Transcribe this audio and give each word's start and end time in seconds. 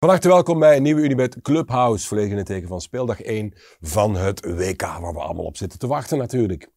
Van 0.00 0.08
harte 0.08 0.28
welkom 0.28 0.58
bij 0.58 0.76
een 0.76 0.82
nieuwe 0.82 1.00
Unibet 1.00 1.42
Clubhouse. 1.42 2.06
Volledig 2.06 2.30
in 2.30 2.36
het 2.36 2.46
teken 2.46 2.68
van 2.68 2.80
speeldag 2.80 3.20
1 3.20 3.52
van 3.80 4.16
het 4.16 4.40
WK, 4.44 4.80
waar 4.80 5.12
we 5.12 5.20
allemaal 5.20 5.44
op 5.44 5.56
zitten 5.56 5.78
te 5.78 5.86
wachten 5.86 6.18
natuurlijk. 6.18 6.70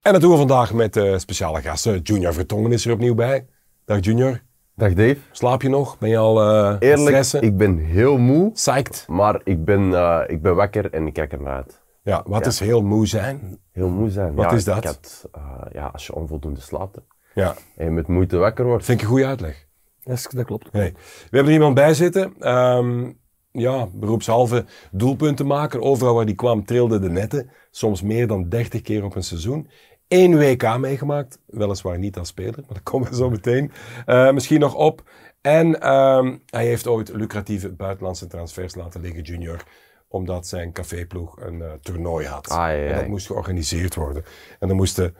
En 0.00 0.12
dat 0.12 0.20
doen 0.20 0.30
we 0.30 0.36
vandaag 0.36 0.72
met 0.72 0.96
uh, 0.96 1.18
speciale 1.18 1.60
gasten. 1.60 2.00
Junior 2.00 2.32
Vertongen 2.32 2.72
is 2.72 2.86
er 2.86 2.92
opnieuw 2.92 3.14
bij. 3.14 3.46
Dag 3.84 4.04
Junior. 4.04 4.48
Dag 4.80 4.94
Dave. 4.94 5.16
Slaap 5.32 5.62
je 5.62 5.68
nog? 5.68 5.98
Ben 5.98 6.08
je 6.08 6.16
al 6.16 6.42
uh, 6.42 6.76
Eerlijk, 6.78 7.00
stressen? 7.08 7.42
ik 7.42 7.56
ben 7.56 7.78
heel 7.78 8.18
moe. 8.18 8.50
Psyched? 8.52 9.04
Maar 9.08 9.40
ik 9.44 9.64
ben, 9.64 9.80
uh, 9.90 10.20
ik 10.26 10.42
ben 10.42 10.54
wakker 10.54 10.92
en 10.92 11.06
ik 11.06 11.12
kijk 11.12 11.32
er 11.32 11.42
naar 11.42 11.54
uit. 11.56 11.82
Ja, 12.02 12.22
wat 12.26 12.40
Ja. 12.44 12.46
is 12.50 12.60
heel 12.60 12.82
moe 12.82 13.06
zijn? 13.06 13.58
Heel 13.72 13.88
moe 13.88 14.10
zijn. 14.10 14.34
Wat 14.34 14.50
ja, 14.50 14.56
is 14.56 14.64
dat? 14.64 14.76
Ik 14.76 14.84
had, 14.84 15.28
uh, 15.36 15.42
ja, 15.72 15.86
als 15.92 16.06
je 16.06 16.14
onvoldoende 16.14 16.60
slaapt 16.60 16.98
Ja, 17.34 17.54
en 17.76 17.84
je 17.84 17.90
met 17.90 18.06
moeite 18.08 18.36
wakker 18.36 18.64
wordt. 18.64 18.84
vind 18.84 18.98
ik 18.98 19.04
een 19.04 19.10
goede 19.10 19.26
uitleg. 19.26 19.66
Dat, 20.04 20.26
dat 20.30 20.44
klopt. 20.44 20.72
Nee. 20.72 20.92
We 20.92 20.98
hebben 21.36 21.46
er 21.46 21.52
iemand 21.58 21.74
bij 21.74 21.94
zitten. 21.94 22.34
Ehm, 22.38 23.10
ja, 23.52 23.88
beroepshalve 23.92 24.64
doelpuntenmaker. 24.90 25.80
Overal 25.80 26.14
waar 26.14 26.26
die 26.26 26.34
kwam 26.34 26.64
trilden 26.64 27.00
de 27.00 27.10
netten. 27.10 27.50
Soms 27.70 28.02
meer 28.02 28.26
dan 28.26 28.48
30 28.48 28.82
keer 28.82 29.04
op 29.04 29.14
een 29.14 29.22
seizoen. 29.22 29.68
Eén 30.10 30.38
WK 30.38 30.78
meegemaakt. 30.78 31.38
Weliswaar 31.46 31.98
niet 31.98 32.18
als 32.18 32.28
speler, 32.28 32.54
maar 32.54 32.74
dat 32.74 32.82
komen 32.82 33.08
we 33.08 33.14
zo 33.14 33.30
meteen 33.30 33.72
eh, 34.06 34.30
misschien 34.32 34.60
nog 34.60 34.74
op. 34.74 35.02
En 35.40 35.80
ehm, 35.80 36.36
hij 36.46 36.66
heeft 36.66 36.86
ooit 36.86 37.12
lucratieve 37.14 37.72
buitenlandse 37.72 38.26
transfers 38.26 38.74
laten 38.74 39.00
liggen, 39.00 39.22
junior. 39.22 39.64
Omdat 40.08 40.46
zijn 40.46 40.72
caféploeg 40.72 41.40
een 41.40 41.62
eh, 41.62 41.72
toernooi 41.82 42.26
had. 42.26 42.50
En 42.50 42.94
dat 42.94 43.06
moest 43.06 43.26
georganiseerd 43.26 43.94
worden. 43.94 44.24
En 44.58 44.68
er 44.68 44.74
moesten 44.74 45.14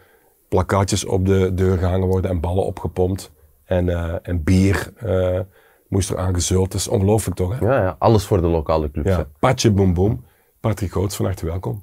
plakkaatjes 0.49 1.05
op 1.05 1.27
de 1.27 1.55
deur 1.55 1.79
gehangen 1.79 2.09
worden 2.09 2.31
en 2.31 2.41
ballen 2.41 2.65
opgepompt. 2.65 3.33
En, 3.65 3.89
eh, 3.89 4.15
en 4.23 4.43
bier 4.43 4.93
eh, 4.97 5.41
moest 5.89 6.11
er 6.11 6.19
aangezult. 6.19 6.73
Dat 6.73 6.81
is 6.81 6.89
ongelooflijk 6.89 7.37
toch, 7.37 7.59
hè? 7.59 7.67
Ja, 7.67 7.83
ja, 7.83 7.97
alles 7.99 8.25
voor 8.25 8.41
de 8.41 8.47
lokale 8.47 8.91
clubs. 8.91 9.09
Ja. 9.09 9.27
Patje 9.39 9.71
boem 9.71 9.95
boem. 9.95 10.25
Patrick 10.61 10.93
Goots, 10.93 11.17
van 11.17 11.25
harte 11.25 11.47
welkom. 11.47 11.83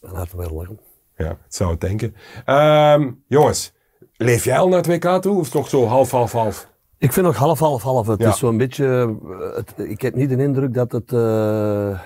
Van 0.00 0.14
harte 0.14 0.36
welkom. 0.36 0.78
Ja, 1.16 1.28
het 1.44 1.54
zou 1.54 1.70
het 1.70 1.80
denken. 1.80 2.14
Ehm, 2.44 3.10
jongens, 3.26 3.72
leef 4.16 4.44
jij 4.44 4.58
al 4.58 4.68
naar 4.68 4.82
het 4.82 4.86
WK 4.86 5.22
toe? 5.22 5.38
Of 5.38 5.54
nog 5.54 5.68
zo 5.68 5.84
half, 5.86 6.10
half, 6.10 6.32
half? 6.32 6.72
Ik 6.98 7.12
vind 7.12 7.26
nog 7.26 7.36
half, 7.36 7.58
half, 7.58 7.82
half. 7.82 8.06
Het 8.06 8.20
Ja. 8.20 8.28
is 8.28 8.38
zo'n 8.38 8.56
beetje. 8.56 8.86
eh, 8.86 9.56
Het, 9.56 9.74
ik 9.88 10.00
heb 10.02 10.14
niet 10.14 10.28
de 10.28 10.36
indruk 10.42 10.74
dat 10.74 10.92
het 10.92 11.12
eh, 11.12 12.00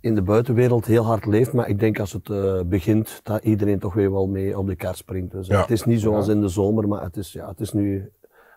in 0.00 0.14
de 0.14 0.22
buitenwereld 0.22 0.86
heel 0.86 1.04
hard 1.04 1.26
leeft. 1.26 1.52
Maar 1.52 1.68
ik 1.68 1.78
denk 1.78 1.98
als 2.00 2.12
het 2.12 2.30
eh, 2.30 2.60
begint, 2.66 3.20
dat 3.22 3.44
iedereen 3.44 3.78
toch 3.78 3.94
weer 3.94 4.12
wel 4.12 4.26
mee 4.26 4.58
op 4.58 4.66
de 4.66 4.76
kaart 4.76 4.96
springt. 4.96 5.32
Dus, 5.32 5.46
Ja. 5.46 5.60
Het 5.60 5.70
is 5.70 5.84
niet 5.84 6.00
zoals 6.00 6.28
in 6.28 6.40
de 6.40 6.48
zomer, 6.48 6.88
maar 6.88 7.02
het 7.02 7.16
is, 7.16 7.32
ja, 7.32 7.48
het 7.48 7.60
is 7.60 7.72
nu. 7.72 8.10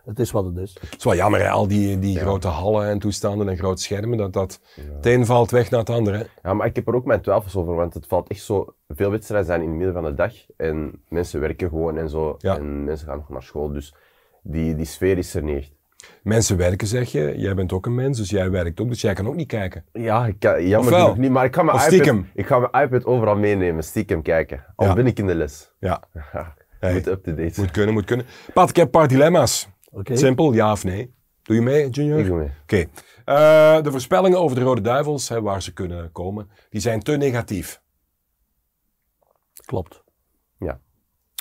Het 0.06 0.18
is 0.18 0.30
wat 0.30 0.44
het 0.44 0.56
is. 0.56 0.76
Het 0.80 0.94
is 0.98 1.04
wel 1.04 1.14
jammer, 1.14 1.40
hè? 1.40 1.48
al 1.50 1.68
die, 1.68 1.98
die 1.98 2.18
grote 2.18 2.48
hallen 2.48 2.88
en 2.88 2.98
toestanden 2.98 3.48
en 3.48 3.56
grote 3.56 3.82
schermen. 3.82 4.18
Dat, 4.18 4.32
dat 4.32 4.60
het 4.96 5.06
een 5.06 5.26
valt 5.26 5.50
weg 5.50 5.70
naar 5.70 5.80
het 5.80 5.90
andere. 5.90 6.16
hè. 6.16 6.24
Ja, 6.42 6.54
maar 6.54 6.66
ik 6.66 6.76
heb 6.76 6.88
er 6.88 6.94
ook 6.94 7.04
mijn 7.04 7.20
twijfels 7.20 7.56
over, 7.56 7.74
want 7.74 7.94
het 7.94 8.06
valt 8.06 8.28
echt 8.28 8.42
zo... 8.42 8.74
Veel 8.88 9.10
wedstrijden 9.10 9.46
zijn 9.46 9.62
in 9.62 9.68
het 9.68 9.76
midden 9.76 9.94
van 9.94 10.04
de 10.04 10.14
dag 10.14 10.32
en 10.56 11.02
mensen 11.08 11.40
werken 11.40 11.68
gewoon 11.68 11.96
en 11.98 12.08
zo. 12.08 12.34
Ja. 12.38 12.56
En 12.56 12.84
mensen 12.84 13.06
gaan 13.06 13.16
nog 13.16 13.28
naar 13.28 13.42
school, 13.42 13.72
dus 13.72 13.94
die, 14.42 14.74
die 14.76 14.86
sfeer 14.86 15.18
is 15.18 15.34
er 15.34 15.42
niet 15.42 15.56
echt. 15.56 15.74
Mensen 16.22 16.56
werken, 16.56 16.86
zeg 16.86 17.12
je. 17.12 17.34
Jij 17.36 17.54
bent 17.54 17.72
ook 17.72 17.86
een 17.86 17.94
mens, 17.94 18.18
dus 18.18 18.30
jij 18.30 18.50
werkt 18.50 18.80
ook. 18.80 18.88
Dus 18.88 19.00
jij 19.00 19.14
kan 19.14 19.26
ook 19.26 19.34
niet 19.34 19.48
kijken. 19.48 19.84
Ja, 19.92 20.26
ik 20.26 20.36
kan, 20.38 20.66
jammer 20.68 20.92
genoeg 20.92 21.16
niet, 21.16 21.30
maar 21.30 21.44
ik 21.44 21.54
ga, 21.54 21.62
mijn 21.62 21.92
iPad, 21.92 22.24
ik 22.34 22.46
ga 22.46 22.58
mijn 22.58 22.84
iPad 22.84 23.04
overal 23.04 23.36
meenemen, 23.36 23.84
stiekem 23.84 24.22
kijken. 24.22 24.64
Al 24.76 24.86
Ja. 24.86 24.94
ben 24.94 25.06
ik 25.06 25.18
in 25.18 25.26
de 25.26 25.34
les. 25.34 25.70
Ja, 25.78 26.02
Ja, 26.32 26.54
Hey. 26.80 26.92
Moet 26.92 27.06
up-to-date 27.06 27.54
zijn. 27.54 27.66
moet 27.66 27.70
kunnen, 27.70 27.94
moet 27.94 28.04
kunnen. 28.04 28.26
Pat, 28.54 28.68
ik 28.70 28.76
heb 28.76 28.84
een 28.84 28.90
paar 28.90 29.08
dilemma's. 29.08 29.68
Oké. 29.96 30.16
Simpel, 30.16 30.52
ja 30.52 30.72
of 30.72 30.84
nee. 30.84 31.14
Doe 31.42 31.56
je 31.56 31.62
mee, 31.62 31.88
Junior? 31.90 32.18
Ik 32.18 32.26
doe 32.26 32.36
mee. 32.36 32.50
Oké. 32.62 32.86
Eh, 33.24 33.82
de 33.82 33.90
voorspellingen 33.90 34.38
over 34.38 34.56
de 34.56 34.62
Rode 34.62 34.80
Duivels, 34.80 35.28
hè, 35.28 35.42
waar 35.42 35.62
ze 35.62 35.72
kunnen 35.72 36.12
komen, 36.12 36.50
die 36.70 36.80
zijn 36.80 37.00
te 37.00 37.16
negatief. 37.16 37.80
Klopt. 39.64 40.02
Ja. 40.58 40.80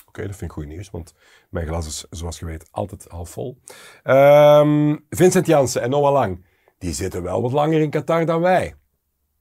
Oké, 0.08 0.22
dat 0.22 0.36
vind 0.36 0.52
ik 0.52 0.58
goed 0.58 0.66
nieuws, 0.66 0.90
want 0.90 1.14
mijn 1.50 1.68
glas 1.68 1.88
is, 1.88 2.06
zoals 2.10 2.40
je 2.40 2.46
weet, 2.46 2.68
altijd 2.72 3.06
half 3.08 3.30
vol. 3.30 3.58
Ehm, 4.04 4.96
Vincent 5.10 5.48
Jansen 5.48 5.82
en 5.82 5.90
Noah 5.90 6.12
Lang, 6.14 6.46
die 6.78 6.94
zitten 6.94 7.24
wel 7.24 7.42
wat 7.42 7.52
langer 7.52 7.82
in 7.82 7.90
Qatar 7.90 8.26
dan 8.26 8.42
wij. 8.42 8.76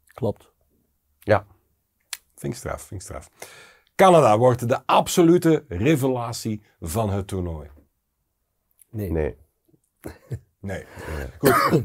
Klopt. 0.06 0.52
Ja. 1.18 1.46
Vind 2.34 2.52
ik 2.52 2.58
straf, 2.58 2.82
vind 2.82 3.00
ik 3.00 3.06
straf. 3.06 3.30
Canada 3.94 4.38
wordt 4.38 4.68
de 4.68 4.86
absolute 4.86 5.64
revelatie 5.68 6.62
van 6.80 7.10
het 7.10 7.26
toernooi. 7.26 7.72
Nee. 8.94 9.10
Nee. 9.10 9.34
Nee. 10.60 10.84
Goed. 11.38 11.84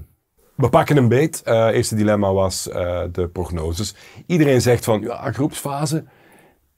We 0.56 0.70
pakken 0.70 0.98
een 0.98 1.08
beet. 1.08 1.42
Eh 1.44 1.68
eerste 1.68 1.96
dilemma 1.96 2.34
was 2.34 2.70
eh, 2.70 3.04
de 3.12 3.30
prognoses. 3.30 3.96
Iedereen 4.26 4.62
zegt 4.62 4.84
van, 4.84 5.02
ja, 5.02 5.32
groepsfase 5.32 6.06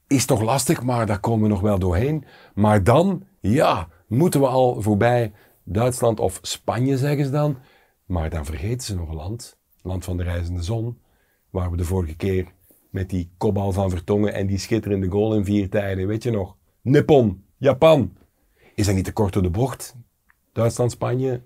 is 0.06 0.26
toch 0.26 0.42
lastig, 0.42 0.82
maar 0.82 1.06
daar 1.06 1.20
komen 1.20 1.42
we 1.42 1.48
nog 1.48 1.60
wel 1.60 1.78
doorheen. 1.78 2.24
Maar 2.54 2.84
dan, 2.84 3.26
ja, 3.40 3.88
moeten 4.06 4.40
we 4.40 4.46
al 4.46 4.82
voorbij 4.82 5.32
Duitsland 5.64 6.20
of 6.20 6.38
Spanje, 6.42 6.96
zeggen 6.98 7.24
ze 7.24 7.30
dan. 7.30 7.58
Maar 8.06 8.30
dan 8.30 8.44
vergeten 8.44 8.80
ze 8.80 8.94
nog 8.94 9.08
een 9.08 9.14
land, 9.14 9.58
land 9.82 10.04
van 10.04 10.16
de 10.16 10.22
reizende 10.22 10.62
zon, 10.62 10.98
waar 11.50 11.70
we 11.70 11.76
de 11.76 11.84
vorige 11.84 12.16
keer 12.16 12.52
met 12.90 13.10
die 13.10 13.32
kopbal 13.38 13.72
van 13.72 13.90
Vertongen 13.90 14.34
en 14.34 14.46
die 14.46 14.58
schitterende 14.58 15.08
goal 15.08 15.34
in 15.34 15.44
vier 15.44 15.70
tijden, 15.70 16.06
weet 16.06 16.22
je 16.22 16.30
nog? 16.30 16.56
Nippon, 16.82 17.44
Japan. 17.56 18.16
Is 18.74 18.86
dat 18.86 18.94
niet 18.94 19.04
te 19.04 19.12
kort 19.12 19.32
door 19.32 19.42
de 19.42 19.50
bocht? 19.50 19.96
Duitsland, 20.52 20.90
Spanje, 20.90 21.40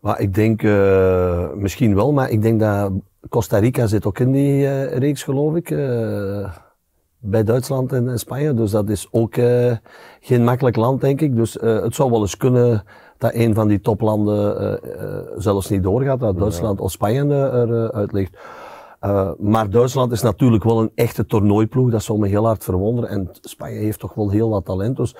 Maar 0.00 0.20
ik 0.20 0.34
denk 0.34 0.62
eh, 0.62 1.52
misschien 1.52 1.94
wel, 1.94 2.12
maar 2.12 2.30
ik 2.30 2.42
denk 2.42 2.60
dat 2.60 2.92
Costa 3.28 3.58
Rica 3.58 3.86
zit 3.86 4.06
ook 4.06 4.18
in 4.18 4.32
die 4.32 4.66
eh, 4.66 4.98
reeks, 4.98 5.22
geloof 5.22 5.54
ik. 5.54 5.70
eh, 5.70 6.50
bij 7.18 7.44
Duitsland 7.44 7.92
en, 7.92 8.08
en 8.08 8.18
Spanje. 8.18 8.54
Dus 8.54 8.70
dat 8.70 8.88
is 8.88 9.08
ook 9.10 9.34
geen 10.20 10.44
makkelijk 10.44 10.76
land, 10.76 11.00
denk 11.00 11.20
ik. 11.20 11.36
Dus 11.36 11.52
het 11.60 11.94
zou 11.94 12.10
wel 12.10 12.20
eens 12.20 12.36
kunnen 12.36 12.84
dat 13.18 13.34
een 13.34 13.54
van 13.54 13.68
die 13.68 13.80
toplanden 13.80 14.80
zelfs 15.36 15.68
niet 15.68 15.82
doorgaat, 15.82 16.20
dat 16.20 16.38
Duitsland 16.38 16.80
of 16.80 16.90
Spanje 16.90 17.24
eruit 17.24 18.12
ligt. 18.12 18.36
Maar 19.38 19.70
Duitsland 19.70 20.12
is 20.12 20.22
natuurlijk 20.22 20.64
wel 20.64 20.80
een 20.80 20.92
echte 20.94 21.26
toernooiploeg, 21.26 21.90
dat 21.90 22.02
zal 22.02 22.16
me 22.16 22.28
heel 22.28 22.46
hard 22.46 22.64
verwonderen. 22.64 23.10
En 23.10 23.28
Spanje 23.40 23.78
heeft 23.78 23.98
toch 24.00 24.14
wel 24.14 24.30
heel 24.30 24.50
wat 24.50 24.64
talent. 24.64 24.96
Dus 24.96 25.14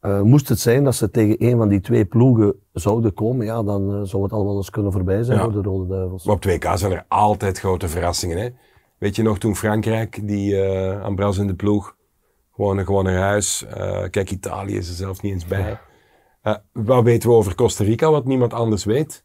eh, 0.00 0.20
moest 0.20 0.48
het 0.48 0.58
zijn 0.58 0.84
dat 0.84 0.94
ze 0.94 1.10
tegen 1.10 1.44
een 1.44 1.56
van 1.56 1.68
die 1.68 1.80
twee 1.80 2.04
ploegen 2.04 2.54
zouden 2.72 3.14
komen, 3.14 3.46
ja, 3.46 3.62
dan 3.62 3.94
eh, 3.94 4.00
zou 4.02 4.22
het 4.22 4.32
al 4.32 4.44
wel 4.44 4.56
eens 4.56 4.70
kunnen 4.70 4.92
voorbij 4.92 5.22
zijn 5.22 5.38
Ja. 5.38 5.44
voor 5.44 5.52
de 5.52 5.68
Rode 5.68 5.86
Duivels. 5.88 6.24
Maar 6.24 6.34
op 6.34 6.42
2K 6.48 6.74
zijn 6.74 6.92
er 6.92 7.04
altijd 7.08 7.58
grote 7.58 7.88
verrassingen. 7.88 8.38
Hè? 8.38 8.48
Weet 8.98 9.16
je 9.16 9.22
nog 9.22 9.38
toen 9.38 9.56
Frankrijk, 9.56 10.26
die 10.28 10.60
eh 10.62 11.02
Ambras 11.02 11.38
in 11.38 11.46
de 11.46 11.54
ploeg, 11.54 11.96
gewoon, 12.54 12.84
gewoon 12.84 13.04
naar 13.04 13.18
huis. 13.18 13.66
Kijk, 14.10 14.30
Italië 14.30 14.76
is 14.76 14.88
er 14.88 14.94
zelfs 14.94 15.20
niet 15.20 15.32
eens 15.32 15.46
bij. 15.46 15.78
Wat 16.72 17.04
weten 17.04 17.28
we 17.28 17.34
over 17.34 17.54
Costa 17.54 17.84
Rica, 17.84 18.10
wat 18.10 18.24
niemand 18.24 18.52
anders 18.52 18.84
weet? 18.84 19.24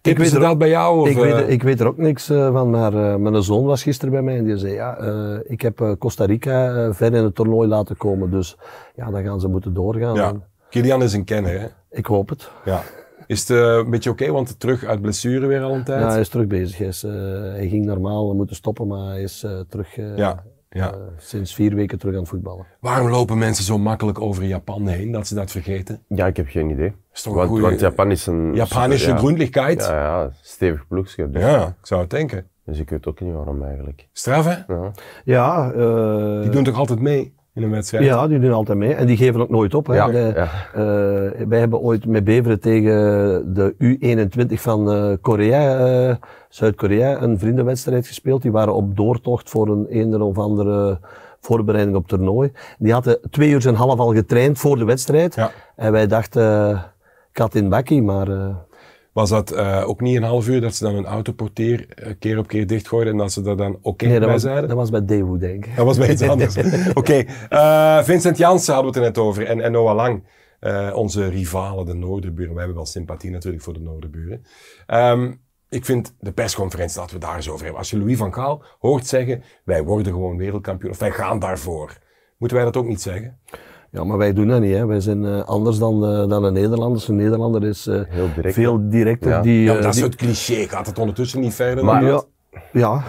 Tippen 0.00 0.24
weet 0.24 0.32
er 0.32 0.40
dat 0.40 0.58
bij 0.58 0.68
jou? 0.68 1.00
Of, 1.00 1.08
Ik 1.08 1.16
weet, 1.16 1.32
eh, 1.32 1.48
ik 1.48 1.62
weet 1.62 1.80
er 1.80 1.86
ook 1.86 1.96
niks 1.96 2.30
eh, 2.30 2.52
van, 2.52 2.70
maar 2.70 2.94
eh, 2.94 3.16
mijn 3.16 3.42
zoon 3.42 3.64
was 3.64 3.82
gisteren 3.82 4.12
bij 4.12 4.22
mij 4.22 4.36
en 4.36 4.44
die 4.44 4.56
zei, 4.56 4.72
ja, 4.72 4.98
ik 5.46 5.60
heb 5.60 5.96
Costa 5.98 6.24
Rica 6.24 6.92
ver 6.94 7.14
in 7.14 7.24
het 7.24 7.34
toernooi 7.34 7.68
laten 7.68 7.96
komen, 7.96 8.30
dus 8.30 8.56
ja, 8.94 9.10
dan 9.10 9.22
gaan 9.22 9.40
ze 9.40 9.48
moeten 9.48 9.74
doorgaan. 9.74 10.14
ja. 10.14 10.32
Kilian 10.70 11.02
is 11.02 11.12
een 11.12 11.24
kenner, 11.24 11.60
hè? 11.60 11.66
Ik 11.90 12.06
hoop 12.06 12.28
het. 12.28 12.50
Ja. 12.64 12.82
Is 13.26 13.48
het 13.48 13.58
een 13.58 13.90
beetje 13.90 14.10
oké, 14.10 14.30
want 14.30 14.60
terug 14.60 14.84
uit 14.84 15.00
blessure 15.00 15.46
weer 15.46 15.62
al 15.62 15.74
een 15.74 15.84
tijd? 15.84 16.00
Ja, 16.00 16.10
hij 16.10 16.20
is 16.20 16.28
terug 16.28 16.46
bezig. 16.46 16.78
Hij, 16.78 16.86
is, 16.86 17.02
hij 17.52 17.68
ging 17.68 17.84
normaal 17.84 18.34
moeten 18.34 18.56
stoppen, 18.56 18.86
maar 18.86 19.08
hij 19.08 19.22
is 19.22 19.46
terug, 19.68 19.96
ja. 20.16 20.42
Ja. 20.76 20.92
eh, 20.92 20.98
sinds 21.16 21.54
vier 21.54 21.74
weken 21.74 21.98
terug 21.98 22.14
aan 22.14 22.20
het 22.20 22.28
voetballen. 22.28 22.66
Waarom 22.80 23.08
lopen 23.10 23.38
mensen 23.38 23.64
zo 23.64 23.78
makkelijk 23.78 24.20
over 24.20 24.44
Japan 24.44 24.86
heen, 24.86 25.10
dat 25.12 25.26
ze 25.26 25.34
dat 25.34 25.50
vergeten? 25.50 26.02
Ja, 26.08 26.26
ik 26.26 26.36
heb 26.36 26.48
geen 26.48 26.70
idee. 26.70 26.92
Is 27.12 27.22
toch 27.22 27.32
een 27.32 27.38
Want, 27.38 27.50
goeie- 27.50 27.64
want 27.64 27.80
Japan 27.80 28.10
is 28.10 28.26
een... 28.26 28.54
Japanische 28.54 29.08
ja? 29.08 29.14
Ja, 29.14 29.20
Ja, 29.86 29.94
ja, 30.22 30.30
stevig 30.42 30.86
ploegje. 30.88 31.30
Dus, 31.30 31.42
ik 31.42 31.74
zou 31.86 32.00
het 32.00 32.10
denken. 32.10 32.46
dus 32.64 32.78
ik 32.78 32.90
weet 32.90 33.06
ook 33.06 33.20
niet 33.20 33.32
waarom 33.34 33.62
eigenlijk. 33.64 34.08
Straf, 34.12 34.44
hè? 34.44 34.74
Ja. 34.74 34.90
Ja, 35.24 35.72
eh, 35.72 36.40
Die 36.40 36.50
doen 36.50 36.64
toch 36.64 36.76
altijd 36.78 37.00
mee 37.00 37.34
in 37.56 37.62
een 37.62 37.70
wedstrijd? 37.70 38.04
ja, 38.04 38.26
die 38.28 38.38
doen 38.38 38.52
altijd 38.52 38.78
mee 38.78 38.94
en 38.94 39.06
die 39.06 39.16
geven 39.16 39.40
ook 39.40 39.48
nooit 39.50 39.74
op. 39.74 39.86
Hè. 39.86 39.94
Ja, 39.94 40.06
De- 40.06 40.32
ja. 40.34 40.48
eh, 40.74 41.46
wij 41.48 41.58
hebben 41.58 41.80
ooit 41.80 42.06
met 42.06 42.24
Beveren 42.24 42.60
tegen 42.60 42.94
de 43.54 43.74
U21 43.78 44.60
van 44.60 44.90
eh, 44.92 45.12
Korea, 45.20 45.78
eh, 46.08 46.14
Zuid-Korea, 46.48 47.22
een 47.22 47.38
vriendenwedstrijd 47.38 48.06
gespeeld. 48.06 48.42
Die 48.42 48.52
waren 48.52 48.74
op 48.74 48.96
doortocht 48.96 49.50
voor 49.50 49.68
een 49.68 49.86
een 49.88 50.22
of 50.22 50.38
andere 50.38 50.98
voorbereiding 51.40 51.96
op 51.96 52.08
toernooi. 52.08 52.52
Die 52.78 52.92
hadden 52.92 53.18
twee 53.30 53.50
uur 53.50 53.62
en 53.62 53.68
een 53.68 53.74
half 53.74 53.98
al 53.98 54.14
getraind 54.14 54.58
voor 54.58 54.76
de 54.78 54.84
wedstrijd. 54.84 55.34
Ja. 55.34 55.50
En 55.76 55.92
wij 55.92 56.06
dachten, 56.06 56.82
kat 57.32 57.54
in 57.54 57.68
bakkie, 57.68 58.02
maar 58.02 58.26
Was 59.16 59.30
dat 59.30 59.50
eh, 59.50 59.88
ook 59.88 60.00
niet 60.00 60.16
een 60.16 60.22
half 60.22 60.48
uur 60.48 60.60
dat 60.60 60.74
ze 60.74 60.84
dan 60.84 60.94
een 60.94 61.06
autoportier 61.06 61.88
eh, 61.88 62.12
keer 62.18 62.38
op 62.38 62.46
keer 62.46 62.66
dichtgooiden 62.66 63.12
en 63.12 63.18
dat 63.18 63.32
ze 63.32 63.42
daar 63.42 63.56
dan 63.56 63.78
oké 63.82 64.04
Nee, 64.04 64.12
dat 64.12 64.22
bij 64.22 64.32
was, 64.32 64.42
zeiden? 64.42 64.68
dat 64.68 64.76
was 64.76 64.90
bij 64.90 65.04
Daewoo, 65.04 65.38
denk 65.38 65.66
ik. 65.66 65.76
Dat 65.76 65.84
was 65.84 65.98
bij 65.98 66.10
iets 66.10 66.22
anders. 66.22 66.56
Oké, 66.94 67.24
eh, 67.48 68.02
Vincent 68.02 68.38
Janssen 68.38 68.74
hadden 68.74 68.92
we 68.92 68.98
het 68.98 69.06
er 69.08 69.12
net 69.14 69.26
over 69.28 69.46
en, 69.46 69.60
en 69.60 69.72
Noah 69.72 69.94
Lang. 69.94 70.24
onze 70.94 71.28
rivalen, 71.28 71.86
de 71.86 71.94
Noorderburen. 71.94 72.52
We 72.52 72.58
hebben 72.58 72.76
wel 72.76 72.86
sympathie 72.86 73.30
natuurlijk 73.30 73.62
voor 73.62 73.74
de 73.74 73.80
Noorderburen. 73.80 74.44
Ehm, 74.86 75.32
ik 75.68 75.84
vind 75.84 76.14
de 76.20 76.32
persconferentie, 76.32 77.00
laten 77.00 77.14
we 77.14 77.26
daar 77.26 77.36
eens 77.36 77.48
over 77.48 77.62
hebben. 77.62 77.78
Als 77.78 77.90
je 77.90 77.98
Louis 77.98 78.16
van 78.16 78.34
Gaal 78.34 78.62
hoort 78.78 79.06
zeggen, 79.06 79.42
wij 79.64 79.82
worden 79.84 80.12
gewoon 80.12 80.36
wereldkampioen, 80.36 80.90
of 80.90 80.98
wij 80.98 81.10
gaan 81.10 81.38
daarvoor. 81.38 81.98
Moeten 82.38 82.56
wij 82.56 82.66
dat 82.66 82.76
ook 82.76 82.86
niet 82.86 83.02
zeggen? 83.02 83.38
Ja, 83.96 84.04
maar 84.04 84.18
wij 84.18 84.32
doen 84.32 84.48
dat 84.48 84.60
niet. 84.60 84.74
Hè. 84.74 84.86
Wij 84.86 85.00
zijn 85.00 85.24
eh, 85.24 85.42
anders 85.44 85.78
dan, 85.78 86.04
eh, 86.06 86.28
dan 86.28 86.44
een 86.44 86.52
Nederlander. 86.52 87.04
Een 87.08 87.16
Nederlander 87.16 87.64
is 87.64 87.86
eh, 87.86 88.00
Heel 88.08 88.28
direct. 88.34 88.54
veel 88.54 88.88
directer. 88.88 89.30
Ja. 89.30 89.40
Die, 89.40 89.62
Ja, 89.62 89.72
maar 89.72 89.82
dat 89.82 89.90
is 89.90 89.94
die- 90.00 90.04
het 90.04 90.14
cliché. 90.16 90.54
Gaat 90.68 90.86
het 90.86 90.98
ondertussen 90.98 91.40
niet 91.40 91.54
verder 91.54 91.84
Maar 91.84 92.00
dan 92.00 92.04
ja, 92.08 92.10
dat? 92.14 92.26
ja, 92.72 93.02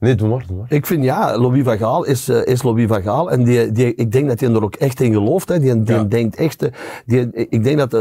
Nee, 0.00 0.14
doe 0.14 0.28
maar, 0.28 0.44
doe 0.46 0.56
maar. 0.56 0.66
ik 0.68 0.86
vind 0.86 1.04
ja, 1.04 1.38
Louis 1.38 1.62
van 1.64 1.78
Gaal 1.78 2.04
is, 2.04 2.28
eh, 2.28 2.46
is 2.46 2.62
Louis 2.62 2.86
van 2.88 3.02
Gaal. 3.02 3.30
En 3.30 3.44
die, 3.44 3.72
die, 3.72 3.94
ik 3.94 4.12
denk 4.12 4.28
dat 4.28 4.40
hij 4.40 4.50
er 4.50 4.62
ook 4.62 4.74
echt 4.74 5.00
in 5.00 5.12
gelooft. 5.12 5.48
Hè. 5.48 5.58
Die, 5.58 5.82
die 5.82 5.94
Ja. 5.94 6.02
denkt 6.02 6.36
echt, 6.36 6.68
die, 7.06 7.30
ik 7.32 7.64
denk 7.64 7.78
dat, 7.78 7.94
eh, 7.94 8.00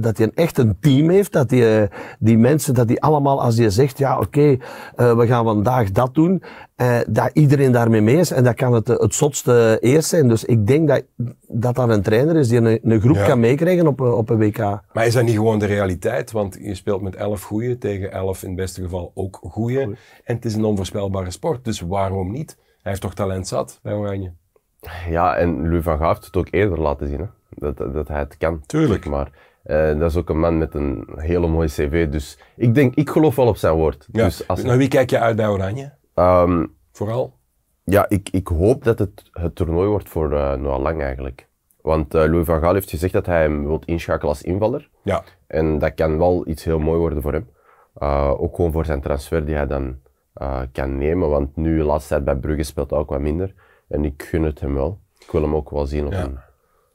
dat 0.00 0.16
hij 0.16 0.26
een 0.26 0.32
echt 0.34 0.58
een 0.58 0.76
team 0.80 1.08
heeft. 1.08 1.32
Dat 1.32 1.48
die, 1.48 1.64
die 2.18 2.38
mensen, 2.38 2.74
dat 2.74 2.88
die 2.88 3.02
allemaal, 3.02 3.42
als 3.42 3.56
hij 3.58 3.70
zegt, 3.70 3.98
ja 3.98 4.18
oké, 4.18 4.56
eh, 4.96 5.16
we 5.16 5.26
gaan 5.26 5.44
vandaag 5.44 5.90
dat 5.90 6.14
doen. 6.14 6.42
Eh, 6.74 6.98
dat 7.08 7.30
iedereen 7.32 7.72
daarmee 7.72 8.00
mee 8.00 8.16
is. 8.16 8.30
En 8.30 8.44
dat 8.44 8.54
kan 8.54 8.72
het, 8.72 8.88
eh, 8.88 8.96
het 8.98 9.14
zotste 9.14 9.76
eerst 9.80 10.08
zijn. 10.08 10.28
Dus 10.28 10.44
ik 10.44 10.66
denk 10.66 10.88
dat 10.88 11.02
dat, 11.48 11.74
dat 11.74 11.88
een 11.88 12.02
trainer 12.02 12.36
is 12.36 12.48
die 12.48 12.58
een, 12.58 12.78
een 12.92 13.00
groep 13.00 13.16
Ja. 13.16 13.26
kan 13.26 13.40
meekrijgen 13.40 13.86
op, 13.86 14.00
een- 14.00 14.12
op 14.12 14.30
een 14.30 14.38
WK. 14.38 14.58
Maar 14.92 15.06
is 15.06 15.14
dat 15.14 15.24
niet 15.24 15.34
gewoon 15.34 15.58
de 15.58 15.66
realiteit? 15.66 16.30
Want 16.32 16.58
je 16.60 16.74
speelt 16.74 17.02
met 17.02 17.16
elf 17.16 17.42
goeie 17.42 17.78
tegen 17.78 18.12
elf 18.12 18.42
in 18.42 18.48
het 18.48 18.56
beste 18.56 18.82
geval 18.82 19.10
ook 19.14 19.38
goeie. 19.42 19.80
En 19.80 19.96
het 20.24 20.44
is 20.44 20.54
een 20.54 20.64
onvoorspelbare 20.64 21.30
sport, 21.30 21.64
dus 21.64 21.80
waarom 21.80 22.30
niet? 22.32 22.56
Hij 22.58 22.92
heeft 22.92 23.00
toch 23.00 23.14
talent 23.14 23.48
zat 23.48 23.78
bij 23.82 23.92
Oranje? 23.92 24.32
Ja, 25.08 25.36
en 25.36 25.62
Louis 25.68 25.84
van 25.84 25.98
Gaal 25.98 26.08
heeft 26.08 26.24
het 26.24 26.36
ook 26.36 26.48
eerder 26.50 26.80
laten 26.80 27.08
zien, 27.08 27.18
hè? 27.18 27.26
Dat, 27.48 27.76
dat, 27.94 28.08
hij 28.08 28.18
het 28.18 28.36
kan. 28.36 28.62
Tuurlijk. 28.66 29.06
Maar 29.06 29.30
eh, 29.62 29.98
dat 29.98 30.10
is 30.10 30.16
ook 30.16 30.28
een 30.28 30.38
man 30.38 30.58
met 30.58 30.74
een 30.74 31.06
hele 31.16 31.46
mooie 31.46 31.68
cv. 31.68 32.08
Dus 32.08 32.38
ik 32.56 32.74
denk, 32.74 32.94
ik 32.94 33.10
geloof 33.10 33.36
wel 33.36 33.46
op 33.46 33.56
zijn 33.56 33.74
woord. 33.74 34.08
Ja. 34.12 34.24
Dus 34.24 34.48
als, 34.48 34.62
Naar 34.62 34.76
wie 34.76 34.88
kijk 34.88 35.10
je 35.10 35.18
uit 35.18 35.36
bij 35.36 35.48
Oranje? 35.48 35.92
Ehm, 36.14 36.66
Vooral? 36.92 37.32
ja, 37.84 38.08
ik, 38.08 38.28
ik 38.32 38.46
hoop 38.48 38.84
dat 38.84 38.98
het 38.98 39.22
het 39.32 39.54
toernooi 39.54 39.88
wordt 39.88 40.08
voor 40.08 40.32
eh 40.32 40.54
Noah 40.54 40.80
Lang 40.80 41.02
eigenlijk. 41.02 41.48
Want 41.80 42.14
eh, 42.14 42.20
Louis 42.24 42.46
van 42.46 42.60
Gaal 42.60 42.74
heeft 42.74 42.90
gezegd 42.90 43.12
dat 43.12 43.26
hij 43.26 43.42
hem 43.42 43.66
wil 43.66 43.82
inschakelen 43.84 44.28
als 44.32 44.42
invaller. 44.42 44.90
Ja. 45.02 45.24
En 45.46 45.78
dat 45.78 45.94
kan 45.94 46.18
wel 46.18 46.48
iets 46.48 46.64
heel 46.64 46.78
mooi 46.78 46.98
worden 46.98 47.22
voor 47.22 47.32
hem. 47.32 47.48
Uh, 48.02 48.30
ook 48.40 48.54
gewoon 48.56 48.72
voor 48.72 48.84
zijn 48.84 49.00
transfer 49.00 49.44
die 49.46 49.54
hij 49.54 49.66
dan 49.66 49.96
uh, 50.42 50.60
kan 50.72 50.98
nemen. 50.98 51.28
Want 51.28 51.56
nu, 51.56 51.76
de 51.76 51.82
laatste 51.84 52.08
tijd 52.08 52.24
bij 52.24 52.36
Brugge 52.36 52.62
speelt 52.62 52.90
hij 52.90 52.98
ook 52.98 53.10
wat 53.10 53.20
minder. 53.20 53.54
En 53.88 54.04
ik 54.04 54.22
gun 54.22 54.42
het 54.42 54.60
hem 54.60 54.74
wel. 54.74 54.98
Ik 55.18 55.30
wil 55.30 55.42
hem 55.42 55.54
ook 55.54 55.70
wel 55.70 55.86
zien 55.86 56.06
op 56.06 56.12
Ja. 56.12 56.22
een... 56.22 56.38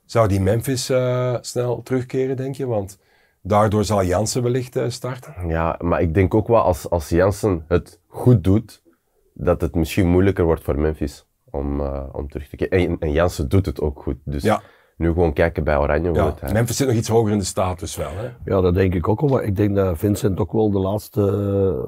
Zou 0.06 0.28
die 0.28 0.42
Memphis 0.42 0.90
eh, 0.90 1.36
snel 1.42 1.84
terugkeren, 1.84 2.36
denk 2.38 2.56
je? 2.56 2.66
Want 2.66 3.00
daardoor 3.42 3.84
zal 3.84 4.04
Jansen 4.04 4.44
wellicht 4.44 4.76
eh, 4.76 4.90
starten. 4.90 5.48
Ja, 5.48 5.76
maar 5.82 6.02
ik 6.02 6.14
denk 6.14 6.34
ook 6.34 6.48
wel 6.48 6.62
als, 6.62 6.90
als 6.90 7.10
Jansen 7.10 7.66
het 7.68 8.00
goed 8.08 8.44
doet, 8.44 8.82
dat 9.42 9.62
het 9.62 9.76
misschien 9.76 10.08
moeilijker 10.08 10.46
wordt 10.46 10.64
voor 10.64 10.80
Memphis 10.80 11.28
om, 11.50 11.80
uh, 11.80 12.04
om 12.12 12.28
terug 12.30 12.48
te 12.50 12.56
keren. 12.56 12.80
En, 12.90 12.96
en 13.00 13.12
Jansen 13.12 13.50
doet 13.50 13.66
het 13.66 13.82
ook 13.82 14.02
goed. 14.02 14.16
Dus 14.26 14.44
Ja. 14.44 14.62
nu 14.98 15.08
gewoon 15.08 15.34
kijken 15.34 15.64
bij 15.64 15.78
Oranje. 15.78 16.14
Ja. 16.14 16.26
het, 16.26 16.42
hij- 16.42 16.52
Memphis 16.54 16.78
zit 16.78 16.88
nog 16.88 16.96
iets 16.96 17.08
hoger 17.10 17.32
in 17.32 17.38
de 17.38 17.44
status 17.44 17.96
wel. 17.96 18.10
Hè? 18.16 18.30
Ja, 18.56 18.62
dat 18.62 18.74
denk 18.74 18.94
ik 18.94 19.08
ook 19.08 19.20
wel. 19.22 19.30
Maar 19.30 19.44
ik 19.44 19.56
denk 19.56 19.76
dat 19.76 19.98
Vincent 19.98 20.40
ook 20.40 20.52
wel 20.52 20.72
de 20.72 20.80
laatste 20.80 21.22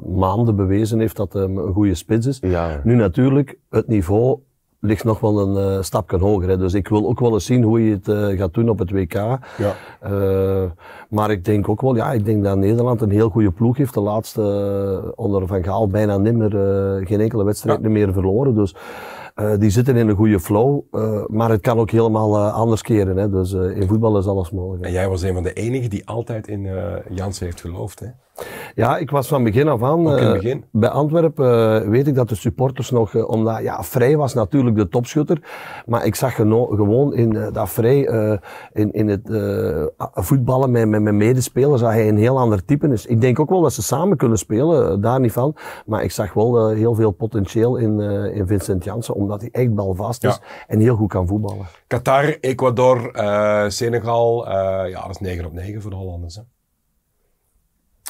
eh, 0.04 0.08
maanden 0.16 0.56
bewezen 0.56 1.00
heeft 1.00 1.16
dat 1.16 1.34
hij 1.34 1.44
een 1.44 1.74
goede 1.74 1.96
spits 1.96 2.28
is. 2.28 2.38
Ja. 2.42 2.82
Nu 2.84 2.96
natuurlijk, 2.96 3.58
het 3.70 3.88
niveau 3.88 4.40
ligt 4.82 5.04
nog 5.04 5.20
wel 5.20 5.40
een 5.40 5.76
eh, 5.78 5.82
stapje 5.84 6.18
hoger. 6.18 6.50
Hè. 6.50 6.58
Dus 6.58 6.74
ik 6.74 6.88
wil 6.88 7.08
ook 7.08 7.20
wel 7.20 7.34
eens 7.34 7.46
zien 7.46 7.64
hoe 7.64 7.86
je 7.86 7.92
het 7.92 8.08
eh, 8.08 8.38
gaat 8.40 8.54
doen 8.54 8.70
op 8.70 8.80
het 8.80 8.92
WK. 8.92 9.14
Ja. 9.14 9.40
Eh, 10.00 10.64
maar 11.10 11.32
ik 11.32 11.46
denk 11.46 11.70
ook 11.70 11.82
wel, 11.82 11.96
ja, 11.96 12.12
ik 12.12 12.26
denk 12.26 12.44
dat 12.44 12.58
Nederland 12.58 13.02
een 13.02 13.12
heel 13.12 13.30
goede 13.30 13.52
ploeg 13.52 13.78
heeft. 13.78 13.94
De 13.94 14.00
laatste 14.02 15.14
onder 15.16 15.48
Van 15.48 15.64
Gaal 15.64 15.88
bijna 15.88 16.18
nimmer, 16.18 16.52
geen 17.06 17.20
enkele 17.22 17.44
wedstrijd 17.44 17.80
Ja. 17.82 17.90
meer 17.90 18.14
verloren. 18.14 18.56
Dus 18.56 18.76
die 19.60 19.70
zitten 19.70 19.96
in 19.96 20.10
een 20.10 20.16
goede 20.16 20.40
flow. 20.40 20.80
Maar 21.28 21.50
het 21.50 21.62
kan 21.62 21.80
ook 21.80 21.92
helemaal 21.92 22.40
anders 22.40 22.82
keren. 22.82 23.18
Hè. 23.18 23.30
Dus 23.30 23.52
in 23.54 23.88
voetbal 23.88 24.18
is 24.18 24.28
alles 24.28 24.52
mogelijk. 24.52 24.82
hè. 24.82 24.88
En 24.88 24.94
jij 24.94 25.10
was 25.10 25.22
een 25.22 25.34
van 25.34 25.44
de 25.44 25.54
enigen 25.54 25.90
die 25.90 26.08
altijd 26.08 26.48
in 26.48 26.68
Jansen 27.10 27.46
heeft 27.46 27.62
geloofd. 27.62 28.00
Hè? 28.00 28.08
Ja, 28.76 28.98
ik 28.98 29.12
was 29.12 29.28
van 29.28 29.44
begin 29.44 29.68
af 29.68 29.84
aan. 29.84 30.18
Eh, 30.18 30.32
begin? 30.32 30.64
bij 30.72 30.90
Antwerpen 30.90 31.82
eh, 31.82 31.90
weet 31.90 32.08
ik 32.08 32.16
dat 32.16 32.30
de 32.30 32.36
supporters 32.36 32.92
nog, 32.92 33.16
eh, 33.16 33.30
omdat 33.30 33.62
ja, 33.62 33.84
Vrij 33.84 34.18
was 34.18 34.34
natuurlijk 34.34 34.76
de 34.76 34.88
topschutter, 34.88 35.42
maar 35.86 36.06
ik 36.06 36.16
zag 36.16 36.36
gewoon 36.36 37.14
in 37.14 37.50
dat 37.54 37.70
Vrij 37.70 38.00
in, 38.74 38.92
in 38.92 39.08
het 39.08 39.30
voetballen 40.14 40.72
met, 40.72 40.88
met 40.88 41.02
mijn 41.02 41.18
medespelers, 41.18 41.82
dat 41.82 41.92
hij 41.92 42.08
een 42.08 42.18
heel 42.18 42.40
ander 42.40 42.66
type 42.66 42.88
is. 42.88 43.06
Ik 43.06 43.22
denk 43.22 43.40
ook 43.40 43.50
wel 43.50 43.62
dat 43.62 43.74
ze 43.74 43.82
samen 43.82 44.18
kunnen 44.18 44.38
spelen, 44.38 45.02
daar 45.02 45.20
niet 45.20 45.32
van, 45.32 45.56
maar 45.86 46.04
ik 46.04 46.12
zag 46.12 46.34
wel 46.34 46.70
heel 46.70 46.96
veel 46.96 47.12
potentieel 47.12 47.76
in, 47.76 48.00
in 48.34 48.48
Vincent 48.48 48.84
Janssen, 48.84 49.16
omdat 49.16 49.42
hij 49.42 49.50
echt 49.52 49.76
balvast 49.76 50.24
is 50.24 50.36
Ja. 50.36 50.42
en 50.68 50.80
heel 50.80 50.96
goed 50.96 51.10
kan 51.10 51.28
voetballen. 51.28 51.66
Qatar, 51.88 52.38
Ecuador, 52.40 53.12
Senegal. 53.68 54.50
ja, 54.88 55.02
dat 55.02 55.10
is 55.10 55.20
9 55.20 55.46
op 55.46 55.54
9 55.54 55.82
voor 55.82 55.92
de 55.92 55.98
Hollanders. 55.98 56.36
Hè? 56.36 56.42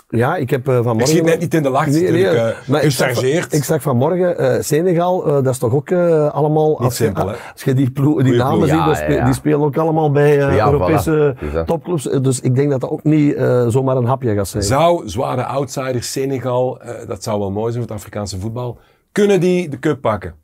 Ja, 0.09 0.35
ik 0.35 0.49
heb 0.49 0.67
eh, 0.67 0.73
vanmorgen... 0.73 0.99
Ik 1.01 1.07
schiet 1.07 1.23
net 1.23 1.39
niet 1.39 1.53
in 1.53 1.63
de 1.63 1.69
lach, 1.69 1.85
het 1.85 1.93
is 1.95 2.01
natuurlijk 2.01 2.33
eh, 2.35 2.67
maar 2.69 2.83
ik 2.83 2.91
zag, 2.91 3.07
gechargeerd. 3.07 3.53
ik 3.53 3.63
zag 3.63 3.81
vanmorgen 3.81 4.37
eh, 4.37 4.61
Senegal, 4.61 5.25
eh, 5.27 5.33
dat 5.33 5.47
is 5.47 5.57
toch 5.57 5.73
ook 5.73 5.89
eh, 5.89 6.29
allemaal... 6.33 6.79
als 6.79 6.97
je- 6.97 7.03
simpel, 7.03 7.27
hè? 7.27 7.35
Als 7.53 7.63
je 7.63 7.73
die, 7.73 7.91
ploeg, 7.91 8.23
die 8.23 8.33
namen 8.33 8.59
ziet, 8.67 8.69
Ja, 8.77 8.85
dan 8.85 8.87
ja, 8.89 8.95
spe- 8.95 9.13
ja. 9.13 9.25
die 9.25 9.33
spelen 9.33 9.59
ook 9.61 9.77
allemaal 9.77 10.11
bij 10.11 10.47
eh, 10.47 10.55
Ja, 10.55 10.65
Europese 10.71 11.35
voilà. 11.37 11.65
Topclubs. 11.65 12.03
Dus 12.03 12.39
ik 12.39 12.55
denk 12.55 12.71
dat 12.71 12.81
dat 12.81 12.89
ook 12.89 13.03
niet 13.03 13.33
eh, 13.35 13.67
zomaar 13.67 13.95
een 13.97 14.05
hapje 14.05 14.35
gaat 14.35 14.47
zijn. 14.47 14.63
Zou 14.63 15.09
zware 15.09 15.43
outsider 15.45 16.03
Senegal, 16.03 16.81
dat 17.07 17.23
zou 17.23 17.39
wel 17.39 17.51
mooi 17.51 17.71
zijn 17.71 17.83
voor 17.83 17.91
het 17.91 18.01
Afrikaanse 18.01 18.39
voetbal, 18.39 18.77
kunnen 19.11 19.39
die 19.39 19.69
de 19.69 19.79
cup 19.79 20.01
pakken? 20.01 20.35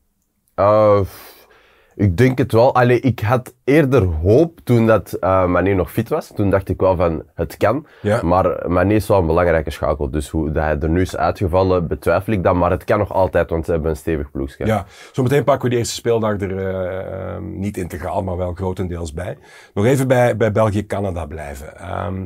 Ik 1.98 2.18
denk 2.18 2.38
het 2.38 2.52
wel. 2.52 2.76
Allee, 2.76 3.00
ik 3.00 3.20
had 3.20 3.54
eerder 3.64 4.04
hoop 4.04 4.60
toen 4.64 4.88
dat 4.88 5.18
uh, 5.22 5.46
Mané 5.46 5.74
nog 5.74 5.92
fit 5.92 6.10
was. 6.10 6.32
Toen 6.36 6.50
dacht 6.50 6.70
ik 6.70 6.80
wel 6.80 6.96
van, 6.96 7.24
het 7.36 7.58
kan. 7.58 7.86
Ja. 8.02 8.22
Maar 8.22 8.70
Mané 8.70 8.94
is 8.94 9.08
wel 9.08 9.20
een 9.20 9.26
belangrijke 9.26 9.72
schakel. 9.72 10.10
Dus 10.10 10.30
hoe 10.30 10.52
dat 10.52 10.64
hij 10.64 10.80
er 10.80 10.90
nu 10.90 11.02
is 11.02 11.18
uitgevallen, 11.18 11.88
betwijfel 11.88 12.34
ik 12.34 12.44
dan. 12.44 12.58
Maar 12.58 12.72
het 12.72 12.84
kan 12.84 12.98
nog 12.98 13.14
altijd, 13.14 13.50
want 13.50 13.66
ze 13.66 13.72
hebben 13.72 13.90
een 13.90 13.98
stevig 13.98 14.32
ploegje. 14.32 14.66
Ja, 14.66 14.86
zometeen 15.12 15.44
pakken 15.44 15.64
we 15.64 15.70
die 15.70 15.78
eerste 15.78 15.96
speeldag 15.96 16.42
er 16.42 16.58
eh, 16.58 17.36
eh, 17.36 17.42
niet 17.42 17.78
integraal, 17.78 18.24
maar 18.24 18.38
wel 18.38 18.54
grotendeels 18.54 19.14
bij. 19.14 19.38
Nog 19.74 19.86
even 19.86 20.08
bij, 20.08 20.38
bij 20.38 20.52
België-Canada 20.52 21.26
blijven. 21.26 21.78
Ehm, 21.78 22.26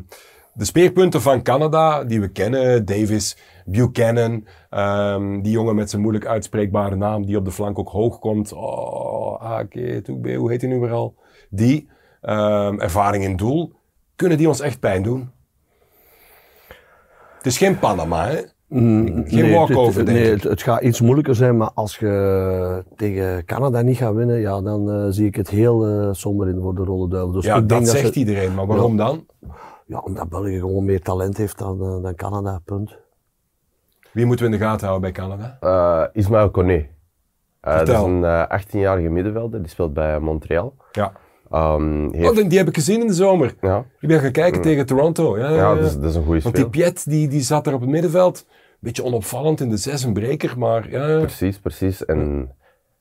de 0.54 0.66
speerpunten 0.66 1.22
van 1.22 1.42
Canada, 1.42 2.04
die 2.04 2.22
we 2.22 2.28
kennen, 2.28 2.86
Davis, 2.86 3.38
Buchanan, 3.66 4.46
ehm, 4.70 5.42
die 5.42 5.52
jongen 5.52 5.76
met 5.76 5.90
zijn 5.90 6.02
moeilijk 6.02 6.26
uitspreekbare 6.26 6.96
naam, 6.96 7.26
die 7.26 7.38
op 7.38 7.46
de 7.46 7.52
flank 7.52 7.80
ook 7.80 7.90
hoog 7.90 8.20
komt. 8.20 8.54
Oh, 8.54 9.42
Ake, 9.42 10.02
Toekbe, 10.04 10.34
hoe 10.34 10.52
heet 10.52 10.62
hij 10.62 10.70
nu 10.70 10.80
weer 10.80 10.92
al? 10.92 11.16
Die, 11.50 11.90
ehm, 12.22 12.80
ervaring 12.80 13.24
in 13.24 13.36
doel, 13.36 13.74
kunnen 14.16 14.38
die 14.38 14.48
ons 14.48 14.60
echt 14.60 14.80
pijn 14.80 15.04
doen? 15.04 15.30
Het 17.38 17.46
is 17.46 17.58
geen 17.58 17.80
Panama, 17.80 18.28
hè? 18.28 18.38
Geen 18.70 19.26
Nee, 19.26 19.54
walkover, 19.54 20.06
denk 20.06 20.18
nee, 20.18 20.26
ik. 20.28 20.32
het, 20.34 20.44
het 20.44 20.62
gaat 20.62 20.82
iets 20.82 21.02
moeilijker 21.02 21.36
zijn, 21.36 21.58
maar 21.58 21.72
als 21.74 21.98
je 21.98 22.84
tegen 22.96 23.46
Canada 23.46 23.82
niet 23.82 23.98
gaat 23.98 24.14
winnen, 24.14 24.40
ja, 24.40 24.62
dan 24.62 24.92
eh, 24.92 25.06
zie 25.10 25.26
ik 25.26 25.36
het 25.36 25.50
heel 25.50 25.86
eh, 25.88 26.10
somber 26.12 26.48
in 26.48 26.60
voor 26.62 26.76
de 26.76 26.84
Rode 26.84 27.10
Duivel. 27.16 27.32
Dus 27.32 27.46
Ja, 27.46 27.56
ik 27.56 27.70
denk 27.70 27.86
dat 27.86 27.96
zegt 27.98 28.14
ze- 28.14 28.20
iedereen, 28.20 28.54
maar 28.56 28.68
waarom 28.68 28.98
dan? 28.98 29.26
Ja, 29.86 30.00
omdat 30.00 30.30
België 30.30 30.60
gewoon 30.60 30.86
meer 30.86 31.02
talent 31.02 31.38
heeft 31.38 31.58
dan, 31.58 31.82
eh, 31.82 32.04
dan 32.04 32.16
Canada, 32.16 32.62
punt. 32.66 32.98
Wie 34.14 34.26
moeten 34.26 34.46
we 34.46 34.52
in 34.52 34.60
de 34.60 34.66
gaten 34.66 34.88
houden 34.88 35.12
bij 35.14 35.24
Canada? 35.24 35.58
Uh, 35.62 36.04
Ismaël 36.14 36.50
Koné. 36.50 36.74
Uh, 37.68 37.78
dat 37.78 37.88
is 37.88 37.96
een 37.96 38.22
uh, 38.22 38.44
18-jarige 38.60 39.10
middenvelder, 39.10 39.62
die 39.62 39.70
speelt 39.70 39.94
bij 39.94 40.20
Montreal. 40.20 40.76
Ja. 40.92 41.12
Um, 41.54 42.14
heeft, 42.14 42.30
Oh, 42.40 42.50
die, 42.50 42.58
heb 42.58 42.68
ik 42.68 42.74
gezien 42.76 43.02
in 43.02 43.08
de 43.08 43.14
zomer. 43.14 43.56
ja, 43.62 43.86
Ik 44.00 44.08
ben 44.08 44.20
gaan 44.20 44.32
kijken 44.32 44.62
tegen 44.62 44.86
Toronto. 44.86 45.38
Ja, 45.38 45.50
ja, 45.50 45.56
ja 45.56 45.62
ja. 45.62 45.76
dat, 45.76 45.86
is, 45.86 45.96
dat 45.96 46.10
is 46.10 46.16
een 46.16 46.24
goede 46.24 46.42
Want 46.42 46.56
die 46.56 46.66
speler. 46.66 46.92
Piet, 46.92 47.10
die, 47.10 47.28
die 47.28 47.42
zat 47.42 47.68
er 47.68 47.74
op 47.74 47.82
het 47.82 47.90
middenveld. 47.90 48.46
Beetje 48.80 49.04
onopvallend 49.04 49.60
in 49.60 49.70
de 49.70 49.78
zes, 49.78 50.04
een 50.04 50.14
breker, 50.14 50.58
maar 50.58 50.90
ja, 50.90 51.08
ja. 51.08 51.20
Precies, 51.20 51.60
precies. 51.60 52.06
En 52.06 52.52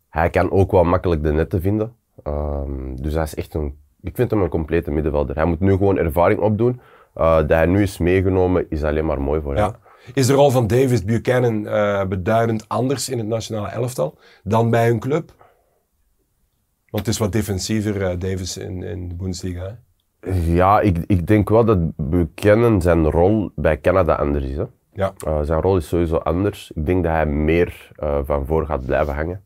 hij 0.09 0.31
kan 0.31 0.51
ook 0.51 0.71
wel 0.71 0.85
makkelijk 0.85 1.23
de 1.23 1.33
netten 1.33 1.61
vinden. 1.61 1.93
Um, 2.25 3.03
dus 3.03 3.15
hij 3.15 3.23
is 3.23 3.35
echt 3.35 3.55
een, 3.55 3.79
ik 4.01 4.17
vind 4.17 4.31
hem 4.31 4.43
een 4.43 4.49
complete 4.49 4.91
middenvelder. 4.91 5.37
Hij 5.37 5.45
moet 5.45 5.61
nu 5.61 5.71
gewoon 5.71 5.99
ervaring 5.99 6.41
opdoen. 6.41 6.81
Uh, 7.17 7.37
dat 7.37 7.49
hij 7.49 7.67
nu 7.67 7.83
is 7.83 7.99
meegenomen, 7.99 8.67
is 8.69 8.83
alleen 8.85 9.07
maar 9.07 9.21
mooi 9.21 9.41
voor 9.41 9.57
hem. 9.57 9.75
Is 10.15 10.27
de 10.27 10.33
rol 10.33 10.51
van 10.51 10.67
Davis 10.67 11.05
Buchanan 11.05 11.67
eh, 11.67 12.07
beduidend 12.07 12.69
anders 12.69 13.09
in 13.09 13.19
het 13.19 13.27
nationale 13.27 13.69
elftal 13.69 14.19
dan 14.43 14.71
bij 14.71 14.87
hun 14.87 14.99
club? 14.99 15.35
Want 16.91 17.07
het 17.07 17.15
is 17.15 17.19
wat 17.19 17.33
defensiever, 17.33 18.03
eh, 18.03 18.19
Davis, 18.19 18.57
in, 18.57 18.83
in 18.83 19.09
de 19.09 19.15
Bundesliga. 19.15 19.63
hè? 19.63 19.75
Ja, 20.55 20.81
ik, 20.81 20.99
ik 21.07 21.27
denk 21.27 21.49
wel 21.49 21.65
dat 21.65 21.79
Buchanan 21.97 22.83
zijn 22.83 23.11
rol 23.11 23.51
bij 23.55 23.81
Canada 23.81 24.15
anders 24.15 24.45
is. 24.45 24.57
Hè. 24.57 24.65
Ja. 24.93 25.13
Uh, 25.27 25.41
zijn 25.43 25.61
rol 25.61 25.77
is 25.77 25.89
sowieso 25.89 26.17
anders. 26.17 26.71
Ik 26.75 26.87
denk 26.87 27.05
dat 27.05 27.13
hij 27.13 27.27
meer 27.27 27.91
uh, 28.03 28.19
van 28.25 28.47
voor 28.47 28.67
gaat 28.67 28.85
blijven 28.87 29.15
hangen. 29.15 29.45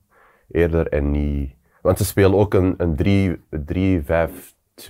Eerder 0.50 0.88
en 0.88 1.10
niet... 1.10 1.54
Want 1.82 1.98
ze 1.98 2.04
spelen 2.04 2.34
ook 2.34 2.54
een 2.54 2.76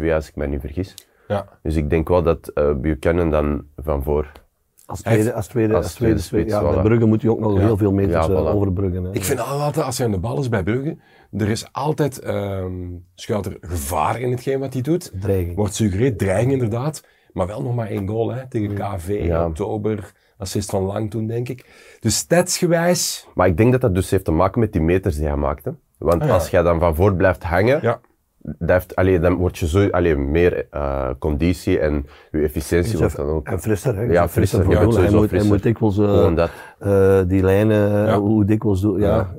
3-5-2 0.01 0.13
als 0.13 0.29
ik 0.29 0.37
me 0.37 0.47
niet 0.47 0.61
vergis. 0.61 0.95
Ja. 1.29 1.49
Dus 1.63 1.77
ik 1.77 1.91
denk 1.91 2.09
wel 2.09 2.23
dat 2.23 2.51
uh, 2.55 2.75
Buchanan 2.75 3.31
dan 3.31 3.67
van 3.77 4.03
voor... 4.03 4.33
Als 4.87 5.01
tweede, 5.03 5.33
als 5.33 5.47
tweede, 5.47 5.75
als 5.75 5.95
tweede, 5.95 6.19
spits, 6.21 6.53
ja, 6.53 6.73
bij 6.73 6.83
Brugge 6.83 7.07
moet 7.07 7.23
je 7.23 7.31
ook 7.31 7.41
nog 7.41 7.55
Ja. 7.55 7.59
heel 7.61 7.77
veel 7.77 7.93
meters 7.93 8.27
Ja, 8.27 8.33
eh, 8.33 8.41
voilà. 8.43 8.55
overbruggen. 8.55 9.05
Hè. 9.05 9.13
Ik 9.13 9.25
vind 9.25 9.41
altijd, 9.41 9.87
als 9.87 9.97
hij 9.99 10.07
aan 10.07 10.13
de 10.13 10.19
bal 10.19 10.39
is 10.41 10.49
bij 10.49 10.63
Brugge, 10.63 10.97
er 11.33 11.49
is 11.49 11.69
altijd, 11.73 12.19
ehm 12.19 12.73
schuilt 13.15 13.47
er 13.47 13.57
gevaar 13.61 14.21
in 14.21 14.31
hetgeen 14.31 14.59
wat 14.61 14.73
hij 14.73 14.83
doet. 14.83 15.13
Dreiging. 15.21 15.57
Wordt 15.57 15.75
suggereerd, 15.75 16.19
dreiging 16.19 16.53
inderdaad. 16.53 17.05
Maar 17.33 17.47
wel 17.47 17.63
nog 17.63 17.75
maar 17.75 17.89
één 17.89 18.09
goal 18.09 18.33
hè, 18.33 18.49
tegen 18.49 18.75
KV 18.75 19.09
in 19.09 19.27
Ja. 19.27 19.47
oktober. 19.47 20.13
Assist 20.39 20.71
van 20.71 20.83
Lang 20.83 21.11
toen, 21.11 21.27
denk 21.27 21.49
ik. 21.49 21.67
Dus 22.01 22.17
statsgewijs, 22.17 23.27
Maar 23.35 23.47
ik 23.47 23.57
denk 23.57 23.73
dat 23.73 23.81
dat 23.81 23.95
dus 23.95 24.11
heeft 24.11 24.25
te 24.25 24.31
maken 24.33 24.61
met 24.61 24.73
die 24.73 24.83
meters 24.83 25.17
die 25.17 25.27
hij 25.27 25.37
maakte. 25.37 25.75
Want 25.99 26.23
Ah, 26.23 26.29
ja. 26.29 26.35
als 26.35 26.51
jij 26.51 26.63
dan 26.63 26.79
van 26.81 26.95
voor 26.95 27.15
blijft 27.15 27.43
hangen, 27.43 27.79
ja. 27.83 28.01
Dat 28.45 28.69
heeft, 28.69 28.97
allee, 28.97 29.21
dan 29.21 29.35
word 29.35 29.59
je 29.59 29.69
zo, 29.69 29.89
allee, 29.91 30.17
meer 30.17 30.67
eh, 30.71 31.09
conditie 31.19 31.79
en 31.79 32.07
je 32.31 32.41
efficiëntie 32.43 32.99
wordt 32.99 33.17
dan 33.17 33.27
ook... 33.27 33.47
En 33.47 33.61
frisser, 33.61 33.97
hè. 33.97 34.03
Ja, 34.03 34.29
frisser 34.29 34.63
frisser. 34.65 34.71
Ja. 34.85 35.01
Hij 35.01 35.11
moet, 35.11 35.31
hij 35.31 35.45
moet 35.45 35.63
dikwijls 35.63 35.99
eh, 35.99 36.47
eh, 36.79 37.29
die 37.29 37.43
lijnen, 37.43 38.07
Ja. 38.07 38.19
hoe 38.21 38.45
dikwijls 38.45 38.81
doen. 38.81 39.01
Ja. 39.01 39.07
Ja. 39.07 39.35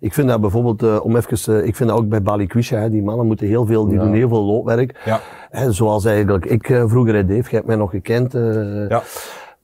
Ik 0.00 0.14
vind 0.14 0.28
dat 0.28 0.40
bijvoorbeeld, 0.40 1.00
om 1.00 1.16
even, 1.16 1.66
ik 1.66 1.76
vind 1.76 1.88
dat 1.88 1.98
ook 1.98 2.08
bij 2.08 2.22
Balikwisha, 2.22 2.76
hè, 2.78 2.90
die 2.90 3.02
mannen 3.02 3.26
moeten 3.26 3.46
heel 3.46 3.66
veel, 3.66 3.86
die 3.86 3.98
doen 3.98 4.12
heel 4.12 4.28
veel 4.28 4.44
loopwerk. 4.44 5.00
Ja. 5.04 5.20
Hè, 5.50 5.72
zoals 5.72 6.04
eigenlijk 6.04 6.44
ik 6.44 6.66
vroeger, 6.66 7.12
Dave, 7.26 7.32
jij 7.42 7.48
hebt 7.50 7.66
mij 7.66 7.76
nog 7.76 7.90
gekend. 7.90 8.34
eh, 8.34 8.88
Ja. 8.88 9.02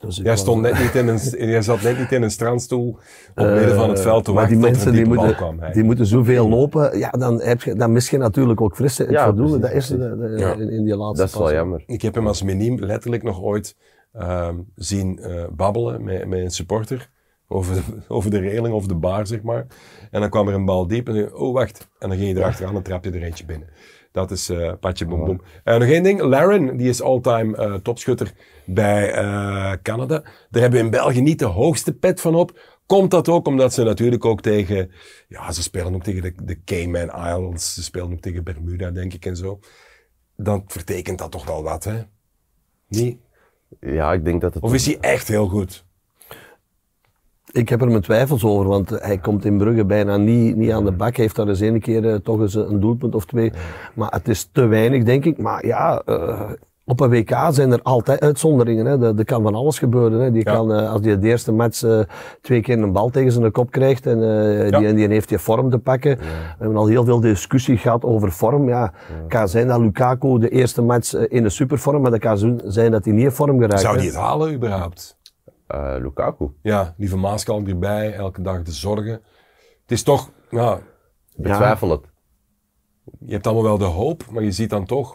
Dus 0.00 0.16
Jij, 0.16 0.37
stond 0.37 0.62
net 0.62 0.78
niet 0.78 0.95
in 0.95 1.09
een, 1.09 1.49
jij 1.49 1.62
zat 1.62 1.83
net 1.83 1.99
niet 1.99 2.12
in 2.12 2.23
een 2.23 2.30
strandstoel 2.30 2.99
op 3.35 3.47
midden 3.47 3.75
van 3.75 3.88
het 3.88 4.00
veld 4.00 4.25
te 4.25 4.30
Eh, 4.30 4.37
maar 4.37 4.49
wachten 4.49 4.61
die 4.61 4.66
tot 4.66 4.73
mensen 4.73 4.88
een 4.88 4.95
die 5.04 5.14
moeten, 5.14 5.37
kwam. 5.37 5.73
die 5.73 5.83
moeten 5.85 6.07
zoveel 6.07 6.49
lopen, 6.49 6.99
ja, 6.99 7.11
dan, 7.11 7.40
heb 7.40 7.62
je, 7.62 7.75
dan 7.75 7.92
mis 7.92 8.11
je 8.11 8.19
natuurlijk 8.19 8.61
ook 8.61 8.76
frisse 8.76 9.02
het 9.02 9.11
Ja. 9.11 9.33
Dat 9.33 9.71
is 9.73 9.87
de, 9.87 9.97
de- 9.99 10.35
Ja. 10.38 10.52
in, 10.52 10.71
in 10.71 10.85
die 10.85 10.97
laatste 10.97 11.21
Dat 11.23 11.28
is 11.33 11.38
wel 11.38 11.52
jammer. 11.52 11.83
Ik 11.87 12.02
heb 12.02 12.14
hem 12.14 12.26
als 12.26 12.42
miniem 12.42 12.78
letterlijk 12.78 13.23
nog 13.23 13.40
ooit 13.42 13.76
ehm, 14.12 14.54
zien 14.75 15.19
eh, 15.19 15.42
babbelen 15.50 16.04
met, 16.04 16.26
met 16.26 16.38
een 16.40 16.50
supporter. 16.50 17.11
Over 17.49 17.75
de, 17.75 17.80
over 18.14 18.30
de 18.30 18.38
reling 18.38 18.75
of 18.75 18.87
de 18.87 18.95
bar, 18.95 19.26
zeg 19.26 19.42
maar. 19.42 19.66
En 20.11 20.21
dan 20.21 20.30
kwam 20.30 20.49
er 20.49 20.54
een 20.54 20.64
bal 20.64 20.87
diep 20.87 21.09
en 21.09 21.14
zei, 21.14 21.28
oh 21.33 21.52
wacht. 21.54 21.88
En 21.99 22.09
dan 22.09 22.19
ging 22.19 22.30
je 22.30 22.37
erachteraan 22.37 22.76
en 22.76 22.83
trap 22.83 23.04
je 23.04 23.11
er 23.11 23.23
eentje 23.23 23.45
binnen. 23.45 23.69
Dat 24.12 24.30
is 24.30 24.49
eh 24.49 24.73
patje 24.80 25.07
boem 25.07 25.25
boem. 25.25 25.40
Eh, 25.64 25.78
nog 25.78 25.88
één 25.88 26.02
ding. 26.02 26.21
Laren, 26.21 26.76
die 26.76 26.88
is 26.88 27.02
all-time 27.02 27.57
eh, 27.57 27.75
topschutter 27.75 28.33
bij 28.74 29.12
eh, 29.12 29.72
Canada. 29.82 30.22
Daar 30.50 30.62
hebben 30.62 30.78
we 30.78 30.84
in 30.84 30.90
België 30.90 31.20
niet 31.20 31.38
de 31.38 31.44
hoogste 31.44 31.92
pet 31.92 32.20
van 32.20 32.34
op. 32.34 32.78
Komt 32.86 33.10
dat 33.10 33.28
ook 33.28 33.46
omdat 33.46 33.72
ze 33.72 33.82
natuurlijk 33.82 34.24
ook 34.24 34.40
tegen... 34.40 34.90
Ja, 35.28 35.52
ze 35.52 35.62
spelen 35.62 35.94
ook 35.94 36.02
tegen 36.02 36.22
de, 36.22 36.32
de 36.42 36.64
Cayman 36.64 37.26
Islands. 37.26 37.74
Ze 37.74 37.82
spelen 37.82 38.12
ook 38.12 38.20
tegen 38.20 38.44
Bermuda, 38.44 38.90
denk 38.90 39.12
ik, 39.12 39.26
en 39.26 39.36
zo. 39.36 39.58
Dan 40.36 40.64
vertekent 40.66 41.18
dat 41.18 41.30
toch 41.30 41.46
wel 41.46 41.62
wat, 41.62 41.84
hè? 41.84 42.02
Niet? 42.88 43.18
Ja, 43.80 44.12
ik 44.12 44.24
denk 44.24 44.40
dat 44.40 44.54
het... 44.54 44.62
Of 44.62 44.74
is 44.74 44.86
hij 44.86 44.98
echt 45.00 45.28
heel 45.28 45.48
goed? 45.48 45.84
Ik 47.52 47.68
heb 47.68 47.80
er 47.80 47.88
mijn 47.88 48.02
twijfels 48.02 48.44
over, 48.44 48.66
want 48.66 48.90
hij 48.90 49.18
komt 49.18 49.44
in 49.44 49.58
Brugge 49.58 49.84
bijna 49.84 50.16
niet, 50.16 50.56
niet 50.56 50.70
aan 50.70 50.84
de 50.84 50.92
bak. 50.92 51.16
Hij 51.16 51.24
heeft 51.24 51.36
daar 51.36 51.48
eens 51.48 51.60
ene 51.60 51.80
keer 51.80 52.08
eh, 52.08 52.14
toch 52.14 52.40
eens 52.40 52.54
een 52.54 52.80
doelpunt 52.80 53.14
of 53.14 53.26
twee. 53.26 53.52
Maar 53.94 54.10
het 54.10 54.28
is 54.28 54.48
te 54.52 54.66
weinig, 54.66 55.04
denk 55.04 55.24
ik. 55.24 55.38
Maar 55.38 55.66
ja, 55.66 56.02
eh, 56.06 56.50
op 56.90 57.00
een 57.00 57.11
WK 57.11 57.37
zijn 57.50 57.73
er 57.73 57.82
altijd 57.82 58.20
uitzonderingen. 58.20 58.87
Hè. 58.87 59.06
Er, 59.09 59.18
er 59.18 59.25
kan 59.25 59.42
van 59.42 59.54
alles 59.54 59.78
gebeuren. 59.78 60.20
Hè. 60.20 60.30
Die 60.30 60.44
Ja. 60.44 60.52
kan, 60.54 60.73
eh, 60.75 60.92
als 60.92 61.00
hij 61.04 61.18
de 61.18 61.26
eerste 61.28 61.52
match 61.52 61.82
eh, 61.82 62.00
twee 62.40 62.61
keer 62.61 62.78
een 62.78 62.92
bal 62.92 63.11
tegen 63.11 63.32
zijn 63.32 63.50
kop 63.52 63.70
krijgt 63.70 64.06
en 64.06 64.23
eh, 64.23 64.68
Ja. 64.70 64.78
die, 64.78 64.88
en 64.88 64.94
die 64.97 65.09
heeft 65.09 65.28
die 65.28 65.38
vorm 65.38 65.70
te 65.70 65.78
pakken. 65.78 66.18
We 66.18 66.25
hebben 66.59 66.76
al 66.76 66.87
heel 66.87 67.04
veel 67.04 67.20
discussie 67.20 67.76
gehad 67.76 68.04
over 68.04 68.32
vorm. 68.32 68.68
Ja, 68.68 68.92
Het 69.12 69.26
kan 69.28 69.49
zijn 69.49 69.66
dat 69.66 69.80
Lukaku 69.80 70.38
de 70.38 70.49
eerste 70.49 70.82
match 70.82 71.14
in 71.14 71.42
de 71.42 71.49
supervorm, 71.49 72.02
maar 72.02 72.11
dat 72.11 72.20
kan 72.20 72.61
zijn 72.64 72.90
dat 72.90 73.04
hij 73.04 73.14
niet 73.14 73.25
in 73.25 73.30
vorm 73.32 73.59
geraakt. 73.61 73.80
Zou 73.80 73.97
die 73.99 74.06
het 74.06 74.16
halen 74.16 74.52
überhaupt? 74.54 75.18
eh, 75.66 75.94
Lukaku. 76.00 76.49
Ja, 76.62 76.94
lieve 76.97 77.16
Maaskalk 77.16 77.68
erbij, 77.68 78.12
elke 78.14 78.42
dag 78.42 78.62
de 78.62 78.73
zorgen. 78.73 79.12
Het 79.82 79.90
is 79.99 80.02
toch, 80.02 80.30
ja, 80.50 80.78
Betwijfel 81.37 81.90
het. 81.90 82.00
je 83.18 83.32
hebt 83.32 83.47
allemaal 83.47 83.64
wel 83.64 83.78
de 83.78 83.85
hoop, 83.85 84.23
maar 84.30 84.42
je 84.42 84.52
ziet 84.52 84.70
dan 84.70 84.85
toch, 84.85 85.14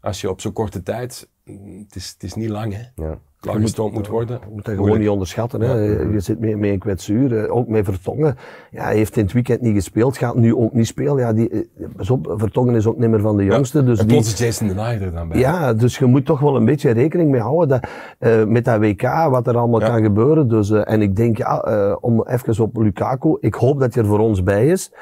als 0.00 0.20
je 0.20 0.30
op 0.30 0.40
zo'n 0.40 0.52
korte 0.52 0.82
tijd, 0.82 1.28
het 1.44 1.94
is, 1.96 2.10
het 2.12 2.22
is 2.22 2.34
niet 2.34 2.48
lang 2.48 2.74
hè, 2.74 3.04
Ja. 3.04 3.18
klaargestoomd 3.40 3.92
moet 3.94 4.06
worden. 4.08 4.38
Je 4.48 4.52
moet 4.54 4.64
dat 4.64 4.74
gewoon 4.74 4.98
niet 4.98 5.08
onderschatten. 5.08 5.60
Hè. 5.60 5.72
Je 6.12 6.20
zit 6.20 6.40
met, 6.40 6.58
met 6.58 6.70
een 6.70 6.78
kwetsuur, 6.78 7.48
ook 7.50 7.68
met 7.68 7.84
Vertongen. 7.84 8.36
Ja, 8.70 8.82
hij 8.84 8.96
heeft 8.96 9.16
in 9.16 9.22
het 9.24 9.32
weekend 9.32 9.60
niet 9.60 9.74
gespeeld, 9.74 10.16
gaat 10.18 10.34
nu 10.34 10.54
ook 10.54 10.72
niet 10.72 10.86
spelen. 10.86 11.16
Ja, 11.18 11.32
die, 11.32 11.48
eh, 11.48 12.16
Vertongen 12.22 12.74
is 12.74 12.86
ook 12.86 12.98
niet 12.98 13.08
meer 13.10 13.20
van 13.20 13.36
de 13.36 13.44
jongste. 13.44 13.84
Dus 13.84 13.98
en 13.98 14.06
die, 14.06 14.16
plots 14.16 14.32
is 14.32 14.38
Jason 14.38 14.68
Denayer 14.68 15.02
er 15.02 15.12
dan 15.12 15.28
bij. 15.28 15.38
ja, 15.38 15.74
dus 15.74 15.98
je 15.98 16.06
moet 16.06 16.26
toch 16.26 16.40
wel 16.40 16.56
een 16.56 16.64
beetje 16.64 16.90
rekening 16.90 17.30
mee 17.30 17.40
houden 17.40 17.68
dat, 17.68 17.90
eh, 18.18 18.44
met 18.44 18.64
dat 18.64 18.78
WK, 18.80 19.02
wat 19.30 19.46
er 19.46 19.56
allemaal 19.56 19.80
Ja. 19.80 19.88
kan 19.88 20.02
gebeuren. 20.02 20.48
Dus, 20.48 20.70
eh, 20.70 20.80
en 20.92 21.02
ik 21.02 21.16
denk, 21.16 21.36
ja, 21.36 21.58
om 22.00 22.22
even 22.26 22.62
op 22.64 22.76
Lukaku, 22.76 23.36
ik 23.40 23.54
hoop 23.54 23.80
dat 23.80 23.94
hij 23.94 24.02
er 24.02 24.08
voor 24.08 24.18
ons 24.18 24.42
bij 24.42 24.66
is. 24.68 24.92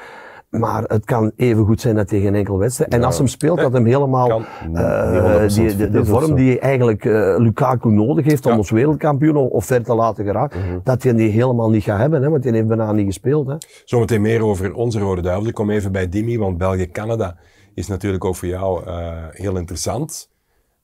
Maar 0.49 0.83
het 0.83 1.05
kan 1.05 1.33
even 1.37 1.64
goed 1.64 1.81
zijn 1.81 1.95
dat 1.95 2.11
hij 2.11 2.21
geen 2.21 2.35
enkel 2.35 2.59
wedstrijd. 2.59 2.93
En 2.93 3.05
als 3.05 3.19
hem 3.19 3.26
speelt, 3.26 3.59
dat 3.61 3.73
hem 3.73 3.87
helemaal 3.87 4.28
Kan. 4.28 4.45
eh, 4.75 5.40
Niet 5.43 5.75
100% 5.75 5.76
die, 5.76 5.90
de, 5.90 6.05
vorm 6.05 6.35
die 6.35 6.59
eigenlijk 6.59 7.05
eh, 7.05 7.35
Lukaku 7.38 7.90
nodig 7.90 8.25
heeft 8.26 8.45
om 8.47 8.52
Ja. 8.52 8.59
ons 8.59 8.71
wereldkampioen 8.71 9.37
of, 9.37 9.64
ver 9.64 9.83
te 9.85 9.95
laten 9.95 10.25
geraken, 10.25 10.61
Mhm. 10.61 10.78
dat 10.85 11.02
hij 11.02 11.14
die 11.14 11.31
helemaal 11.31 11.71
niet 11.71 11.83
gaat 11.83 11.99
hebben, 11.99 12.23
hè, 12.23 12.28
want 12.31 12.45
hij 12.45 12.52
heeft 12.52 12.67
bijna 12.67 12.93
niet 12.93 13.07
gespeeld. 13.07 13.47
Hè. 13.47 13.55
Zometeen 13.85 14.21
meer 14.21 14.45
over 14.45 14.75
onze 14.75 14.99
Rode 14.99 15.21
Duivel. 15.21 15.47
Ik 15.49 15.55
kom 15.55 15.71
even 15.71 15.93
bij 15.93 16.09
Dimi, 16.09 16.38
want 16.38 16.59
België-Canada 16.59 17.37
is 17.75 17.87
natuurlijk 17.88 18.25
ook 18.25 18.37
voor 18.37 18.49
jou 18.49 18.85
eh, 18.87 19.12
heel 19.31 19.57
interessant. 19.57 20.31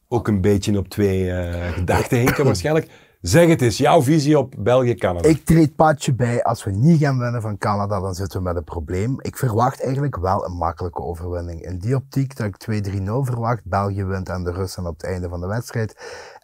Ook 0.08 0.28
een 0.28 0.40
beetje 0.40 0.78
op 0.78 0.88
twee 0.88 1.30
gedachten 1.72 2.18
hinken 2.18 2.44
waarschijnlijk. 2.50 2.88
Zeg 3.24 3.48
het 3.48 3.62
eens, 3.62 3.78
jouw 3.78 4.02
visie 4.02 4.38
op 4.38 4.54
België-Canada. 4.58 5.28
Ik 5.28 5.44
treed 5.44 5.76
Patje 5.76 6.14
bij. 6.14 6.42
Als 6.42 6.64
we 6.64 6.70
niet 6.70 7.00
gaan 7.00 7.18
winnen 7.18 7.42
van 7.42 7.58
Canada, 7.58 8.00
dan 8.00 8.14
zitten 8.14 8.38
we 8.38 8.44
met 8.44 8.56
een 8.56 8.64
probleem. 8.64 9.16
Ik 9.20 9.36
verwacht 9.36 9.82
eigenlijk 9.82 10.16
wel 10.16 10.44
een 10.44 10.52
makkelijke 10.52 11.02
overwinning. 11.02 11.62
In 11.62 11.78
die 11.78 11.94
optiek 11.94 12.36
dat 12.36 12.46
ik 12.46 12.86
2-3-0 12.90 13.02
verwacht. 13.04 13.64
België 13.64 14.04
wint 14.04 14.30
aan 14.30 14.44
de 14.44 14.52
Russen 14.52 14.86
op 14.86 14.92
het 14.92 15.04
einde 15.04 15.28
van 15.28 15.40
de 15.40 15.46
wedstrijd. 15.46 15.96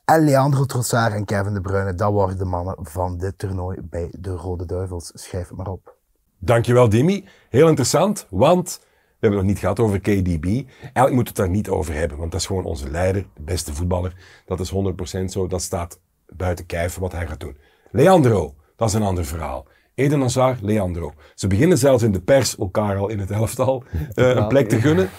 En 0.05 0.25
Leandro 0.25 0.65
Trossard 0.65 1.15
en 1.15 1.25
Kevin 1.25 1.55
De 1.55 1.61
Bruyne, 1.61 1.95
dat 1.95 2.13
worden 2.13 2.39
de 2.39 2.45
mannen 2.45 2.77
van 2.83 3.19
dit 3.19 3.39
toernooi 3.39 3.79
bij 3.83 4.09
de 4.19 4.31
Rode 4.31 4.67
Duivels. 4.67 5.11
Schrijf 5.15 5.49
het 5.49 5.57
maar 5.57 5.69
op. 5.69 5.97
Dankjewel, 6.39 6.89
Dimi. 6.89 7.29
Heel 7.51 7.69
interessant, 7.69 8.27
want 8.31 8.79
we 8.81 8.87
hebben 9.19 9.39
het 9.39 9.47
nog 9.47 9.55
niet 9.55 9.59
gehad 9.59 9.81
over 9.81 10.01
KDB. 10.01 10.45
Eigenlijk 10.45 11.15
moeten 11.15 11.15
we 11.15 11.23
het 11.23 11.37
daar 11.37 11.51
niet 11.51 11.69
over 11.69 11.95
hebben, 11.95 12.19
want 12.19 12.33
dat 12.33 12.41
is 12.41 12.47
gewoon 12.47 12.65
onze 12.65 12.91
leider, 12.91 13.27
de 13.35 13.43
beste 13.43 13.75
voetballer. 13.75 14.43
Dat 14.47 14.61
is 14.61 14.73
100% 15.21 15.25
zo, 15.25 15.47
dat 15.47 15.63
staat 15.63 16.01
buiten 16.33 16.67
kijf 16.67 16.97
wat 16.97 17.13
hij 17.13 17.27
gaat 17.27 17.41
doen. 17.41 17.57
Leandro, 17.91 18.55
dat 18.77 18.89
is 18.89 18.95
een 18.95 19.03
ander 19.03 19.25
verhaal. 19.25 19.67
Eden 19.95 20.21
Hazard, 20.21 20.61
Leandro. 20.63 21.13
Ze 21.35 21.47
beginnen 21.47 21.79
zelfs 21.79 22.03
in 22.03 22.13
de 22.13 22.21
pers 22.21 22.57
elkaar 22.59 22.97
al 22.97 23.09
in 23.09 23.19
het 23.19 23.31
elftal 23.31 23.85
eh, 24.15 24.29
een 24.29 24.49
plek 24.49 24.69
te 24.69 24.81
gunnen. 24.81 25.11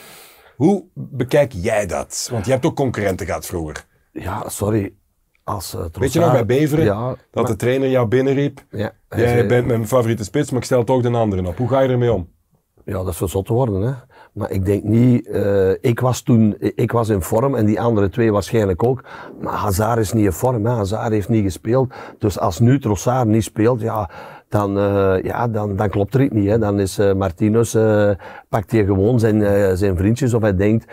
Hoe 0.56 0.84
bekijk 0.94 1.51
jij 1.51 1.86
dat? 1.86 2.27
Want 2.32 2.46
je 2.46 2.51
hebt 2.51 2.65
ook 2.65 2.75
concurrenten 2.75 3.25
gehad 3.25 3.46
vroeger. 3.46 3.86
Ja, 4.12 4.50
sorry. 4.50 4.94
Als, 5.44 5.75
uh, 5.75 5.86
Weet 5.91 6.13
je 6.13 6.20
nog 6.20 6.32
bij 6.32 6.46
Beveren, 6.46 6.86
Ja, 6.86 7.15
dat 7.32 7.48
de 7.48 7.56
trainer 7.56 7.89
jou 7.89 8.08
binnenriep? 8.08 8.65
ja, 8.70 8.94
Jij 9.10 9.27
zei- 9.27 9.48
bent 9.48 9.68
mijn 9.68 9.88
favoriete 9.88 10.24
spits, 10.24 10.50
maar 10.51 10.60
ik 10.60 10.65
stel 10.65 10.84
toch 10.84 11.01
de 11.01 11.10
andere 11.10 11.48
op. 11.48 11.58
Hoe 11.58 11.68
ga 11.70 11.80
je 11.80 11.89
ermee 11.89 12.13
om? 12.13 12.30
Ja, 12.86 12.94
dat 12.94 13.08
is 13.08 13.18
voor 13.18 13.30
zot 13.30 13.46
te 13.46 13.53
worden. 13.53 13.82
Hè. 13.82 13.94
Maar 14.32 14.52
ik 14.52 14.66
denk 14.66 14.84
niet, 14.84 15.28
eh, 15.28 15.72
ik 15.82 16.00
was 16.00 16.22
toen, 16.22 16.56
ik 16.60 16.92
was 16.92 17.10
in 17.10 17.22
vorm 17.22 17.56
en 17.56 17.66
die 17.66 17.82
andere 17.82 18.10
twee 18.10 18.32
waarschijnlijk 18.32 18.84
ook. 18.84 19.04
Maar 19.42 19.54
Hazard 19.54 20.00
is 20.00 20.14
niet 20.14 20.26
in 20.26 20.32
vorm, 20.32 20.66
hè. 20.66 20.72
Hazard 20.72 21.12
heeft 21.12 21.30
niet 21.30 21.44
gespeeld. 21.44 21.94
Dus 22.18 22.40
als 22.40 22.60
nu 22.60 22.80
Trossard 22.80 23.28
niet 23.28 23.44
speelt, 23.44 23.82
ja, 23.82 24.10
dan, 24.50 24.78
eh, 24.78 25.24
ja, 25.24 25.48
dan, 25.48 25.76
dan 25.76 25.90
klopt 25.90 26.14
er 26.14 26.22
iets 26.22 26.34
niet. 26.34 26.50
Hè. 26.50 26.60
Dan 26.60 26.80
is 26.80 26.98
eh 26.98 27.14
Martinez, 27.14 27.76
pakt 28.50 28.72
hij 28.72 28.86
gewoon 28.86 29.20
zijn, 29.20 29.78
zijn 29.78 29.98
vriendjes 29.98 30.34
of 30.34 30.42
hij 30.42 30.56
denkt... 30.56 30.86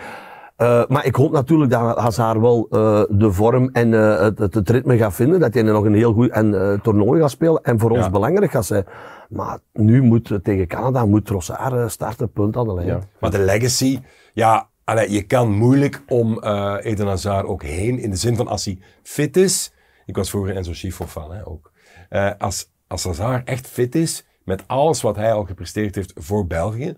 Eh, 0.59 0.83
maar 0.87 1.05
ik 1.05 1.15
hoop 1.15 1.31
natuurlijk 1.31 1.71
dat 1.71 1.97
Hazard 1.97 2.39
wel 2.39 2.67
eh, 2.69 3.03
de 3.09 3.31
vorm 3.31 3.69
en 3.73 3.93
eh, 3.93 4.19
het, 4.19 4.53
het, 4.53 4.69
ritme 4.69 4.97
gaat 4.97 5.13
vinden. 5.13 5.39
Dat 5.39 5.53
hij 5.53 5.63
nog 5.63 5.85
een 5.85 5.93
heel 5.93 6.13
goed 6.13 6.29
en, 6.29 6.79
toernooi 6.83 7.21
gaat 7.21 7.31
spelen 7.31 7.63
en 7.63 7.79
voor 7.79 7.91
ons 7.91 8.09
belangrijk 8.09 8.51
gaat 8.51 8.65
zijn. 8.65 8.85
Maar 9.29 9.59
nu 9.73 10.01
moet 10.01 10.39
tegen 10.43 10.67
Canada 10.67 11.05
moet 11.05 11.25
Trossard 11.25 11.91
starten, 11.91 12.31
punt 12.31 12.57
aan 12.57 12.67
de 12.67 12.73
lijn. 12.73 12.87
Ja. 12.87 12.99
Maar 13.19 13.31
de 13.31 13.39
legacy, 13.39 13.99
ja, 14.33 14.69
allee, 14.83 15.11
je 15.11 15.23
kan 15.23 15.51
moeilijk 15.51 16.03
om 16.07 16.43
Eden 16.79 17.07
Hazard 17.07 17.45
ook 17.45 17.63
heen. 17.63 17.99
In 17.99 18.09
de 18.09 18.15
zin 18.15 18.35
van 18.35 18.47
als 18.47 18.65
hij 18.65 18.79
fit 19.03 19.37
is. 19.37 19.73
Ik 20.05 20.15
was 20.15 20.29
vroeger 20.29 20.55
Enzo 20.55 20.73
Schifo 20.73 21.05
fan 21.05 21.33
hè, 21.33 21.47
ook. 21.47 21.71
Als, 22.37 22.71
als 22.87 23.03
Hazard 23.03 23.47
echt 23.47 23.67
fit 23.67 23.95
is, 23.95 24.25
met 24.43 24.63
alles 24.67 25.01
wat 25.01 25.15
hij 25.15 25.33
al 25.33 25.45
gepresteerd 25.45 25.95
heeft 25.95 26.13
voor 26.15 26.47
België. 26.47 26.95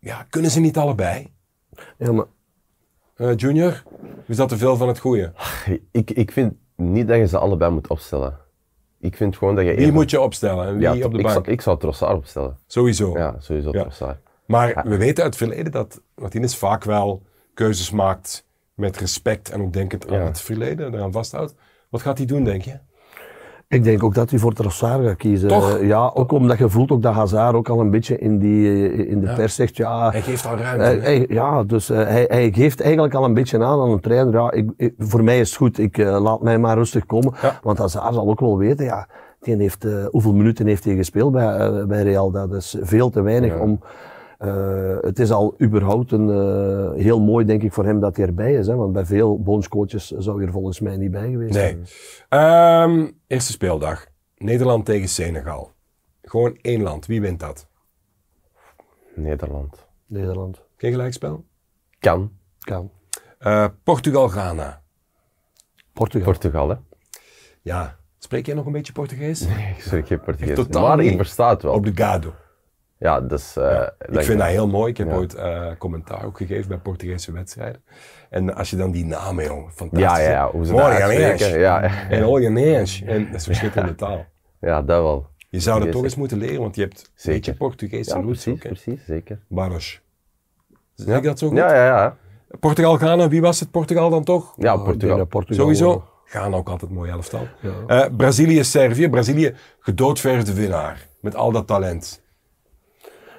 ja, 0.00 0.26
kunnen 0.30 0.50
ze 0.50 0.60
niet 0.60 0.76
allebei? 0.76 1.32
Ja, 1.98 2.12
maar 2.12 2.26
eh, 3.16 3.36
Junior? 3.36 3.82
Of 4.00 4.28
is 4.28 4.36
dat 4.36 4.48
te 4.48 4.56
veel 4.56 4.76
van 4.76 4.88
het 4.88 4.98
goede? 4.98 5.32
Ik, 5.90 6.10
ik 6.10 6.32
vind 6.32 6.54
niet 6.76 7.08
dat 7.08 7.16
je 7.16 7.26
ze 7.26 7.38
allebei 7.38 7.70
moet 7.70 7.88
opstellen. 7.88 8.38
Ik 9.00 9.16
vind 9.16 9.36
gewoon 9.36 9.54
dat 9.54 9.64
je... 9.64 9.74
Wie 9.74 9.92
moet 9.92 10.10
je 10.10 10.20
opstellen 10.20 10.66
en 10.66 10.72
wie 10.74 10.82
ja, 10.82 10.90
op 11.04 11.12
de 11.12 11.18
ik, 11.18 11.22
bank? 11.22 11.34
zou, 11.34 11.50
ik 11.50 11.60
zou 11.60 11.78
Trossard 11.78 12.16
opstellen. 12.16 12.58
Sowieso. 12.66 13.18
Ja, 13.18 13.34
sowieso 13.38 13.68
Ja. 13.72 13.80
Trossard. 13.80 14.18
Maar 14.46 14.82
we 14.84 14.96
weten 14.96 15.24
uit 15.24 15.38
het 15.38 15.48
verleden 15.48 15.72
dat 15.72 16.00
Martinez 16.14 16.54
vaak 16.54 16.84
wel 16.84 17.22
keuzes 17.54 17.90
maakt 17.90 18.46
met 18.74 18.96
respect 18.96 19.50
en 19.50 19.62
ook 19.62 19.72
denkend 19.72 20.10
aan 20.10 20.20
het 20.20 20.40
verleden, 20.40 20.94
eraan 20.94 21.12
vasthoudt. 21.12 21.54
Wat 21.88 22.02
gaat 22.02 22.18
hij 22.18 22.26
doen, 22.26 22.44
denk 22.44 22.62
je? 22.62 22.78
Ik 23.74 23.84
denk 23.84 24.04
ook 24.04 24.14
dat 24.14 24.30
hij 24.30 24.38
voor 24.38 24.52
Trossard 24.52 25.06
gaat 25.06 25.16
kiezen. 25.16 25.48
Toch? 25.48 25.78
Eh, 25.78 25.86
Ja, 25.86 26.10
ook 26.14 26.32
omdat 26.32 26.58
je 26.58 26.68
voelt 26.68 26.90
ook 26.90 27.02
dat 27.02 27.14
Hazard 27.14 27.54
ook 27.54 27.68
al 27.68 27.80
een 27.80 27.90
beetje 27.90 28.18
in, 28.18 28.38
die, 28.38 28.88
eh, 28.90 29.10
in 29.10 29.20
de 29.20 29.26
Ja. 29.26 29.34
pers 29.34 29.54
zegt, 29.54 29.76
ja... 29.76 30.10
Hij 30.10 30.22
geeft 30.22 30.46
al 30.46 30.56
ruimte. 30.56 30.84
Hij- 30.84 31.26
ja, 31.28 31.62
dus 31.62 31.90
eh, 31.90 31.96
hij, 31.96 32.24
hij 32.28 32.52
geeft 32.52 32.80
eigenlijk 32.80 33.14
al 33.14 33.24
een 33.24 33.34
beetje 33.34 33.56
aan 33.64 33.80
aan 33.80 33.90
een 33.90 34.00
trainer. 34.00 34.32
Ja, 34.34 34.50
ik, 34.52 34.70
ik- 34.76 34.94
voor 34.98 35.24
mij 35.24 35.40
is 35.40 35.48
het 35.48 35.56
goed, 35.58 35.78
ik 35.78 35.96
laat 35.96 36.42
mij 36.42 36.58
maar 36.58 36.76
rustig 36.76 37.06
komen. 37.06 37.32
Ja. 37.42 37.58
Want 37.62 37.78
Hazard 37.78 38.14
zal 38.14 38.28
ook 38.28 38.40
wel 38.40 38.58
weten, 38.58 38.84
ja, 38.84 39.08
die 39.40 39.56
heeft, 39.56 39.86
hoeveel 40.10 40.32
minuten 40.34 40.66
heeft 40.66 40.84
hij 40.84 40.94
gespeeld 40.94 41.32
bij, 41.32 41.86
bij 41.86 42.02
Real? 42.02 42.30
Dat 42.30 42.52
is 42.52 42.76
veel 42.82 43.10
te 43.10 43.22
weinig 43.22 43.58
om... 43.58 43.80
eh, 44.46 44.96
het 45.00 45.18
is 45.18 45.30
al 45.30 45.54
überhaupt 45.62 46.12
een, 46.12 46.28
eh, 46.30 47.02
heel 47.02 47.20
mooi, 47.20 47.44
denk 47.44 47.62
ik, 47.62 47.72
voor 47.72 47.84
hem 47.84 48.00
dat 48.00 48.16
hij 48.16 48.26
erbij 48.26 48.54
is. 48.54 48.66
Hè? 48.66 48.74
Want 48.74 48.92
bij 48.92 49.04
veel 49.04 49.42
bondscoaches 49.42 50.08
zou 50.10 50.36
hij 50.36 50.46
er 50.46 50.52
volgens 50.52 50.80
mij 50.80 50.96
niet 50.96 51.10
bij 51.10 51.30
geweest 51.30 51.54
Nee. 51.54 51.78
zijn. 51.82 51.86
Ehm, 52.28 53.10
eerste 53.26 53.52
speeldag. 53.52 54.06
Nederland 54.36 54.84
tegen 54.84 55.08
Senegal. 55.08 55.72
Gewoon 56.22 56.58
één 56.60 56.82
land. 56.82 57.06
Wie 57.06 57.20
wint 57.20 57.40
dat? 57.40 57.68
Nederland. 59.14 59.86
Nederland. 60.06 60.62
Geen 60.76 60.90
gelijkspel? 60.92 61.44
Kan. 61.98 62.30
Kan. 62.58 62.90
Eh, 63.38 63.66
Portugal-Ghana. 63.82 64.82
Portugal. 65.92 66.26
Portugal, 66.32 66.68
hè? 66.68 66.76
Ja. 67.62 67.96
Spreek 68.18 68.46
jij 68.46 68.54
nog 68.54 68.66
een 68.66 68.72
beetje 68.72 68.92
Portugees? 68.92 69.42
Ik 69.46 69.74
spreek 69.78 70.06
geen 70.06 70.20
Portugees. 70.20 70.54
Totaal 70.54 70.86
maar 70.86 70.96
niet. 70.96 71.10
ik 71.10 71.16
versta 71.16 71.48
het 71.50 71.62
wel. 71.62 71.72
Obrigado. 71.74 72.32
Ja, 72.98 73.20
dus... 73.20 73.56
ik 74.10 74.22
vind 74.22 74.38
dat 74.38 74.48
heel 74.48 74.68
mooi. 74.68 74.90
Ik 74.90 74.96
heb 74.96 75.08
Ja. 75.08 75.14
ooit 75.14 75.34
eh, 75.34 75.66
commentaar 75.78 76.24
ook 76.24 76.36
gegeven 76.36 76.68
bij 76.68 76.78
Portugese 76.78 77.32
wedstrijden. 77.32 77.82
En 78.30 78.54
als 78.54 78.70
je 78.70 78.76
dan 78.76 78.90
die 78.90 79.04
namen, 79.04 79.44
joh, 79.44 79.68
fantastisch. 79.70 80.18
Ja, 80.18 80.18
ja, 80.18 80.30
ja, 80.30 80.50
hoe 80.50 80.66
ze 80.66 80.82
uitspreken. 80.82 81.58
Ja, 81.58 81.82
En 82.08 82.22
Olganês. 82.22 83.06
En 83.06 83.26
dat 83.26 83.34
is 83.40 83.44
verschillende 83.44 83.94
taal. 83.94 84.24
ja, 84.60 84.82
dat 84.82 85.02
wel. 85.02 85.26
Je 85.48 85.60
zou 85.60 85.80
dat 85.80 85.92
toch 85.92 86.02
eens 86.02 86.14
moeten 86.16 86.38
leren, 86.38 86.60
want 86.60 86.74
je 86.76 86.80
hebt 86.82 87.00
een 87.00 87.06
Zeker. 87.14 87.40
beetje 87.40 87.54
Portugese 87.54 88.10
Ja, 88.16 88.22
roots 88.22 88.42
precies, 88.42 88.60
precies, 88.62 89.04
zeker. 89.06 89.40
Baros. 89.48 90.00
Zeg 90.94 91.16
ik 91.16 91.22
dat 91.22 91.38
zo 91.38 91.48
goed? 91.48 91.56
Ja, 91.56 91.74
ja, 91.74 91.84
ja. 91.86 92.16
Portugal-Ghana, 92.60 93.28
wie 93.28 93.40
was 93.40 93.60
het? 93.60 93.70
Portugal 93.70 94.10
dan 94.10 94.24
toch? 94.24 94.54
Ja, 94.56 94.74
Oh, 94.74 94.84
Portugal. 94.84 95.24
Portugal 95.24 95.64
Sowieso. 95.64 96.04
Ghana 96.24 96.56
ook 96.56 96.68
altijd 96.68 96.90
een 96.90 96.96
mooi 96.96 97.10
elftal. 97.10 97.46
Eh, 97.86 98.04
Brazilië-Servië. 98.16 99.08
Brazilië, 99.08 99.54
gedoodverfde 99.80 100.54
winnaar. 100.54 101.08
Met 101.20 101.34
al 101.34 101.52
dat 101.52 101.66
talent. 101.66 102.22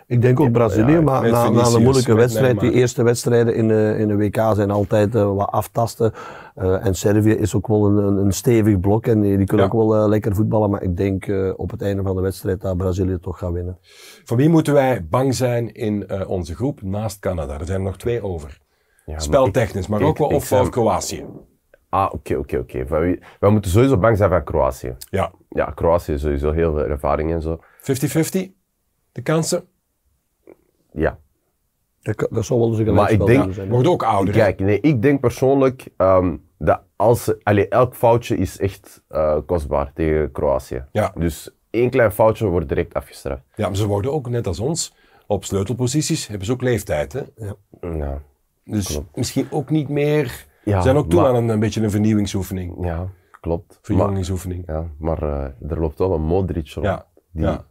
Ik 0.08 0.22
denk 0.22 0.40
ook 0.40 0.52
Brazilië, 0.52 0.92
ja, 0.92 1.02
maar 1.02 1.22
na, 1.32 1.50
na 1.50 1.66
een 1.66 1.82
moeilijke 1.84 2.14
wedstrijd, 2.16 2.60
die 2.60 2.72
eerste 2.72 3.04
wedstrijden 3.04 3.56
in 3.56 3.68
de, 3.68 3.96
in 4.00 4.08
de 4.08 4.16
WK 4.16 4.36
zijn 4.56 4.72
altijd 4.72 5.16
eh, 5.16 5.34
wat 5.36 5.50
aftasten. 5.52 6.12
Eh, 6.56 6.86
en 6.86 6.96
Servië 6.96 7.32
is 7.32 7.56
ook 7.56 7.68
wel 7.68 7.86
een, 7.86 8.18
een, 8.18 8.32
stevig 8.32 8.80
blok 8.80 9.08
en 9.08 9.22
die, 9.22 9.38
die 9.38 9.46
kunnen 9.46 9.66
Ja. 9.66 9.72
ook 9.74 9.82
wel 9.90 9.96
eh, 10.04 10.08
lekker 10.08 10.36
voetballen. 10.36 10.70
Maar 10.70 10.82
ik 10.84 10.98
denk 10.98 11.28
eh, 11.28 11.52
op 11.56 11.72
het 11.72 11.82
einde 11.82 12.04
van 12.04 12.16
de 12.16 12.22
wedstrijd 12.22 12.62
dat 12.62 12.78
Brazilië 12.78 13.20
toch 13.20 13.38
gaat 13.38 13.52
winnen. 13.52 13.78
Van 14.24 14.38
wie 14.38 14.50
moeten 14.50 14.74
wij 14.74 15.06
bang 15.10 15.36
zijn 15.36 15.74
in 15.74 16.08
eh, 16.08 16.30
onze 16.30 16.56
groep 16.56 16.82
naast 16.82 17.20
Canada? 17.20 17.60
Er 17.60 17.66
zijn 17.66 17.80
er 17.80 17.86
nog 17.86 17.98
twee 17.98 18.24
over. 18.24 18.58
Ja, 19.06 19.12
maar 19.12 19.22
Speltechnisch, 19.22 19.88
Marokko 19.88 20.26
ik- 20.26 20.32
ik 20.32 20.52
of, 20.52 20.70
Kroatië? 20.70 21.26
Ah, 21.90 22.10
oké, 22.14 22.36
oké, 22.36 22.58
oké. 22.58 22.86
Wij 23.40 23.50
moeten 23.52 23.72
sowieso 23.72 23.98
bang 23.98 24.18
zijn 24.18 24.30
van 24.30 24.44
Kroatië. 24.44 24.96
Ja. 25.10 25.32
Ja, 25.50 25.66
Kroatië 25.66 26.12
is 26.14 26.22
sowieso 26.22 26.52
heel 26.52 26.74
veel 26.74 26.86
ervaring 26.86 27.32
en 27.32 27.42
zo. 27.42 27.60
50-50? 27.82 28.52
De 29.12 29.22
kansen? 29.22 29.64
Ja. 30.96 31.20
Dat, 32.02 32.28
dat 32.32 32.46
zou 32.46 32.60
wel 32.60 32.70
eens 32.70 32.78
een 32.80 32.93
Maar 32.93 33.12
ik 33.12 33.26
denk- 33.26 33.54
zijn. 33.54 33.69
Wordt 33.69 33.88
ook 33.88 34.04
ouder. 34.04 34.34
Kijk, 34.34 34.60
nee, 34.60 34.80
ik 34.82 35.02
denk 35.02 35.19
persoonlijk 35.19 35.88
ehm, 35.98 36.38
dat 36.58 36.82
als 36.96 37.43
allee, 37.43 37.67
elk 37.67 37.96
foutje 37.96 38.38
is 38.38 38.60
echt 38.60 39.04
eh, 39.08 39.38
kostbaar 39.46 39.91
tegen 39.93 40.32
Kroatië. 40.32 40.86
Ja. 40.91 41.12
Dus 41.17 41.50
één 41.69 41.89
klein 41.89 42.12
foutje 42.12 42.48
wordt 42.48 42.69
direct 42.69 42.93
afgestraft. 42.93 43.41
Ja, 43.56 43.67
maar 43.67 43.76
ze 43.76 43.88
worden 43.88 44.13
ook 44.13 44.30
net 44.30 44.48
als 44.48 44.60
ons. 44.60 44.93
Op 45.28 45.46
sleutelposities 45.46 46.28
hebben 46.28 46.46
ze 46.46 46.52
ook 46.54 46.62
leeftijd. 46.62 47.13
Hè? 47.13 47.22
Ja, 47.98 48.22
Dus 48.63 49.00
misschien 49.13 49.48
ook 49.52 49.69
niet 49.69 49.89
meer. 49.89 50.46
Ja, 50.63 50.78
Ze 50.78 50.84
zijn 50.84 50.96
ook 50.98 51.10
toe 51.10 51.19
maar- 51.22 51.30
aan 51.30 51.36
een, 51.36 51.50
een 51.50 51.60
beetje 51.60 51.82
een 51.82 51.91
vernieuwingsoefening. 51.91 52.86
ja 52.86 53.08
klopt. 53.41 53.67
Maar, 53.69 53.80
Verjongingsoefening. 53.82 54.63
ja, 54.67 54.86
maar 54.98 55.22
eh, 55.24 55.72
er 55.72 55.80
loopt 55.80 56.00
wel 56.00 56.13
een 56.13 56.22
Modric 56.22 56.69
rond. 56.69 56.86
Ja. 56.86 57.06
Die, 57.32 57.43
ja. 57.43 57.65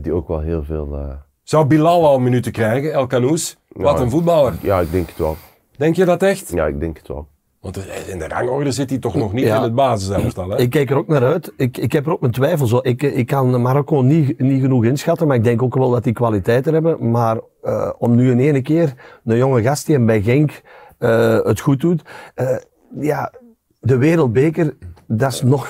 die 0.00 0.12
ook 0.12 0.28
wel 0.28 0.40
heel 0.40 0.64
veel... 0.64 0.96
eh, 0.96 1.14
Zou 1.42 1.66
Bilal 1.66 2.06
al 2.06 2.18
minuten 2.18 2.52
krijgen, 2.52 2.92
El 2.92 3.06
Canoes? 3.06 3.56
Wat 3.68 3.98
Ja. 3.98 4.04
een 4.04 4.10
voetballer. 4.10 4.54
ja, 4.60 4.80
ik 4.80 4.90
denk 4.92 5.08
het 5.08 5.18
wel. 5.18 5.36
Denk 5.76 5.96
je 5.96 6.04
dat 6.04 6.22
echt? 6.22 6.50
Ja, 6.54 6.66
ik 6.66 6.80
denk 6.80 6.96
het 6.98 7.08
wel. 7.08 7.26
Want 7.60 7.76
in 8.08 8.18
de 8.18 8.28
rangorde 8.28 8.72
zit 8.72 8.90
hij 8.90 8.98
toch 8.98 9.14
nog 9.14 9.32
niet 9.32 9.44
Ja. 9.44 9.56
in 9.56 9.62
het 9.62 9.74
basiselftal. 9.74 10.48
Hè? 10.50 10.58
Ik 10.58 10.70
kijk 10.70 10.90
er 10.90 10.96
ook 10.96 11.08
naar 11.08 11.22
uit. 11.24 11.52
Ik, 11.56 11.78
ik 11.78 11.92
heb 11.92 12.06
er 12.06 12.12
ook 12.12 12.20
mijn 12.20 12.32
twijfels. 12.32 12.72
Ik, 12.72 13.02
ik 13.02 13.26
kan 13.26 13.62
Marokko 13.62 14.00
niet, 14.02 14.38
niet 14.40 14.60
genoeg 14.60 14.84
inschatten, 14.84 15.26
maar 15.26 15.36
ik 15.36 15.44
denk 15.44 15.62
ook 15.62 15.74
wel 15.74 15.90
dat 15.90 16.04
die 16.04 16.12
kwaliteiten 16.12 16.72
hebben. 16.72 17.10
Maar 17.10 17.40
eh, 17.62 17.90
om 17.98 18.14
nu 18.14 18.30
in 18.30 18.38
ene 18.38 18.62
keer 18.62 18.94
een 19.24 19.36
jonge 19.36 19.62
gast 19.62 19.86
die 19.86 19.94
hem 19.94 20.06
bij 20.06 20.22
Genk 20.22 20.60
eh, 20.98 21.38
het 21.44 21.60
goed 21.60 21.80
doet. 21.80 22.02
eh, 22.34 22.56
ja, 23.00 23.32
de 23.80 23.96
wereldbeker, 23.96 24.76
dat 25.06 25.32
is 25.32 25.42
nog, 25.42 25.68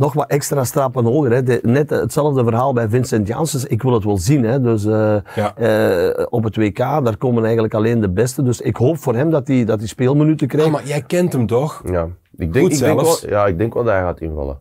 nog 0.00 0.12
wat 0.12 0.30
extra 0.30 0.64
strappen 0.64 1.04
hoger. 1.04 1.32
Hè. 1.32 1.42
De- 1.42 1.60
net 1.62 1.90
hetzelfde 1.90 2.44
verhaal 2.44 2.72
bij 2.72 2.88
Vincent 2.88 3.26
Janssens. 3.26 3.64
Ik 3.64 3.82
wil 3.82 3.92
het 3.92 4.04
wel 4.04 4.18
zien. 4.18 4.44
Hè. 4.44 4.60
Dus 4.60 4.84
eh, 4.84 5.16
Ja. 5.34 5.56
eh, 5.56 6.26
op 6.30 6.44
het 6.44 6.56
WK, 6.56 6.76
daar 6.76 7.16
komen 7.16 7.42
eigenlijk 7.44 7.74
alleen 7.74 8.00
de 8.00 8.10
beste. 8.10 8.42
Dus 8.42 8.60
ik 8.60 8.76
hoop 8.76 8.98
voor 8.98 9.14
hem 9.14 9.30
dat 9.30 9.48
hij 9.48 9.64
dat 9.64 9.78
hij 9.78 9.88
speelminuten 9.88 10.46
krijgt. 10.48 10.66
Ah, 10.66 10.72
maar 10.72 10.86
jij 10.86 11.02
kent 11.02 11.32
hem 11.32 11.46
toch? 11.46 11.82
Ja, 11.90 12.04
ik 12.36 12.52
denk, 12.52 12.64
Goed 12.64 12.72
ik 12.72 12.78
denk 12.78 13.00
wel, 13.00 13.16
ja, 13.28 13.46
ik 13.46 13.58
denk 13.58 13.74
wel 13.74 13.84
dat 13.84 13.92
hij 13.92 14.02
gaat 14.02 14.20
invallen. 14.20 14.60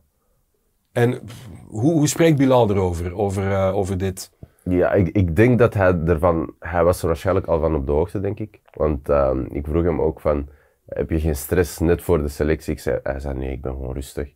En 0.91 1.19
hoe, 1.67 1.91
hoe 1.91 2.07
spreekt 2.07 2.37
Bilal 2.37 2.69
erover, 2.69 3.15
over, 3.17 3.51
eh, 3.51 3.75
over 3.75 3.97
dit? 3.97 4.31
Ja, 4.63 4.93
ik, 4.93 5.07
ik 5.07 5.35
denk 5.35 5.59
dat 5.59 5.73
hij 5.73 5.99
ervan... 6.05 6.53
Hij 6.59 6.83
was 6.83 7.01
er 7.01 7.07
waarschijnlijk 7.07 7.47
al 7.47 7.59
van 7.59 7.75
op 7.75 7.85
de 7.85 7.91
hoogte, 7.91 8.19
denk 8.19 8.39
ik. 8.39 8.59
Want 8.73 9.09
ehm, 9.09 9.39
ik 9.51 9.65
vroeg 9.67 9.83
hem 9.83 10.01
ook 10.01 10.19
van... 10.21 10.47
Heb 10.85 11.09
je 11.09 11.19
geen 11.19 11.35
stress 11.35 11.79
net 11.79 12.01
voor 12.01 12.21
de 12.21 12.27
selectie? 12.27 12.73
Ik 12.73 12.79
zei, 12.79 12.99
hij 13.03 13.19
zei, 13.19 13.37
nee, 13.37 13.51
ik 13.51 13.61
ben 13.61 13.71
gewoon 13.71 13.93
rustig. 13.93 14.29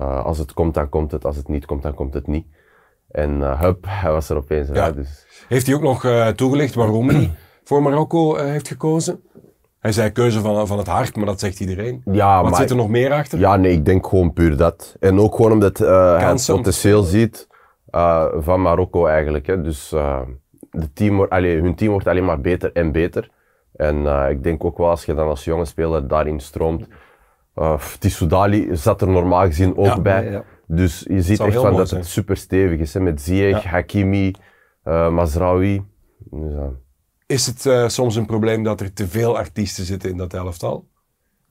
Uh, 0.00 0.24
als 0.24 0.38
het 0.38 0.52
komt, 0.52 0.74
dan 0.74 0.88
komt 0.88 1.12
het. 1.12 1.24
Als 1.24 1.36
het 1.36 1.48
niet 1.48 1.66
komt, 1.66 1.82
dan 1.82 1.94
komt 1.94 2.14
het 2.14 2.26
niet. 2.26 2.46
En 3.10 3.38
uh, 3.40 3.60
hup, 3.60 3.84
hij 3.88 4.10
was 4.10 4.28
er 4.28 4.36
opeens 4.36 4.68
Ja. 4.72 4.90
Dus, 4.90 5.26
Heeft 5.48 5.66
hij 5.66 5.74
ook 5.74 5.82
nog 5.82 6.04
uh, 6.04 6.28
toegelicht 6.28 6.74
waarom 6.74 7.08
hij 7.08 7.30
voor 7.64 7.82
Marokko 7.82 8.36
heeft 8.36 8.68
gekozen? 8.68 9.22
Hij 9.78 9.92
zei 9.92 10.10
keuze 10.10 10.40
van, 10.40 10.66
van 10.66 10.78
het 10.78 10.86
hart, 10.86 11.16
maar 11.16 11.26
dat 11.26 11.40
zegt 11.40 11.60
iedereen. 11.60 12.02
ja, 12.12 12.42
Wat 12.42 12.50
maar, 12.50 12.60
zit 12.60 12.70
er 12.70 12.76
nog 12.76 12.88
meer 12.88 13.12
achter? 13.12 13.38
Ja, 13.38 13.56
nee, 13.56 13.72
ik 13.72 13.84
denk 13.84 14.06
gewoon 14.06 14.32
puur 14.32 14.56
dat. 14.56 14.96
En 15.00 15.20
ook 15.20 15.34
gewoon 15.34 15.52
omdat 15.52 15.78
hij 15.78 16.30
het 16.30 16.46
potentieel 16.46 17.02
ziet 17.02 17.46
van 18.38 18.62
Marokko 18.62 19.06
eigenlijk. 19.06 19.46
Hè. 19.46 19.62
Dus 19.62 19.88
de 20.70 20.92
team 20.94 21.24
allee, 21.24 21.60
hun 21.60 21.74
team 21.74 21.90
wordt 21.90 22.06
alleen 22.06 22.24
maar 22.24 22.40
beter 22.40 22.72
en 22.72 22.92
beter. 22.92 23.30
En 23.76 24.06
ik 24.30 24.42
denk 24.42 24.64
ook 24.64 24.78
wel 24.78 24.88
als 24.88 25.04
je 25.04 25.14
dan 25.14 25.28
als 25.28 25.44
jonge 25.44 25.64
speler 25.64 26.08
daarin 26.08 26.40
stroomt. 26.40 26.86
Uh, 27.58 27.80
Tissoudali 27.98 28.68
zat 28.76 29.00
er 29.02 29.08
normaal 29.08 29.46
gezien 29.46 29.76
ook 29.76 29.86
Ja, 29.86 30.00
bij. 30.00 30.30
ja. 30.30 30.44
Dus 30.66 31.04
je 31.08 31.22
ziet 31.22 31.40
echt 31.40 31.56
van 31.56 31.76
dat 31.76 31.88
zijn. 31.88 32.00
het 32.00 32.10
super 32.10 32.36
stevig 32.36 32.80
is. 32.80 32.94
Hè, 32.94 33.00
met 33.00 33.22
Ziyech, 33.22 33.62
Ja. 33.62 33.68
Hakimi, 33.68 34.34
uh, 34.84 35.10
Mazraoui. 35.10 35.84
Dus, 36.18 36.52
uh, 36.52 36.64
Is 37.26 37.46
het 37.46 37.64
uh, 37.64 37.88
soms 37.88 38.16
een 38.16 38.26
probleem 38.26 38.62
dat 38.62 38.80
er 38.80 38.92
te 38.92 39.06
veel 39.08 39.36
artiesten 39.36 39.84
zitten 39.84 40.10
in 40.10 40.16
dat 40.16 40.34
elftal? 40.34 40.88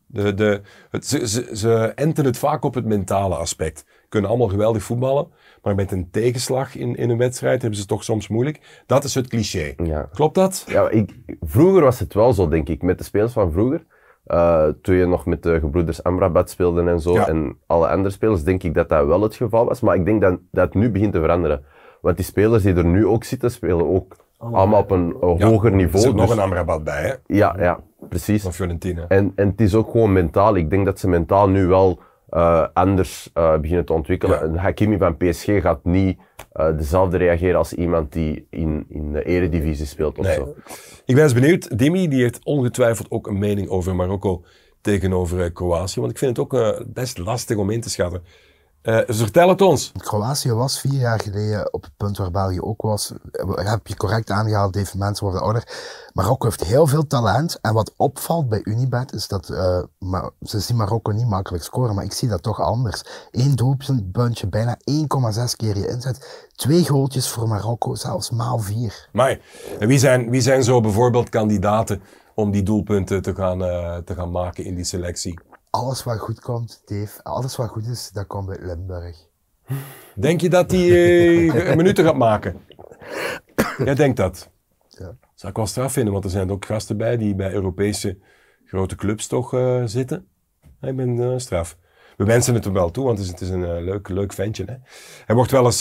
De, 0.06 0.34
de, 0.34 0.62
het, 0.89 1.06
ze, 1.06 1.28
ze, 1.28 1.50
ze 1.54 1.91
enten 1.96 2.26
het 2.26 2.38
vaak 2.38 2.63
op 2.63 2.74
het 2.74 2.86
mentale 2.86 3.36
aspect. 3.36 3.86
Kunnen 4.10 4.30
allemaal 4.30 4.48
geweldig 4.48 4.84
voetballen, 4.84 5.28
maar 5.63 5.76
met 5.76 5.91
een 5.91 6.10
tegenslag 6.12 6.76
in, 6.76 6.96
in 6.96 7.10
een 7.10 7.17
wedstrijd 7.17 7.62
hebben 7.62 7.74
ze 7.76 7.80
het 7.80 7.89
toch 7.89 8.04
soms 8.04 8.28
moeilijk. 8.28 8.84
Dat 8.86 9.04
is 9.04 9.13
het 9.15 9.28
cliché. 9.28 9.76
Klopt 10.12 10.36
dat? 10.36 10.63
Ja, 10.67 10.89
ik, 10.89 11.15
vroeger 11.41 11.82
was 11.82 12.00
het 12.00 12.13
wel 12.13 12.34
zo, 12.34 12.48
denk 12.48 12.70
ik, 12.70 12.82
met 12.82 12.98
de 12.98 13.04
spelers 13.04 13.34
van 13.34 13.52
vroeger. 13.52 13.86
Uh, 14.28 14.63
toen 14.82 14.96
je 14.96 15.06
nog 15.06 15.26
met 15.26 15.44
de 15.44 15.60
gebroeders 15.60 16.04
Amrabat 16.04 16.50
speelde 16.50 16.84
en 16.90 17.00
zo, 17.00 17.13
Ja. 17.13 17.28
en 17.28 17.58
alle 17.66 17.88
andere 17.88 18.10
spelers, 18.10 18.44
denk 18.44 18.63
ik 18.63 18.74
dat 18.74 18.90
dat 18.90 19.06
wel 19.06 19.22
het 19.22 19.36
geval 19.36 19.66
was. 19.66 19.82
Maar 19.82 19.96
ik 19.96 20.06
denk 20.06 20.22
dat 20.22 20.38
dat 20.52 20.66
het 20.66 20.74
nu 20.74 20.92
begint 20.92 21.13
te 21.13 21.20
veranderen. 21.20 21.63
Want 22.02 22.16
die 22.16 22.26
spelers 22.26 22.63
die 22.63 22.76
er 22.76 22.86
nu 22.86 23.06
ook 23.06 23.24
zitten, 23.24 23.52
spelen 23.52 23.90
ook 23.90 24.16
allemaal 24.38 24.82
op 24.82 24.92
een 24.92 25.16
Ja, 25.38 25.48
hoger 25.48 25.70
Er 25.72 25.76
niveau. 25.76 26.04
zit 26.06 26.16
nog 26.16 26.28
Dus- 26.28 26.36
een 26.38 26.44
Amrabat 26.44 26.84
bij, 26.84 27.02
hè? 27.02 27.36
ja, 27.36 27.56
ja, 27.60 27.80
precies. 28.10 28.44
Van 28.44 28.54
Fiorentina. 28.54 29.06
En, 29.08 29.32
en 29.36 29.48
het 29.48 29.62
is 29.62 29.76
ook 29.76 29.92
gewoon 29.92 30.13
mentaal. 30.13 30.56
Ik 30.56 30.70
denk 30.70 30.86
dat 30.86 31.00
ze 31.00 31.10
mentaal 31.10 31.50
nu 31.50 31.66
wel 31.68 32.00
eh, 32.30 32.68
anders 32.74 33.30
eh, 33.34 33.58
beginnen 33.58 33.86
te 33.86 33.94
ontwikkelen. 33.94 34.38
Ja. 34.40 34.44
Een 34.44 34.58
Hakimi 34.58 34.98
van 34.98 35.18
PSG 35.18 35.46
gaat 35.46 35.84
niet 35.84 36.20
eh, 36.52 36.78
dezelfde 36.78 37.18
reageren 37.18 37.58
als 37.58 37.74
iemand 37.74 38.13
die 38.13 38.48
in, 38.50 38.86
in 38.90 39.12
de 39.12 39.24
eredivisie 39.24 39.86
speelt 39.86 40.18
of 40.18 40.26
Nee. 40.26 40.36
zo. 40.36 40.56
Ik 41.06 41.16
ben 41.16 41.24
eens 41.24 41.34
benieuwd. 41.34 41.78
Demi 41.78 42.08
die 42.08 42.22
heeft 42.22 42.46
ongetwijfeld 42.46 43.12
ook 43.12 43.28
een 43.28 43.40
mening 43.40 43.70
over 43.70 43.96
Marokko 43.96 44.44
tegenover 44.82 45.52
Kroatië. 45.52 46.00
Want 46.00 46.12
ik 46.12 46.18
vind 46.18 46.38
het 46.38 46.46
ook 46.46 46.84
best 46.94 47.18
lastig 47.18 47.58
om 47.58 47.70
in 47.70 47.82
te 47.82 47.90
schatten. 47.90 48.22
Eh, 48.88 49.06
dus 49.06 49.17
vertel 49.17 49.50
het 49.50 49.62
ons. 49.62 49.91
Kroatië 49.97 50.54
was 50.54 50.80
vier 50.80 51.00
jaar 51.00 51.19
geleden 51.19 51.73
op 51.73 51.84
het 51.84 51.91
punt 51.97 52.17
waar 52.17 52.32
België 52.32 52.62
ook 52.62 52.82
was. 52.82 53.13
Eh, 53.32 53.71
Heb 53.71 53.88
je 53.88 53.95
correct 53.95 54.30
aangehaald, 54.30 54.73
Dave, 54.73 54.97
mensen 54.97 55.23
worden 55.26 55.43
ouder. 55.43 55.63
Marokko 56.13 56.47
heeft 56.47 56.63
heel 56.63 56.88
veel 56.88 57.08
talent. 57.08 57.58
En 57.62 57.73
wat 57.73 57.93
opvalt 57.97 58.50
bij 58.50 58.62
Unibet 58.63 59.13
is 59.13 59.28
dat 59.28 59.50
eh, 59.50 59.80
maar, 60.00 60.30
ze 60.41 60.60
zien 60.60 60.78
Marokko 60.78 61.12
niet 61.12 61.28
makkelijk 61.28 61.63
scoren. 61.63 61.95
Maar 61.95 62.04
ik 62.04 62.13
zie 62.13 62.28
dat 62.28 62.43
toch 62.43 62.62
anders. 62.62 63.04
Eén 63.32 63.56
doelpuntje, 63.56 64.47
bijna 64.47 64.78
1,6 64.84 65.56
keer 65.56 65.78
je 65.78 65.88
inzet. 65.88 66.47
Twee 66.56 66.86
goaltjes 66.86 67.30
voor 67.30 67.47
Marokko, 67.47 67.95
zelfs 67.95 68.30
maal 68.32 68.60
vier. 68.60 69.08
Maar 69.12 69.39
wie, 69.80 70.00
zijn, 70.00 70.30
wie 70.30 70.41
zijn 70.41 70.63
zo 70.63 70.82
bijvoorbeeld 70.82 71.30
kandidaten 71.30 72.02
om 72.36 72.52
die 72.52 72.63
doelpunten 72.63 73.21
te 73.21 73.36
gaan, 73.36 73.63
eh, 73.63 73.97
te 73.97 74.13
gaan 74.13 74.32
maken 74.32 74.63
in 74.65 74.76
die 74.76 74.86
selectie? 74.86 75.39
Alles 75.69 76.03
wat 76.03 76.19
goed 76.19 76.39
komt, 76.39 76.82
Dave, 76.86 77.23
alles 77.23 77.56
wat 77.56 77.69
goed 77.69 77.88
is, 77.88 78.12
dat 78.12 78.27
komt 78.27 78.45
bij 78.45 78.58
Limburg. 78.60 79.17
Denk 80.15 80.41
je 80.41 80.49
dat 80.49 80.71
hij 80.71 81.47
eh, 81.47 81.75
minuten 81.82 82.06
gaat 82.06 82.17
maken? 82.17 82.62
Jij 83.77 83.95
denkt 83.95 84.17
dat? 84.17 84.49
Ja. 84.89 85.15
Zou 85.34 85.51
ik 85.51 85.58
wel 85.58 85.67
straf 85.67 85.93
vinden, 85.93 86.13
want 86.13 86.25
er 86.25 86.30
zijn 86.32 86.51
ook 86.51 86.65
gasten 86.65 86.97
bij 86.97 87.17
die 87.17 87.36
bij 87.36 87.51
Europese 87.51 88.17
grote 88.65 88.95
clubs 88.95 89.27
toch 89.27 89.53
eh, 89.53 89.82
zitten. 89.86 90.27
Ik 90.82 90.95
ben 90.95 91.19
eh, 91.19 91.38
straf. 91.38 91.77
We 92.17 92.23
wensen 92.23 92.53
het 92.53 92.63
hem 92.63 92.73
wel 92.73 92.91
toe, 92.91 93.06
want 93.06 93.17
het 93.17 93.27
is, 93.27 93.34
het 93.34 93.41
is 93.41 93.49
een 93.49 93.65
eh, 93.65 93.84
leuk, 93.84 94.10
leuk 94.10 94.34
ventje. 94.34 94.63
Hè? 94.65 94.75
Hij 95.25 95.36
wordt 95.36 95.51
wel 95.51 95.65
eens, 95.65 95.80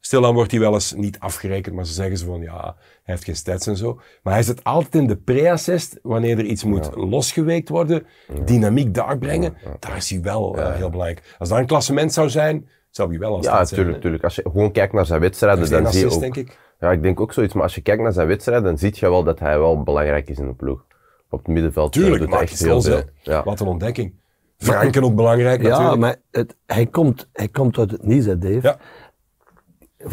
stilaan 0.00 0.34
wordt 0.34 0.50
hij 0.50 0.60
wel 0.60 0.74
eens 0.74 0.92
niet 0.92 1.18
afgerekend, 1.18 1.74
maar 1.74 1.86
ze 1.86 1.92
zeggen 1.92 2.18
ze 2.18 2.24
van 2.24 2.40
ja, 2.40 2.60
hij 2.62 2.74
heeft 3.02 3.24
geen 3.24 3.36
stats 3.36 3.66
en 3.66 3.76
zo. 3.76 4.00
Maar 4.22 4.32
hij 4.32 4.42
zit 4.42 4.64
altijd 4.64 4.94
in 4.94 5.06
de 5.06 5.16
pre-assist, 5.16 5.98
wanneer 6.02 6.38
er 6.38 6.44
iets 6.44 6.64
moet 6.64 6.90
losgeweekt 6.94 7.68
worden, 7.68 8.06
dynamiek 8.44 8.94
daar 8.94 9.18
brengen, 9.18 9.56
daar 9.78 9.96
is 9.96 10.10
hij 10.10 10.20
wel 10.20 10.56
eh, 10.58 10.74
heel 10.74 10.90
belangrijk. 10.90 11.34
Als 11.38 11.48
dat 11.48 11.58
een 11.58 11.66
klassement 11.66 12.12
zou 12.12 12.28
zijn, 12.28 12.68
zou 12.90 13.10
hij 13.10 13.18
wel 13.18 13.36
als 13.36 13.44
Ja, 13.44 13.54
stats 13.54 13.68
zijn, 13.68 13.80
tuurlijk, 13.80 14.02
tuurlijk. 14.02 14.24
Als 14.24 14.34
je 14.34 14.42
gewoon 14.42 14.72
kijkt 14.72 14.92
naar 14.92 15.06
zijn 15.06 15.20
wedstrijden, 15.20 15.70
dan 15.70 15.86
zie 15.92 16.00
je 16.00 16.06
assist, 16.06 16.14
ook... 16.14 16.20
denk 16.20 16.36
ik. 16.36 16.58
Ja, 16.80 16.90
ik 16.90 17.02
denk 17.02 17.20
ook 17.20 17.32
zoiets. 17.32 17.54
Maar 17.54 17.62
als 17.62 17.74
je 17.74 17.80
kijkt 17.80 18.02
naar 18.02 18.12
zijn 18.12 18.26
wedstrijden, 18.26 18.64
dan 18.64 18.78
zie 18.78 18.92
je 18.94 19.08
wel 19.08 19.24
dat 19.24 19.38
hij 19.38 19.58
wel 19.58 19.82
belangrijk 19.82 20.28
is 20.28 20.38
in 20.38 20.46
de 20.46 20.54
ploeg. 20.54 20.84
Op 21.30 21.38
het 21.38 21.48
middenveld 21.48 21.92
Tuurlijk, 21.92 22.18
doet 22.18 22.28
maar 22.28 22.38
hij 22.38 22.48
het 22.48 22.50
echt 22.50 22.60
is 22.60 22.66
heel 22.66 22.82
wel 22.82 23.00
veel. 23.00 23.32
Ja. 23.32 23.44
Wat 23.44 23.60
een 23.60 23.66
ontdekking. 23.66 24.14
Franken 24.56 25.04
ook 25.04 25.14
belangrijk 25.14 25.62
Ja, 25.62 25.68
natuurlijk. 25.68 26.00
maar 26.00 26.16
het, 26.30 26.56
hij, 26.66 26.86
komt, 26.86 27.28
hij 27.32 27.48
komt 27.48 27.78
uit 27.78 27.90
het 27.90 28.04
niets, 28.04 28.26
hè, 28.26 28.38
Dave. 28.38 28.60
Ja. 28.62 28.76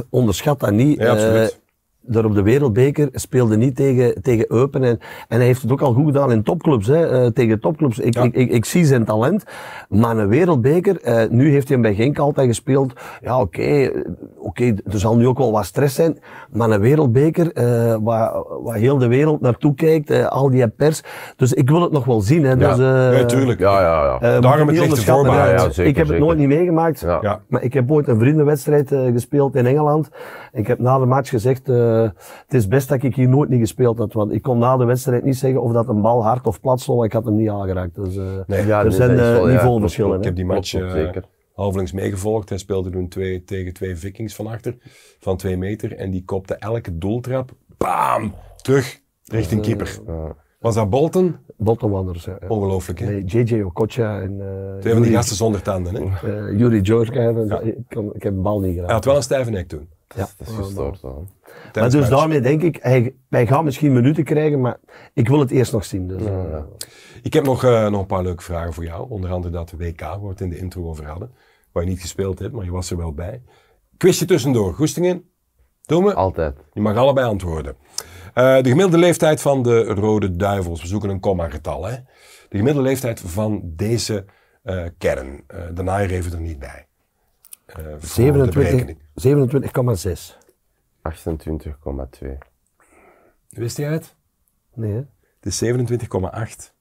Onderschat 0.09 0.59
dat 0.59 0.71
niet. 0.71 0.99
Ja, 0.99 1.11
absoluut. 1.11 1.59
Daar 2.07 2.25
op 2.25 2.33
de 2.35 2.41
Wereldbeker 2.41 3.09
speelde 3.13 3.57
niet 3.57 3.75
tegen, 3.75 4.21
tegen 4.21 4.45
Eupen. 4.53 4.83
En, 4.83 4.99
en 5.27 5.37
hij 5.37 5.45
heeft 5.45 5.61
het 5.61 5.71
ook 5.71 5.81
al 5.81 5.93
goed 5.93 6.05
gedaan 6.05 6.31
in 6.31 6.43
topclubs. 6.43 6.87
Hè, 6.87 7.07
eh, 7.07 7.31
tegen 7.31 7.59
topclubs. 7.59 7.99
Ik, 7.99 8.13
Ja. 8.13 8.23
ik, 8.23 8.33
ik, 8.33 8.51
ik 8.51 8.65
zie 8.65 8.85
zijn 8.85 9.05
talent. 9.05 9.43
Maar 9.89 10.17
een 10.17 10.27
Wereldbeker, 10.27 11.01
eh, 11.01 11.29
nu 11.29 11.51
heeft 11.51 11.67
hij 11.67 11.77
hem 11.77 11.81
bij 11.81 11.95
Genk 11.95 12.17
altijd 12.19 12.47
gespeeld. 12.47 12.93
Ja, 13.21 13.39
oké, 13.39 13.61
eh, 13.61 13.89
oké, 14.37 14.63
er 14.65 14.99
zal 14.99 15.17
nu 15.17 15.27
ook 15.27 15.37
wel 15.37 15.51
wat 15.51 15.65
stress 15.65 15.95
zijn. 15.95 16.17
Maar 16.51 16.69
een 16.69 16.81
Wereldbeker, 16.81 17.51
eh, 17.53 17.95
waar, 18.01 18.31
waar 18.63 18.75
heel 18.77 18.97
de 18.97 19.07
wereld 19.07 19.41
naartoe 19.41 19.75
kijkt, 19.75 20.29
al 20.29 20.49
die 20.49 20.67
pers. 20.67 21.01
Dus 21.35 21.53
ik 21.53 21.69
wil 21.69 21.81
het 21.81 21.91
nog 21.91 22.05
wel 22.05 22.21
zien. 22.21 22.43
Hè, 22.43 22.57
dus, 22.57 22.79
eh, 22.79 23.19
ja, 23.19 23.25
tuurlijk. 23.25 23.59
Ja, 23.59 23.81
ja, 23.81 24.19
ja. 24.21 24.39
Daarom 24.39 24.67
het 24.67 24.79
lichte 24.79 25.01
voorbereid. 25.01 25.61
Ja, 25.61 25.69
zeker, 25.69 25.85
ik 25.85 25.97
heb 25.97 26.07
het 26.07 26.19
nooit 26.19 26.37
niet 26.37 26.47
meegemaakt. 26.47 26.99
Ja. 26.99 27.19
Ja. 27.21 27.39
Maar 27.47 27.63
ik 27.63 27.73
heb 27.73 27.91
ooit 27.91 28.07
een 28.07 28.19
vriendenwedstrijd 28.19 28.91
eh, 28.91 28.99
gespeeld 29.11 29.55
in 29.55 29.65
Engeland. 29.65 30.09
Ik 30.53 30.67
heb 30.67 30.79
na 30.79 30.99
de 30.99 31.05
match 31.05 31.29
gezegd, 31.29 31.69
eh, 31.69 31.75
het 32.01 32.53
is 32.53 32.67
best 32.67 32.89
dat 32.89 33.03
ik 33.03 33.15
hier 33.15 33.29
nooit 33.29 33.49
niet 33.49 33.59
gespeeld 33.59 33.97
had. 33.97 34.13
Want 34.13 34.31
ik 34.31 34.41
kon 34.41 34.57
na 34.57 34.77
de 34.77 34.85
wedstrijd 34.85 35.23
niet 35.23 35.37
zeggen 35.37 35.61
of 35.61 35.71
dat 35.71 35.87
een 35.87 36.01
bal 36.01 36.23
hard 36.23 36.47
of 36.47 36.61
plat 36.61 36.79
sloeg. 36.79 37.05
Ik 37.05 37.13
had 37.13 37.25
hem 37.25 37.35
niet 37.35 37.49
aangeraakt. 37.49 37.95
Dus, 37.95 38.15
eh, 38.17 38.23
Nee. 38.47 38.65
Ja, 38.65 38.83
er 38.83 38.91
zijn 38.91 39.09
eh, 39.09 39.15
wel- 39.17 39.47
ja, 39.47 39.53
niveauverschillen. 39.53 40.17
Ik 40.17 40.23
heb 40.23 40.35
die 40.35 40.45
match 40.45 40.73
eh, 40.73 40.91
zeker. 40.91 41.23
halvelings 41.53 41.91
meegevolgd. 41.91 42.49
Hij 42.49 42.57
speelde 42.57 42.89
toen 42.89 43.07
twee, 43.07 43.43
tegen 43.43 43.73
twee 43.73 43.95
Vikings 43.95 44.35
van 44.35 44.47
achter, 44.47 44.77
van 45.19 45.37
twee 45.37 45.57
meter. 45.57 45.95
En 45.95 46.11
die 46.11 46.23
kopte 46.25 46.55
elke 46.55 46.97
doeltrap, 46.97 47.51
bam, 47.77 48.33
terug 48.61 48.99
richting 49.25 49.61
keeper. 49.61 49.99
Was 50.59 50.75
dat 50.75 50.89
Bolton? 50.89 51.35
Bolton 51.57 51.91
Wanderers. 51.91 52.25
Ja, 52.25 52.37
ja. 52.41 52.47
Ongelooflijk, 52.47 52.99
hè? 52.99 53.05
Nee, 53.05 53.23
JJ 53.23 53.61
Okocha 53.61 54.21
en 54.21 54.33
uh, 54.39 54.79
Twee 54.79 54.93
van 54.93 55.01
die 55.01 55.11
gasten 55.11 55.35
zonder 55.35 55.61
tanden, 55.61 55.95
hè? 55.95 56.29
Hij 56.29 56.53
Yuri 56.55 56.85
Georgia. 56.85 57.29
Ik, 57.29 57.95
ik 58.13 58.23
heb 58.23 58.33
de 58.33 58.41
bal 58.41 58.59
niet 58.59 58.73
geraakt. 58.73 58.91
had 58.91 59.05
wel 59.05 59.15
een 59.15 59.23
stijve 59.23 59.49
nek 59.49 59.67
toen. 59.67 59.89
Ja. 60.15 60.27
Dat 60.37 60.47
is 60.47 60.53
gestoord. 60.53 61.01
hoor. 61.01 61.13
Maar 61.43 61.71
tijdens 61.71 61.95
dus 61.95 62.03
match. 62.09 62.19
daarmee 62.19 62.41
denk 62.41 62.61
ik, 62.61 62.79
hij, 62.81 63.15
hij 63.29 63.47
gaat 63.47 63.63
misschien 63.63 63.93
minuten 63.93 64.23
krijgen, 64.23 64.61
maar 64.61 64.79
ik 65.13 65.27
wil 65.27 65.39
het 65.39 65.51
eerst 65.51 65.71
nog 65.71 65.85
zien. 65.85 66.07
Dus, 66.07 66.25
eh, 66.25 66.59
Ik 67.23 67.33
heb 67.33 67.45
nog, 67.45 67.63
eh, 67.63 67.87
nog 67.87 68.01
een 68.01 68.07
paar 68.07 68.23
leuke 68.23 68.43
vragen 68.43 68.73
voor 68.73 68.83
jou. 68.83 69.09
Onder 69.09 69.31
andere 69.31 69.53
dat 69.53 69.71
WK, 69.71 69.99
waar 69.99 70.21
we 70.21 70.27
het 70.27 70.41
in 70.41 70.49
de 70.49 70.57
intro 70.57 70.87
over 70.89 71.05
hadden. 71.05 71.31
Waar 71.71 71.83
je 71.83 71.89
niet 71.89 72.01
gespeeld 72.01 72.39
hebt, 72.39 72.53
maar 72.53 72.65
je 72.65 72.71
was 72.71 72.91
er 72.91 72.97
wel 72.97 73.13
bij. 73.13 73.41
Quizje 73.97 74.25
tussendoor. 74.25 74.73
Goesting 74.73 75.05
in? 75.05 75.29
Doen 75.85 76.03
we? 76.03 76.13
Altijd. 76.13 76.57
Je 76.73 76.81
mag 76.81 76.95
allebei 76.95 77.27
antwoorden. 77.27 77.75
Eh, 78.33 78.55
de 78.61 78.69
gemiddelde 78.69 78.97
leeftijd 78.97 79.41
van 79.41 79.63
de 79.63 79.83
Rode 79.83 80.35
Duivels. 80.35 80.81
We 80.81 80.87
zoeken 80.87 81.09
een 81.09 81.19
komma-getal. 81.19 81.85
Hè? 81.85 81.95
De 82.49 82.57
gemiddelde 82.57 82.89
leeftijd 82.89 83.19
van 83.19 83.61
deze 83.63 84.25
eh, 84.63 84.83
kern. 84.97 85.43
Eh 85.47 85.69
naaier 85.69 86.11
even 86.11 86.31
er 86.31 86.41
niet 86.41 86.59
bij. 86.59 86.86
Eh, 87.67 87.75
voor 87.75 87.99
de 87.99 88.07
27 88.07 88.53
berekening. 88.53 88.99
27,6. 89.13 90.37
28,2. 91.01 92.37
Wist 93.49 93.77
jij 93.77 93.91
het? 93.91 94.15
Nee, 94.73 94.91
hè? 94.91 95.01
Het 95.39 95.45
is 95.45 95.57
27,8. 95.57 96.73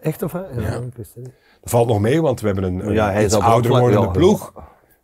Echt 0.00 0.22
of? 0.22 0.32
Ja, 0.32 0.40
ik 0.74 0.94
wist 0.94 1.14
het 1.14 1.24
niet. 1.24 1.34
Dat 1.60 1.70
valt 1.70 1.88
nog 1.88 2.00
mee, 2.00 2.22
want 2.22 2.40
we 2.40 2.46
hebben 2.46 2.64
een, 2.64 2.86
een 2.86 2.92
Ja, 2.92 3.10
hij 3.10 3.24
iets 3.24 3.32
zal 3.32 3.42
ouder 3.42 3.70
wordende 3.70 4.06
ja. 4.06 4.12
ploeg. 4.12 4.52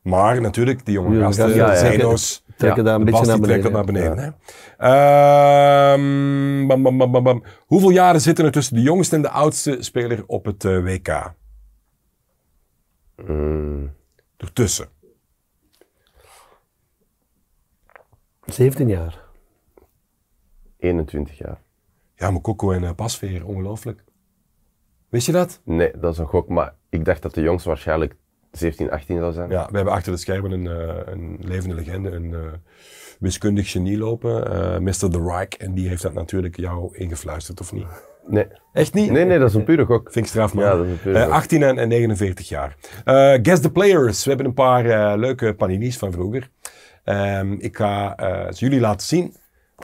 Maar 0.02 0.40
natuurlijk, 0.40 0.84
die 0.84 0.94
jonge 0.94 1.20
gasten, 1.20 1.44
gasten, 1.44 1.60
ja, 1.64 1.72
ja, 1.72 1.84
ja. 1.84 1.90
Zeno's, 1.90 2.44
Trekken 2.56 2.84
daar 2.84 2.94
een 2.94 3.04
de 3.04 3.10
beetje 3.10 3.26
naar 3.26 3.40
beneden. 3.40 3.62
dat 3.62 3.72
naar 3.72 3.84
beneden. 3.84 4.18
Hè? 4.18 4.30
Ehm, 5.92 6.66
bam, 6.66 6.82
bam, 6.82 6.98
bam, 6.98 7.12
bam, 7.12 7.22
bam. 7.22 7.44
Hoeveel 7.66 7.90
jaren 7.90 8.20
zitten 8.20 8.44
er 8.44 8.50
tussen 8.52 8.74
de 8.74 8.82
jongste 8.82 9.16
en 9.16 9.22
de 9.22 9.30
oudste 9.30 9.76
speler 9.80 10.24
op 10.26 10.44
het 10.44 10.64
eh, 10.64 10.82
WK? 10.82 11.34
Mm, 13.26 13.94
Ertussen. 14.36 14.88
17 18.46 18.88
jaar. 18.88 19.24
21 20.78 21.38
jaar. 21.38 21.60
Ja, 22.14 22.30
Mokoko 22.30 22.70
en 22.72 22.82
uh, 22.82 22.90
Pasveer, 22.96 23.46
ongelooflijk. 23.46 24.04
Wist 25.08 25.26
je 25.26 25.32
dat? 25.32 25.60
Nee, 25.64 25.90
dat 26.00 26.12
is 26.12 26.18
een 26.18 26.26
gok, 26.26 26.48
maar 26.48 26.74
ik 26.88 27.04
dacht 27.04 27.22
dat 27.22 27.34
de 27.34 27.40
jongste 27.40 27.68
waarschijnlijk 27.68 28.16
17, 28.52 28.90
18 28.90 29.18
zou 29.18 29.32
zijn. 29.32 29.50
Ja, 29.50 29.68
we 29.70 29.76
hebben 29.76 29.94
achter 29.94 30.12
de 30.12 30.18
schermen 30.18 30.50
een, 30.50 30.66
eh, 30.66 31.12
een 31.12 31.38
levende 31.40 31.74
legende, 31.74 32.10
een 32.10 32.34
eh, 32.34 32.40
wiskundig 33.18 33.70
genie 33.70 33.98
lopen, 33.98 34.50
eh 34.52 34.78
Mr. 34.78 35.10
The 35.10 35.22
Rijk. 35.26 35.54
En 35.54 35.74
die 35.74 35.88
heeft 35.88 36.02
dat 36.02 36.14
natuurlijk 36.14 36.56
jou 36.56 36.96
ingefluisterd, 36.96 37.60
of 37.60 37.72
niet? 37.72 37.86
Nee. 38.26 38.46
Echt 38.72 38.94
niet? 38.94 39.10
nee, 39.10 39.24
nee, 39.24 39.38
dat 39.38 39.48
is 39.48 39.54
een 39.54 39.64
pure 39.64 39.84
gok. 39.84 40.12
Vind 40.12 40.24
ik 40.24 40.30
straf, 40.30 40.54
man. 40.54 40.64
Ja, 40.64 40.76
dat 40.76 40.84
is 40.86 40.90
een 40.90 41.00
pure 41.00 41.18
Eh, 41.18 41.24
gok. 41.24 41.32
18 41.32 41.62
en, 41.62 41.78
en 41.78 41.88
49 41.88 42.48
jaar. 42.48 42.76
Eh, 43.04 43.14
guess 43.42 43.60
the 43.60 43.70
players. 43.70 44.22
We 44.22 44.28
hebben 44.28 44.46
een 44.46 44.54
paar 44.54 44.84
eh, 44.84 45.18
leuke 45.18 45.54
paninis 45.54 45.98
van 45.98 46.12
vroeger. 46.12 46.50
Ehm, 47.06 47.52
ik 47.52 47.76
ga 47.76 48.16
eh, 48.16 48.52
ze 48.52 48.64
jullie 48.64 48.80
laten 48.80 49.06
zien 49.06 49.34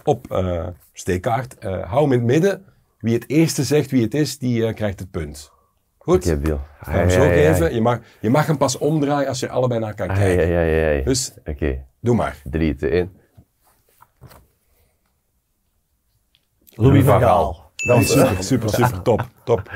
op 0.04 0.30
eh 0.30 0.66
steekkaart. 0.92 1.58
Eh, 1.58 1.90
hou 1.90 2.02
hem 2.02 2.12
in 2.12 2.18
het 2.18 2.26
midden. 2.26 2.64
Wie 2.98 3.14
het 3.14 3.28
eerste 3.28 3.64
zegt 3.64 3.90
wie 3.90 4.02
het 4.02 4.14
is, 4.14 4.38
die 4.38 4.66
eh, 4.66 4.74
krijgt 4.74 5.00
het 5.00 5.10
punt. 5.10 5.52
Goed? 5.98 6.26
Oké, 6.26 6.40
deal. 6.40 6.60
Gaan 6.80 6.92
we 6.94 6.98
hem 6.98 7.10
zo 7.10 7.20
geven. 7.20 7.74
Je 7.74 7.80
mag, 7.80 8.00
je 8.20 8.30
mag 8.30 8.46
hem 8.46 8.56
pas 8.56 8.78
omdraaien 8.78 9.28
als 9.28 9.40
je 9.40 9.46
er 9.46 9.52
allebei 9.52 9.80
naar 9.80 9.94
kan 9.94 10.06
kijken. 10.06 10.48
ja, 10.48 10.60
ja, 10.60 10.88
ja. 10.88 11.04
Dus 11.04 11.34
Oké, 11.44 11.84
doe 12.00 12.14
maar. 12.14 12.36
3, 12.44 12.74
2, 12.74 12.90
1. 12.90 13.12
Louis 16.74 17.04
van 17.04 17.20
Gaal. 17.20 17.72
Dat 17.76 18.00
is 18.00 18.12
super, 18.12 18.44
super, 18.44 18.68
super. 18.68 19.02
Top, 19.02 19.28
top. 19.44 19.70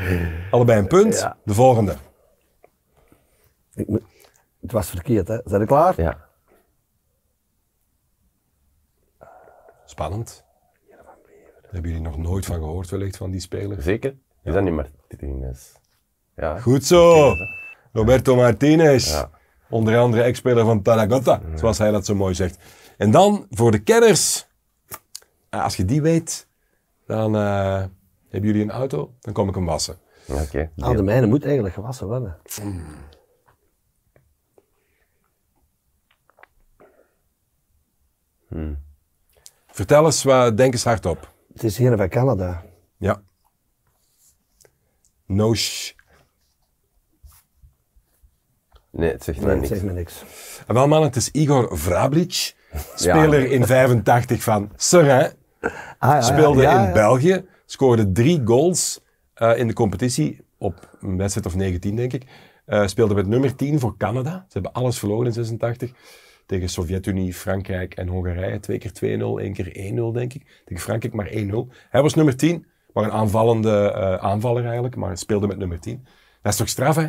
Allebei 0.50 0.78
een 0.78 0.86
punt. 0.86 1.18
Ja. 1.18 1.36
De 1.44 1.54
volgende. 1.54 1.94
Ik 3.74 3.86
het 4.60 4.72
was 4.72 4.90
verkeerd, 4.90 5.28
hè? 5.28 5.38
Zijn 5.44 5.60
we 5.60 5.66
klaar? 5.66 5.94
Ja. 5.96 6.25
Spannend. 9.86 10.44
Hebben 11.70 11.90
jullie 11.90 12.06
nog 12.06 12.16
nooit 12.16 12.46
van 12.46 12.54
gehoord, 12.56 12.90
wellicht, 12.90 13.16
van 13.16 13.30
die 13.30 13.40
speler? 13.40 13.82
Zeker. 13.82 14.16
Is 14.42 14.52
dat 14.52 14.62
niet 14.62 14.74
Martinez? 14.74 15.72
Ja. 16.36 16.58
Goed 16.58 16.84
zo! 16.84 17.32
Roberto 17.92 18.36
Martinez. 18.36 19.10
Ja. 19.10 19.30
Onder 19.70 19.98
andere 19.98 20.22
ex-speler 20.22 20.64
van 20.64 20.82
Taragotta, 20.82 21.40
zoals 21.54 21.78
hij 21.78 21.90
dat 21.90 22.06
zo 22.06 22.14
mooi 22.14 22.34
zegt. 22.34 22.58
En 22.96 23.10
dan, 23.10 23.46
voor 23.50 23.70
de 23.70 23.78
kenners. 23.78 24.46
Eh, 25.48 25.62
als 25.62 25.76
je 25.76 25.84
die 25.84 26.02
weet, 26.02 26.48
dan 27.06 27.36
eh, 27.36 27.84
hebben 28.28 28.50
jullie 28.50 28.62
een 28.62 28.70
auto, 28.70 29.14
dan 29.20 29.32
kom 29.32 29.48
ik 29.48 29.54
hem 29.54 29.64
wassen. 29.64 29.98
Oké. 30.28 30.70
Nou, 30.74 30.96
de 30.96 31.02
mijne 31.02 31.26
moet 31.26 31.44
eigenlijk 31.44 31.74
gewassen 31.74 32.06
worden. 32.06 32.36
Mm. 38.48 38.84
Vertel 39.76 40.04
eens, 40.04 40.22
wat, 40.22 40.56
denk 40.56 40.72
eens 40.72 40.84
hardop. 40.84 41.32
Het 41.52 41.64
is 41.64 41.78
hier 41.78 41.96
van 41.96 42.08
Canada. 42.08 42.64
Ja. 42.96 43.22
No 45.26 45.54
sh... 45.54 45.92
Nee, 48.90 49.10
het 49.10 49.24
zegt 49.24 49.40
mij 49.40 49.46
Nee, 49.46 49.56
niks. 49.56 49.68
zeg 49.68 49.82
me 49.82 49.92
niks. 49.92 50.24
En 50.66 50.74
wel 50.74 50.88
man, 50.88 51.02
het 51.02 51.16
is 51.16 51.30
Igor 51.30 51.78
Vrablic, 51.78 52.54
speler 52.94 53.50
in 53.50 53.66
85 53.66 54.42
van 54.42 54.70
Seraing. 54.76 55.32
Ah, 55.60 55.70
ja, 56.00 56.14
ja, 56.14 56.20
Speelde 56.20 56.62
ja, 56.62 56.86
in. 56.86 56.92
België, 56.92 57.44
scoorde 57.66 58.12
drie 58.12 58.40
goals 58.44 59.00
eh, 59.34 59.58
in 59.58 59.66
de 59.66 59.74
competitie, 59.74 60.44
op 60.58 60.96
een 61.00 61.16
wedstrijd 61.16 61.46
of 61.46 61.54
19 61.54 61.96
denk 61.96 62.12
ik. 62.12 62.24
Eh, 62.64 62.86
speelde 62.86 63.14
met 63.14 63.26
nummer 63.26 63.56
10 63.56 63.80
voor 63.80 63.96
Canada. 63.96 64.44
Ze 64.48 64.52
hebben 64.52 64.72
alles 64.72 64.98
verloren 64.98 65.26
in 65.26 65.32
86. 65.32 65.92
Tegen 66.46 66.68
Sovjet-Unie, 66.68 67.34
Frankrijk 67.34 67.94
en 67.94 68.08
Hongarije. 68.08 68.60
Twee 68.60 68.78
keer 68.78 68.92
2-0, 68.92 69.40
één 69.40 69.52
keer 69.52 69.92
1-0 70.12 70.14
denk 70.14 70.34
ik. 70.34 70.62
Tegen 70.64 70.82
Frankrijk 70.82 71.14
maar 71.14 71.28
1-0. 71.28 71.32
Hij 71.90 72.02
was 72.02 72.14
nummer 72.14 72.36
10, 72.36 72.66
maar 72.92 73.04
een 73.04 73.10
aanvallende 73.10 73.92
eh, 73.92 74.14
aanvaller 74.14 74.64
eigenlijk, 74.64 74.96
maar 74.96 75.18
speelde 75.18 75.46
met 75.46 75.58
nummer 75.58 75.80
10. 75.80 76.04
Dat 76.42 76.52
is 76.52 76.58
toch 76.58 76.68
straf 76.68 76.96
hè? 76.96 77.02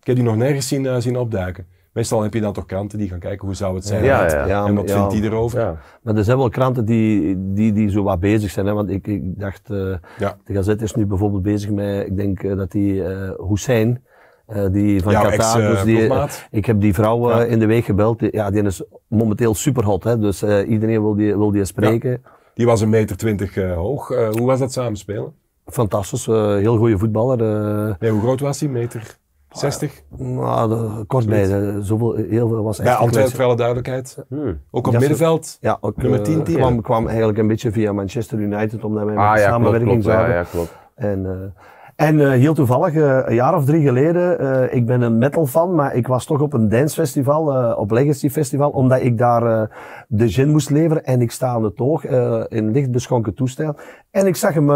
Ik 0.00 0.10
heb 0.10 0.14
die 0.16 0.24
nog 0.24 0.36
nergens 0.36 0.68
zien, 0.68 0.86
eh, 0.86 0.96
zien 0.98 1.16
opduiken. 1.16 1.66
Meestal 1.92 2.22
heb 2.22 2.34
je 2.34 2.40
dan 2.40 2.52
toch 2.52 2.66
kranten 2.66 2.98
die 2.98 3.08
gaan 3.08 3.18
kijken 3.18 3.46
hoe 3.46 3.56
zou 3.56 3.74
het 3.74 3.84
zijn. 3.86 4.04
Ja, 4.04 4.22
met- 4.22 4.32
ja. 4.32 4.46
Ja, 4.46 4.66
En 4.66 4.74
wat 4.74 4.88
ja. 4.88 4.94
vindt 4.94 5.10
die 5.10 5.22
erover? 5.30 5.60
Ja. 5.60 5.80
Maar 6.02 6.16
er 6.16 6.24
zijn 6.24 6.36
wel 6.38 6.48
kranten 6.48 6.84
die, 6.84 7.36
die, 7.52 7.72
die 7.72 7.90
zo 7.90 8.02
wat 8.02 8.20
bezig 8.20 8.50
zijn. 8.50 8.66
Hè? 8.66 8.72
Want 8.72 8.90
ik, 8.90 9.06
ik 9.06 9.38
dacht, 9.40 9.70
eh, 9.70 9.94
Ja. 10.18 10.36
de 10.44 10.52
Gazet 10.54 10.82
is 10.82 10.94
nu 10.94 11.06
bijvoorbeeld 11.06 11.42
bezig 11.42 11.70
met, 11.70 12.06
ik 12.06 12.16
denk 12.16 12.42
eh, 12.42 12.56
dat 12.56 12.70
die 12.70 13.04
eh 13.04 13.30
Hussein, 13.48 14.04
eh, 14.46 14.62
die 14.70 15.02
van 15.02 15.12
Jouw 15.12 15.22
Qatar, 15.22 15.34
ex, 15.38 15.54
eh, 15.54 15.68
dus 15.70 15.82
die, 15.82 16.10
ik 16.50 16.66
heb 16.66 16.80
die 16.80 16.94
vrouw 16.94 17.30
eh, 17.30 17.36
Ja. 17.36 17.44
in 17.44 17.58
de 17.58 17.66
week 17.66 17.84
gebeld. 17.84 18.18
Die- 18.18 18.28
ja, 18.32 18.50
die 18.50 18.62
is 18.62 18.82
momenteel 19.08 19.54
super 19.54 19.84
hot. 19.84 20.04
Hè? 20.04 20.18
Dus 20.18 20.42
eh, 20.42 20.68
iedereen 20.68 21.02
wil 21.02 21.14
die, 21.14 21.36
wil 21.36 21.50
die 21.50 21.64
spreken. 21.64 22.22
Die 22.54 22.66
was 22.66 22.80
een 22.80 22.88
meter 22.88 23.16
twintig 23.16 23.56
eh, 23.56 23.74
hoog. 23.74 24.10
Eh, 24.10 24.28
hoe 24.30 24.46
was 24.46 24.58
dat 24.58 24.72
samenspelen? 24.72 25.32
Fantastisch, 25.66 26.28
eh, 26.28 26.54
heel 26.54 26.76
goede 26.76 26.98
voetballer. 26.98 27.40
eh, 27.88 27.94
Nee, 27.98 28.10
hoe 28.10 28.20
groot 28.20 28.40
was 28.40 28.60
hij? 28.60 28.68
Meter 28.68 29.16
60? 29.50 30.02
nou, 30.18 30.68
de- 30.68 31.04
kort 31.06 31.26
bij, 31.26 31.46
de- 31.46 31.78
zoveel, 31.80 32.12
heel 32.14 32.48
veel 32.48 32.62
was 32.62 32.78
echt 32.78 32.88
Antwerpen, 32.88 33.12
kwestie. 33.16 33.36
voor 33.36 33.44
alle 33.44 33.56
duidelijkheid. 33.56 34.18
Hmm. 34.28 34.60
Ook 34.70 34.86
op 34.86 34.92
Ja, 34.92 34.98
middenveld. 34.98 35.56
Ja, 35.60 35.78
ook, 35.80 35.96
Nummer 35.96 36.18
eh, 36.18 36.24
10 36.24 36.42
team. 36.42 36.56
kwam, 36.58 36.80
kwam 36.82 37.06
eigenlijk 37.08 37.38
een 37.38 37.46
beetje 37.46 37.72
via 37.72 37.92
Manchester 37.92 38.38
United, 38.38 38.84
omdat 38.84 39.04
wij 39.04 39.14
met 39.14 39.24
Ah 39.24 39.32
klopt, 39.32 39.48
samenwerking 39.48 39.90
klopt. 39.90 40.04
Ja, 40.04 40.10
zaten. 40.12 40.34
ja, 40.34 40.42
klopt. 40.42 40.76
En, 40.94 41.26
eh, 41.26 41.62
en 41.96 42.20
eh, 42.20 42.28
heel 42.30 42.54
toevallig, 42.54 42.94
eh, 42.94 43.18
een 43.24 43.34
jaar 43.34 43.56
of 43.56 43.64
drie 43.64 43.86
geleden, 43.86 44.38
eh, 44.38 44.76
ik 44.76 44.86
ben 44.86 45.00
een 45.00 45.18
metal 45.18 45.46
fan, 45.46 45.74
maar 45.74 45.94
ik 45.94 46.06
was 46.06 46.24
toch 46.24 46.40
op 46.40 46.52
een 46.52 46.68
dancefestival, 46.68 47.74
op 47.76 47.90
Legacy 47.90 48.28
Festival, 48.28 48.70
omdat 48.70 49.00
ik 49.02 49.18
daar 49.18 49.68
de 50.08 50.28
gin 50.28 50.50
moest 50.50 50.70
leveren. 50.70 51.04
En 51.04 51.20
ik 51.20 51.30
sta 51.30 51.48
aan 51.48 51.62
de 51.62 51.72
toog 51.72 52.04
in 52.48 52.70
licht 52.70 52.90
beschonken 52.90 53.34
toestel. 53.34 53.76
En 54.10 54.26
ik 54.26 54.36
zag 54.36 54.54
hem 54.54 54.68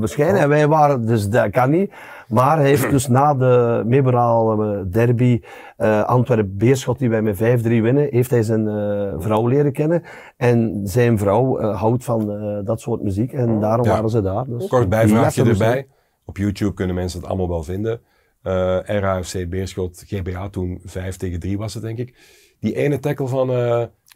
verschijnen 0.00 0.40
en 0.40 0.48
wij 0.48 0.68
waren, 0.68 1.06
dus 1.06 1.28
dat 1.28 1.50
kan 1.50 1.70
niet. 1.70 1.92
Maar 2.28 2.56
hij 2.56 2.66
heeft 2.66 2.90
dus 2.90 3.08
na 3.08 3.34
de 3.34 3.82
memorabele 3.86 4.88
derby 4.88 5.40
eh 5.76 6.04
Antwerp-Beerschot, 6.04 6.98
die 6.98 7.10
wij 7.10 7.22
met 7.22 7.36
5-3 7.36 7.82
winnen, 7.82 8.06
heeft 8.10 8.30
hij 8.30 8.42
zijn 8.42 8.64
vrouw 9.18 9.46
leren 9.46 9.72
kennen. 9.72 10.02
En 10.36 10.80
zijn 10.84 11.18
vrouw 11.18 11.60
houdt 11.60 12.04
van 12.04 12.32
dat 12.64 12.80
soort 12.80 13.02
muziek 13.02 13.32
en 13.32 13.60
daarom 13.60 13.86
Ja. 13.86 13.92
waren 13.92 14.10
ze 14.10 14.22
daar. 14.22 14.44
Dus 14.46 14.68
Kort 14.68 14.88
bijvraagje 14.88 15.44
erbij. 15.44 15.86
Op 16.24 16.36
YouTube 16.36 16.74
kunnen 16.74 16.94
mensen 16.94 17.20
het 17.20 17.28
allemaal 17.28 17.48
wel 17.48 17.62
vinden. 17.62 18.00
Eh 18.42 18.78
RAFC 18.84 19.48
Beerschot, 19.48 20.04
GBA 20.06 20.48
toen 20.48 20.80
5 20.84 21.16
tegen 21.16 21.40
3 21.40 21.58
was 21.58 21.74
het 21.74 21.82
denk 21.82 21.98
ik. 21.98 22.16
Die 22.60 22.76
ene 22.76 22.98
tackle 22.98 23.28
van 23.28 23.48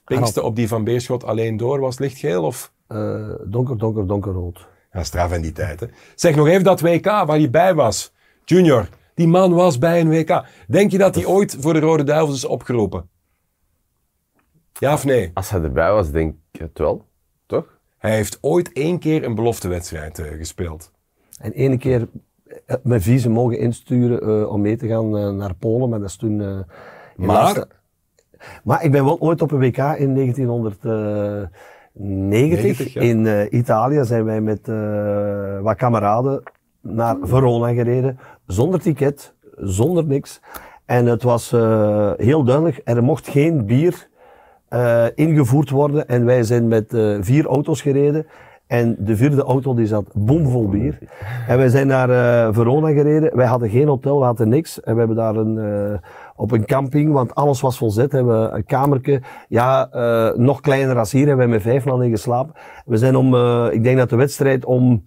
Pinksten 0.09 0.45
op 0.45 0.57
die 0.57 0.69
van 0.69 0.85
Beerschot 0.85 1.25
alleen 1.25 1.57
door 1.57 1.81
was 1.81 1.99
lichtgeel 1.99 2.45
of... 2.45 2.73
Eh, 2.87 3.31
donker, 3.45 3.79
donker, 3.79 4.07
donkerrood. 4.07 4.69
Ja, 4.93 5.05
straf 5.05 5.33
in 5.33 5.43
die 5.43 5.53
tijd. 5.53 5.81
Hè. 5.81 5.87
Zeg 6.15 6.37
nog 6.37 6.47
even 6.47 6.65
dat 6.65 6.81
WK 6.81 7.05
waar 7.05 7.29
hij 7.29 7.51
bij 7.51 7.75
was. 7.75 8.13
Junior, 8.45 8.89
die 9.15 9.29
man 9.29 9.53
was 9.53 9.79
bij 9.79 10.01
een 10.01 10.09
WK. 10.09 10.45
Denk 10.69 10.91
je 10.91 10.99
dat 10.99 11.15
hij 11.15 11.27
ooit 11.27 11.57
voor 11.61 11.73
de 11.73 11.79
Rode 11.79 12.03
Duivels 12.05 12.37
is 12.37 12.45
opgeroepen? 12.45 13.09
Ja 14.73 14.93
of 14.93 15.05
nee? 15.05 15.31
Als 15.35 15.51
hij 15.51 15.61
erbij 15.63 15.93
was, 15.93 16.11
denk 16.11 16.37
ik 16.53 16.61
het 16.61 16.79
wel. 16.79 17.07
Toch? 17.47 17.79
Hij 17.99 18.15
heeft 18.15 18.39
ooit 18.41 18.73
één 18.73 18.99
keer 18.99 19.25
een 19.25 19.35
beloftewedstrijd 19.35 20.19
eh, 20.19 20.37
gespeeld. 20.37 20.93
En 21.39 21.53
ene 21.53 21.79
keer 21.79 22.09
eh, 22.67 22.77
mijn 22.83 23.03
visum 23.03 23.33
mogen 23.33 23.59
insturen 23.59 24.21
eh, 24.23 24.53
om 24.53 24.61
mee 24.61 24.77
te 24.77 24.87
gaan 24.87 25.17
eh, 25.17 25.31
naar 25.31 25.55
Polen, 25.55 25.89
maar 25.89 25.99
dat 25.99 26.09
is 26.09 26.17
toen... 26.17 26.65
Maar? 27.17 27.65
Maar 28.65 28.85
ik 28.85 28.91
ben 28.91 29.05
wel 29.05 29.21
ooit 29.21 29.43
op 29.43 29.51
een 29.51 29.59
WK 29.59 29.77
in 29.77 30.15
1990 30.15 31.51
90, 31.93 32.93
ja. 32.93 33.01
in 33.01 33.49
Italië 33.57 34.05
zijn 34.05 34.25
wij 34.25 34.41
met 34.41 34.67
wat 35.63 35.77
kameraden 35.77 36.43
naar 36.81 37.17
Verona 37.23 37.73
gereden, 37.73 38.19
zonder 38.47 38.81
ticket, 38.81 39.35
zonder 39.57 40.05
niks. 40.05 40.41
En 40.85 41.07
het 41.07 41.23
was 41.23 41.51
heel 42.17 42.45
duidelijk, 42.45 42.81
er 42.85 43.03
mocht 43.03 43.29
geen 43.29 43.67
bier 43.67 44.09
ingevoerd 45.15 45.71
worden. 45.71 46.09
En 46.09 46.25
wij 46.25 46.43
zijn 46.43 46.69
met 46.69 46.87
vier 47.21 47.47
auto's 47.47 47.81
gereden. 47.81 48.27
En 48.69 48.97
de 48.99 49.17
vierde 49.17 49.43
auto 49.43 49.75
die 49.75 49.87
zat 49.87 50.11
bomvol 50.15 50.69
bier. 50.69 50.99
En 51.47 51.57
wij 51.57 51.69
zijn 51.69 51.87
naar 51.87 52.11
eh, 52.11 52.55
Verona 52.55 52.89
gereden. 52.89 53.37
Wij 53.37 53.47
hadden 53.47 53.69
geen 53.69 53.89
hotel, 53.89 54.19
we 54.19 54.25
hadden 54.25 54.49
niks. 54.49 54.81
En 54.81 54.93
we 54.93 54.99
hebben 54.99 55.17
daar 55.17 55.37
een, 55.37 55.59
eh, 55.59 55.99
op 56.37 56.53
een 56.53 56.65
camping, 56.65 57.13
want 57.13 57.35
alles 57.35 57.61
was 57.61 57.79
volzet, 57.79 58.13
hebben 58.13 58.43
we 58.43 58.57
een 58.57 58.65
kamertje. 58.65 59.23
Ja, 59.49 59.89
eh, 59.91 60.37
nog 60.37 60.61
kleiner 60.61 60.99
als 60.99 61.13
hier, 61.13 61.27
hebben 61.27 61.49
wij 61.49 61.55
met 61.55 61.63
vijf 61.63 61.85
man 61.85 62.03
in 62.03 62.11
geslapen. 62.11 62.55
We 62.85 62.97
zijn 62.97 63.17
om, 63.17 63.35
ik 63.71 63.83
denk 63.83 63.99
dat 63.99 64.11
de 64.11 64.17
wedstrijd 64.17 64.65
om 64.65 65.05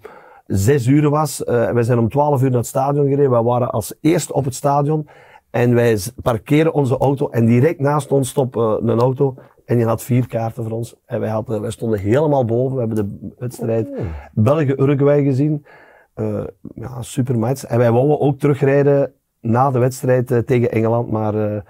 zes 0.47 0.87
uur 0.87 1.09
was. 1.09 1.41
Wij 1.45 1.83
zijn 1.83 1.99
om 1.99 2.09
twaalf 2.09 2.41
uur 2.41 2.49
naar 2.49 2.59
het 2.59 2.67
stadion 2.67 3.07
gereden. 3.07 3.31
Wij 3.31 3.41
waren 3.41 3.71
als 3.71 3.93
eerste 4.01 4.33
op 4.33 4.45
het 4.45 4.55
stadion. 4.55 5.07
En 5.49 5.75
wij 5.75 5.99
parkeren 6.21 6.73
onze 6.73 6.97
auto 6.97 7.29
en 7.29 7.45
direct 7.45 7.79
naast 7.79 8.11
ons 8.11 8.29
stopt 8.29 8.55
een 8.55 8.99
auto. 8.99 9.35
En 9.71 9.77
die 9.77 9.85
had 9.85 10.03
vier 10.03 10.27
kaarten 10.27 10.63
voor 10.63 10.71
ons. 10.71 10.95
En 11.05 11.19
wij, 11.19 11.29
hadden, 11.29 11.61
wij 11.61 11.71
stonden 11.71 11.99
helemaal 11.99 12.45
boven. 12.45 12.73
We 12.73 12.79
hebben 12.79 12.97
de 12.97 13.33
wedstrijd 13.37 13.89
België-Uruguay 14.33 15.23
gezien. 15.23 15.65
Eh 16.13 16.43
ja, 16.75 17.01
super 17.01 17.39
match. 17.39 17.63
En 17.63 17.77
wij 17.77 17.91
wouden 17.91 18.19
ook 18.19 18.39
terugrijden 18.39 19.13
na 19.39 19.71
de 19.71 19.79
wedstrijd 19.79 20.31
eh, 20.31 20.37
tegen 20.37 20.71
Engeland. 20.71 21.11
Maar 21.11 21.35
eh, 21.35 21.61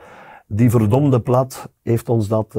die 0.47 0.69
verdomde 0.69 1.21
plat 1.21 1.69
heeft 1.83 2.09
ons 2.09 2.27
dat 2.27 2.55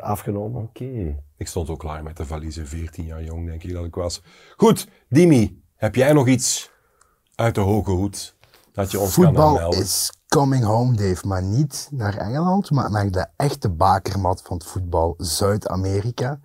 afgenomen. 0.00 0.62
Oké. 0.62 1.16
Ik 1.36 1.46
stond 1.46 1.70
ook 1.70 1.78
klaar 1.78 2.02
met 2.02 2.16
de 2.16 2.24
valiezen, 2.24 2.66
14 2.66 3.04
jaar 3.04 3.22
jong 3.22 3.46
denk 3.46 3.62
ik 3.62 3.72
dat 3.72 3.84
ik 3.84 3.94
was. 3.94 4.22
Goed, 4.56 4.88
Dimi, 5.08 5.62
heb 5.76 5.94
jij 5.94 6.12
nog 6.12 6.28
iets 6.28 6.70
uit 7.34 7.54
de 7.54 7.60
hoge 7.60 7.90
hoed 7.90 8.36
dat 8.72 8.90
je 8.90 9.00
ons 9.00 9.14
kan 9.14 9.24
Voetbal 9.24 9.48
aanmelden? 9.48 9.80
is 9.80 10.12
coming 10.28 10.64
home, 10.64 10.96
Dave. 10.96 11.26
Maar 11.26 11.42
niet 11.42 11.88
naar 11.90 12.16
Engeland, 12.16 12.70
maar 12.70 12.90
naar 12.90 13.10
de 13.10 13.26
echte 13.36 13.70
bakermat 13.70 14.42
van 14.42 14.56
het 14.56 14.66
voetbal, 14.66 15.14
Zuid-Amerika. 15.18 16.40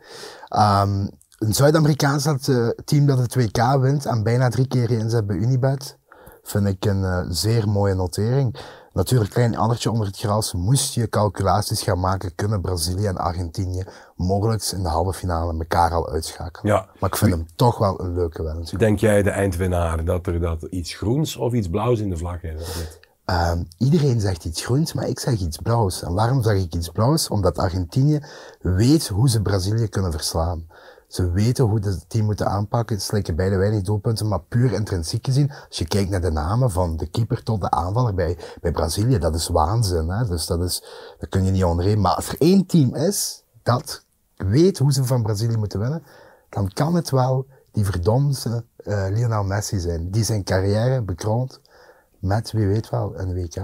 Ehm, 0.47 1.07
een 1.37 1.53
Zuid-Amerikaans 1.53 2.25
eh, 2.25 2.67
team 2.85 3.05
dat 3.05 3.17
het 3.17 3.35
WK 3.35 3.77
wint 3.79 4.05
en 4.05 4.23
bijna 4.23 4.49
drie 4.49 4.67
keer 4.67 4.91
inzet 4.91 5.27
bij 5.27 5.35
Unibet, 5.35 5.97
vind 6.43 6.67
ik 6.67 6.85
een 6.85 7.03
eh, 7.03 7.25
zeer 7.29 7.69
mooie 7.69 7.93
notering. 7.93 8.55
Natuurlijk, 8.97 9.31
klein 9.31 9.57
andertje 9.57 9.91
onder 9.91 10.07
het 10.07 10.17
gras. 10.17 10.53
Moest 10.53 10.93
je 10.93 11.09
calculaties 11.09 11.81
gaan 11.81 11.99
maken, 11.99 12.35
kunnen 12.35 12.61
Brazilië 12.61 13.05
en 13.05 13.17
Argentinië 13.17 13.83
mogelijk 14.15 14.63
in 14.63 14.83
de 14.83 14.89
halve 14.89 15.13
finale 15.13 15.57
elkaar 15.59 15.91
al 15.91 16.09
uitschakelen. 16.09 16.73
Ja. 16.73 16.87
Maar 16.99 17.09
ik 17.09 17.15
vind 17.15 17.31
hem 17.31 17.45
toch 17.55 17.77
wel 17.77 18.01
een 18.01 18.13
leuke 18.13 18.43
wedstrijd. 18.43 18.79
Denk 18.79 18.99
jij 18.99 19.23
de 19.23 19.29
eindwinnaar 19.29 20.05
dat 20.05 20.27
er 20.27 20.39
dat 20.39 20.63
iets 20.63 20.93
groens 20.93 21.35
of 21.35 21.53
iets 21.53 21.69
blauws 21.69 21.99
in 21.99 22.09
de 22.09 22.17
vlag 22.17 22.41
niet? 22.41 22.99
Ehm, 23.25 23.63
iedereen 23.77 24.19
zegt 24.19 24.45
iets 24.45 24.65
groens, 24.65 24.93
maar 24.93 25.07
ik 25.07 25.19
zeg 25.19 25.39
iets 25.39 25.57
blauws. 25.57 26.03
En 26.03 26.13
waarom 26.13 26.43
zeg 26.43 26.57
ik 26.57 26.73
iets 26.73 26.89
blauws? 26.89 27.27
Omdat 27.27 27.57
Argentinië 27.57 28.19
weet 28.61 29.07
hoe 29.07 29.29
ze 29.29 29.41
Brazilië 29.41 29.87
kunnen 29.87 30.11
verslaan. 30.11 30.67
Ze 31.07 31.31
weten 31.31 31.65
hoe 31.65 31.79
ze 31.83 31.89
het 31.89 32.09
team 32.09 32.25
moeten 32.25 32.47
aanpakken. 32.47 33.01
Slikken 33.01 33.35
beide 33.35 33.55
weinig 33.55 33.81
doelpunten, 33.81 34.27
maar 34.27 34.41
puur 34.41 34.73
intrinsiek 34.73 35.25
gezien, 35.25 35.51
als 35.67 35.77
je 35.77 35.87
kijkt 35.87 36.09
naar 36.09 36.21
de 36.21 36.31
namen 36.31 36.71
van 36.71 36.97
de 36.97 37.07
keeper 37.09 37.43
tot 37.43 37.61
de 37.61 37.69
aanvaller 37.69 38.13
bij, 38.13 38.37
bij 38.61 38.71
Brazilië, 38.71 39.17
dat 39.17 39.35
is 39.35 39.47
waanzin. 39.47 40.09
Hè? 40.09 40.27
Dus 40.27 40.45
dat 40.45 40.61
is, 40.61 40.83
dat 41.19 41.29
kun 41.29 41.45
je 41.45 41.51
niet 41.51 41.63
onderheen. 41.63 42.01
Maar 42.01 42.15
als 42.15 42.29
er 42.29 42.35
één 42.41 42.65
team 42.65 42.95
is 42.95 43.43
dat 43.63 44.05
weet 44.35 44.77
hoe 44.77 44.93
ze 44.93 45.03
van 45.03 45.23
Brazilië 45.23 45.57
moeten 45.57 45.79
winnen, 45.79 46.03
dan 46.49 46.71
kan 46.73 46.95
het 46.95 47.09
wel 47.09 47.45
die 47.71 47.85
verdomde 47.85 48.63
eh, 48.77 49.07
Lionel 49.09 49.43
Messi 49.43 49.79
zijn. 49.79 50.11
Die 50.11 50.23
zijn 50.23 50.43
carrière 50.43 51.01
bekroont 51.01 51.61
met, 52.19 52.51
wie 52.51 52.67
weet 52.67 52.89
wel, 52.89 53.19
een 53.19 53.33
WK. 53.33 53.55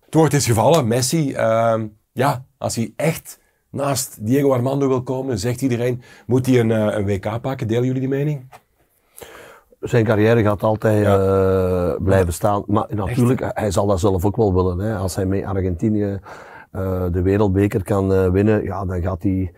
Het 0.00 0.14
woord 0.14 0.32
is 0.32 0.46
gevallen, 0.46 0.88
Messi. 0.88 1.32
ehm, 1.32 1.88
ja, 2.12 2.44
als 2.58 2.74
hij 2.74 2.92
echt 2.96 3.38
naast 3.74 4.26
Diego 4.26 4.52
Armando 4.52 4.88
wil 4.88 5.02
komen, 5.02 5.38
zegt 5.38 5.62
iedereen, 5.62 6.02
moet 6.26 6.46
hij 6.46 6.60
een, 6.60 6.70
eh, 6.70 6.96
een 6.98 7.04
WK 7.04 7.40
pakken. 7.40 7.68
Delen 7.68 7.84
jullie 7.84 8.00
die 8.00 8.08
mening? 8.08 8.52
Zijn 9.80 10.04
carrière 10.04 10.42
gaat 10.42 10.62
altijd 10.62 11.06
eh, 11.06 12.02
blijven 12.04 12.32
staan. 12.32 12.62
Maar 12.66 12.86
natuurlijk, 12.88 13.50
hij 13.54 13.70
zal 13.70 13.86
dat 13.86 14.00
zelf 14.00 14.24
ook 14.24 14.36
wel 14.36 14.54
willen. 14.54 14.78
Hè. 14.78 14.96
Als 14.96 15.14
hij 15.16 15.26
met 15.26 15.44
Argentinië 15.44 16.18
eh, 16.70 17.04
de 17.12 17.22
wereldbeker 17.22 17.84
kan 17.84 18.32
winnen, 18.32 18.62
ja, 18.62 18.84
dan 18.84 19.02
gaat 19.02 19.22
hij 19.22 19.52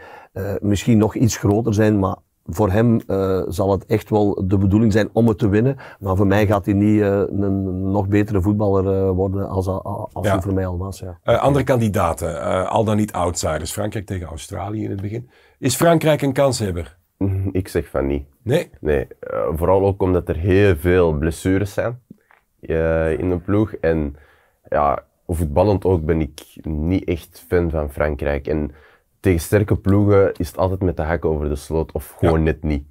misschien 0.61 0.99
nog 0.99 1.15
iets 1.15 1.37
groter 1.37 1.75
zijn, 1.75 1.99
maar 1.99 2.17
voor 2.49 2.71
hem 2.71 3.01
eh, 3.07 3.43
zal 3.49 3.71
het 3.71 3.87
echt 3.87 4.11
wel 4.11 4.45
de 4.49 4.59
bedoeling 4.59 4.93
zijn 4.93 5.09
om 5.13 5.29
het 5.29 5.39
te 5.39 5.49
winnen. 5.49 5.77
Maar 6.01 6.17
voor 6.17 6.27
mij 6.27 6.47
gaat 6.47 6.65
hij 6.65 6.75
niet 6.75 7.01
eh, 7.01 7.21
een 7.27 7.91
nog 7.91 8.09
betere 8.09 8.41
voetballer 8.43 9.03
eh, 9.07 9.11
worden 9.11 9.49
als, 9.49 9.67
als 9.67 10.27
Ja. 10.27 10.33
hij 10.33 10.41
voor 10.41 10.55
mij 10.55 10.67
al 10.67 10.79
was. 10.79 10.99
Ja. 10.99 11.19
Eh, 11.23 11.39
andere 11.43 11.65
kandidaten, 11.65 12.41
eh, 12.43 12.69
al 12.71 12.85
dan 12.85 12.97
niet 12.97 13.13
outsiders. 13.13 13.73
Frankrijk 13.73 14.07
tegen 14.07 14.27
Australië 14.27 14.85
in 14.85 14.91
het 14.91 15.01
begin. 15.01 15.31
Is 15.59 15.77
Frankrijk 15.77 16.23
een 16.23 16.33
kanshebber? 16.33 16.97
Ik 17.53 17.69
zeg 17.69 17.89
van 17.89 18.07
niet. 18.07 18.25
Nee. 18.43 18.71
Nee, 18.81 19.07
vooral 19.55 19.87
ook 19.87 20.03
omdat 20.03 20.29
er 20.29 20.37
heel 20.37 20.77
veel 20.77 21.13
blessures 21.13 21.73
zijn 21.73 22.01
eh, 22.61 23.19
in 23.19 23.29
de 23.31 23.39
ploeg. 23.39 23.73
En 23.75 24.17
ja, 24.69 25.03
voetballend 25.27 25.85
ook 25.85 26.05
ben 26.05 26.21
ik 26.21 26.57
niet 26.63 27.05
echt 27.05 27.45
fan 27.49 27.71
van 27.71 27.91
Frankrijk. 27.91 28.47
En 28.47 28.71
tegen 29.27 29.41
sterke 29.41 29.77
ploegen 29.77 30.33
is 30.37 30.49
het 30.49 30.59
altijd 30.59 30.83
met 30.83 30.97
de 30.97 31.03
hakken 31.03 31.31
over 31.31 31.49
de 31.49 31.55
sloot 31.57 31.93
of 31.93 32.15
gewoon 32.19 32.39
Ja. 32.39 32.45
net 32.45 32.62
niet. 32.62 32.87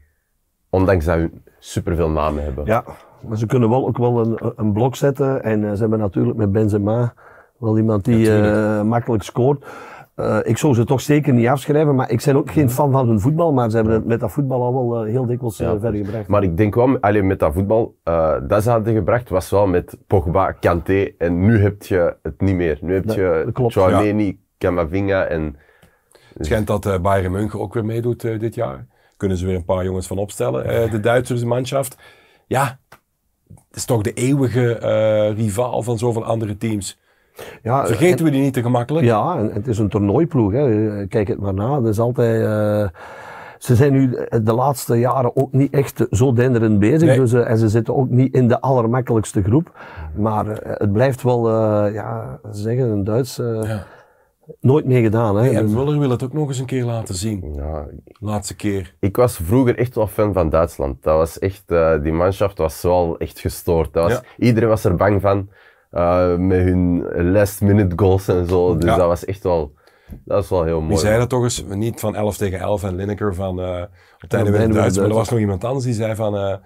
Ondanks 0.70 1.06
dat 1.06 1.18
we 1.18 1.30
superveel 1.60 2.10
namen 2.10 2.44
hebben. 2.44 2.66
Ja, 2.66 2.84
maar 3.28 3.38
ze 3.38 3.46
kunnen 3.46 3.70
wel 3.70 3.88
ook 3.88 3.98
wel 3.98 4.20
een, 4.20 4.54
een 4.56 4.74
blok 4.74 4.96
zetten. 4.96 5.44
En 5.44 5.64
eh, 5.64 5.72
ze 5.74 5.80
hebben 5.80 6.00
natuurlijk 6.00 6.38
met 6.38 6.52
Benzema 6.52 7.14
wel 7.58 7.78
iemand 7.78 8.06
die 8.06 8.42
eh, 8.42 8.82
makkelijk 8.82 9.24
scoort. 9.24 9.66
Eh, 10.16 10.40
ik 10.44 10.58
zou 10.58 10.74
ze 10.74 10.86
toch 10.86 11.02
zeker 11.02 11.34
niet 11.34 11.48
afschrijven, 11.48 11.96
maar 11.96 12.12
ik 12.12 12.24
ben 12.26 12.36
ook 12.36 12.52
geen 12.52 12.70
fan 12.70 12.92
van 12.92 13.08
hun 13.08 13.20
voetbal. 13.20 13.54
Maar 13.54 13.70
ze 13.70 13.76
hebben 13.76 13.94
het 13.94 14.06
met 14.06 14.20
dat 14.20 14.32
voetbal 14.32 14.64
al 14.64 14.90
wel 14.90 15.04
heel 15.04 15.26
dikwijls 15.26 15.58
Ja. 15.58 15.80
ver 15.80 15.94
gebracht. 15.94 16.28
Maar 16.28 16.44
ik 16.44 16.58
denk 16.58 16.76
wel, 16.76 16.98
alleen 17.00 17.28
met 17.28 17.40
dat 17.40 17.54
voetbal, 17.54 17.96
dat 18.48 18.64
ze 18.64 18.70
hadden 18.70 18.94
gebracht, 18.94 19.30
was 19.30 19.50
wel 19.50 19.68
met 19.68 19.98
Pogba, 20.08 20.52
Kanté. 20.52 21.12
En 21.18 21.46
nu 21.46 21.58
heb 21.58 21.84
je 21.84 22.16
het 22.22 22.42
niet 22.42 22.56
meer. 22.56 22.78
Nu 22.82 22.94
heb 22.94 23.10
je. 23.10 23.50
Chouameni, 23.54 24.40
Camavinga 24.58 25.24
en... 25.24 25.56
Het 26.38 26.46
schijnt 26.46 26.68
dat 26.68 26.86
eh 26.86 27.00
Bayern 27.00 27.32
München 27.32 27.60
ook 27.60 27.74
weer 27.74 27.86
meedoet 27.86 28.24
eh, 28.24 28.40
dit 28.40 28.56
jaar. 28.56 28.86
Kunnen 29.18 29.38
ze 29.38 29.46
weer 29.46 29.56
een 29.56 29.66
paar 29.66 29.84
jongens 29.84 30.08
van 30.08 30.18
opstellen. 30.18 30.66
Eh, 30.66 30.92
de 30.92 31.00
Duitse 31.00 31.46
manschaft. 31.46 31.98
Ja, 32.48 32.80
het 33.48 33.76
is 33.76 33.86
toch 33.86 34.02
de 34.02 34.14
eeuwige 34.14 34.74
rivaal 35.38 35.84
van 35.84 35.98
zoveel 35.98 36.26
andere 36.26 36.58
teams. 36.58 37.00
ja, 37.64 37.86
Vergeten 37.86 38.26
we 38.26 38.32
die 38.32 38.42
niet 38.42 38.54
te 38.54 38.62
gemakkelijk? 38.62 39.06
Ja, 39.06 39.38
en 39.38 39.52
het 39.54 39.68
is 39.68 39.78
een 39.78 39.90
toernooiploeg. 39.90 40.52
Hè. 40.52 41.08
Kijk 41.08 41.28
het 41.28 41.40
maar 41.40 41.54
na. 41.54 41.80
Dat 41.80 41.88
is 41.88 42.00
altijd, 42.00 42.42
ze 43.58 43.76
zijn 43.76 43.92
nu 43.92 44.10
de 44.44 44.54
laatste 44.54 44.96
jaren 45.00 45.36
ook 45.36 45.52
niet 45.52 45.74
echt 45.74 46.06
zo 46.12 46.34
denderend 46.34 46.80
bezig. 46.80 47.08
Nee. 47.08 47.20
Dus, 47.20 47.34
en 47.34 47.58
ze 47.58 47.70
zitten 47.70 47.96
ook 47.96 48.10
niet 48.10 48.34
in 48.34 48.48
de 48.48 48.62
allermakkelijkste 48.62 49.44
groep. 49.44 49.72
Maar 50.16 50.46
het 50.62 50.94
blijft 50.94 51.22
wel, 51.24 51.50
eh, 51.50 51.94
ja, 51.94 52.40
ze 52.54 52.62
zeggen 52.62 52.90
een 52.90 53.04
Duits, 53.04 53.36
Ja. 53.36 53.86
Nooit 54.60 54.86
meer 54.86 55.02
gedaan. 55.02 55.36
Hè. 55.38 55.50
En 55.50 55.66
Dus- 55.66 55.76
Muller 55.76 56.00
wil 56.00 56.10
het 56.10 56.24
ook 56.24 56.34
nog 56.34 56.48
eens 56.48 56.60
een 56.60 56.66
keer 56.66 56.84
laten 56.84 57.16
zien. 57.16 57.54
Ja, 57.56 57.86
Laatste 58.20 58.56
keer. 58.56 58.96
Ik 59.00 59.16
was 59.16 59.36
vroeger 59.36 59.78
echt 59.78 59.96
wel 59.96 60.08
fan 60.08 60.34
van 60.34 60.50
Duitsland. 60.50 61.04
Dat 61.04 61.16
was 61.18 61.40
echt, 61.40 61.64
eh, 61.66 62.02
die 62.04 62.12
manschaft 62.14 62.58
was 62.58 62.82
wel 62.82 63.18
echt 63.18 63.40
gestoord. 63.40 63.94
Dat 63.94 64.04
was, 64.04 64.14
Ja. 64.14 64.22
Iedereen 64.46 64.70
was 64.70 64.84
er 64.84 64.96
bang 64.96 65.22
van, 65.22 65.50
eh, 65.92 66.36
met 66.36 66.60
hun 66.64 67.04
last 67.32 67.62
minute 67.62 67.96
goals 67.98 68.28
en 68.28 68.48
zo. 68.48 68.76
Dus 68.78 68.90
Ja. 68.90 68.96
dat 68.98 69.08
was 69.08 69.26
echt 69.26 69.44
wel, 69.44 69.74
dat 70.08 70.38
was 70.38 70.50
wel 70.50 70.64
heel 70.64 70.80
mooi. 70.80 70.88
Wie 70.90 70.98
zei 70.98 71.18
dat 71.20 71.30
toch 71.30 71.44
eens? 71.44 71.64
Niet 71.70 72.00
van 72.00 72.16
11 72.16 72.38
tegen 72.38 72.60
11 72.60 72.84
en 72.84 72.96
Lineker 72.96 73.36
van 73.36 73.60
eh 73.62 73.82
op 74.16 74.22
het 74.22 74.34
einde 74.34 74.52
bijna 74.52 74.74
Duitsers. 74.74 74.98
Maar 74.98 75.08
er 75.10 75.14
was 75.14 75.30
nog 75.30 75.40
iemand 75.40 75.64
anders 75.64 75.86
die 75.86 75.94
zei 75.94 76.16
van... 76.16 76.60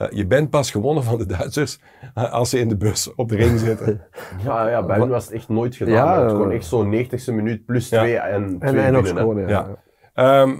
eh, 0.00 0.06
eh, 0.06 0.16
je 0.16 0.26
bent 0.26 0.50
pas 0.50 0.70
gewonnen 0.70 1.04
van 1.04 1.18
de 1.18 1.26
Duitsers 1.26 1.80
eh, 2.14 2.32
als 2.32 2.50
ze 2.50 2.58
in 2.58 2.68
de 2.68 2.76
bus 2.76 3.14
op 3.14 3.28
de 3.28 3.36
ring 3.36 3.58
zitten. 3.58 4.00
Ja, 4.44 4.68
ja, 4.68 4.84
bij 4.84 4.98
hen 4.98 5.08
was 5.08 5.24
het 5.24 5.34
echt 5.34 5.48
nooit 5.48 5.76
gedaan. 5.76 5.94
Ja, 5.94 6.14
het 6.14 6.24
eh, 6.24 6.30
gewoon 6.30 6.50
echt 6.50 6.64
zo'n 6.64 6.94
90ste 6.94 7.34
minuut 7.34 7.64
plus 7.64 7.88
Ja. 7.88 7.98
twee 8.00 8.16
en 8.16 8.42
en, 8.42 8.58
twee 8.58 8.80
en 8.82 8.92
nog 8.92 9.06
scoren. 9.06 9.48
Ja. 9.48 9.68
Ja. 9.68 10.42
Ehm, 10.42 10.56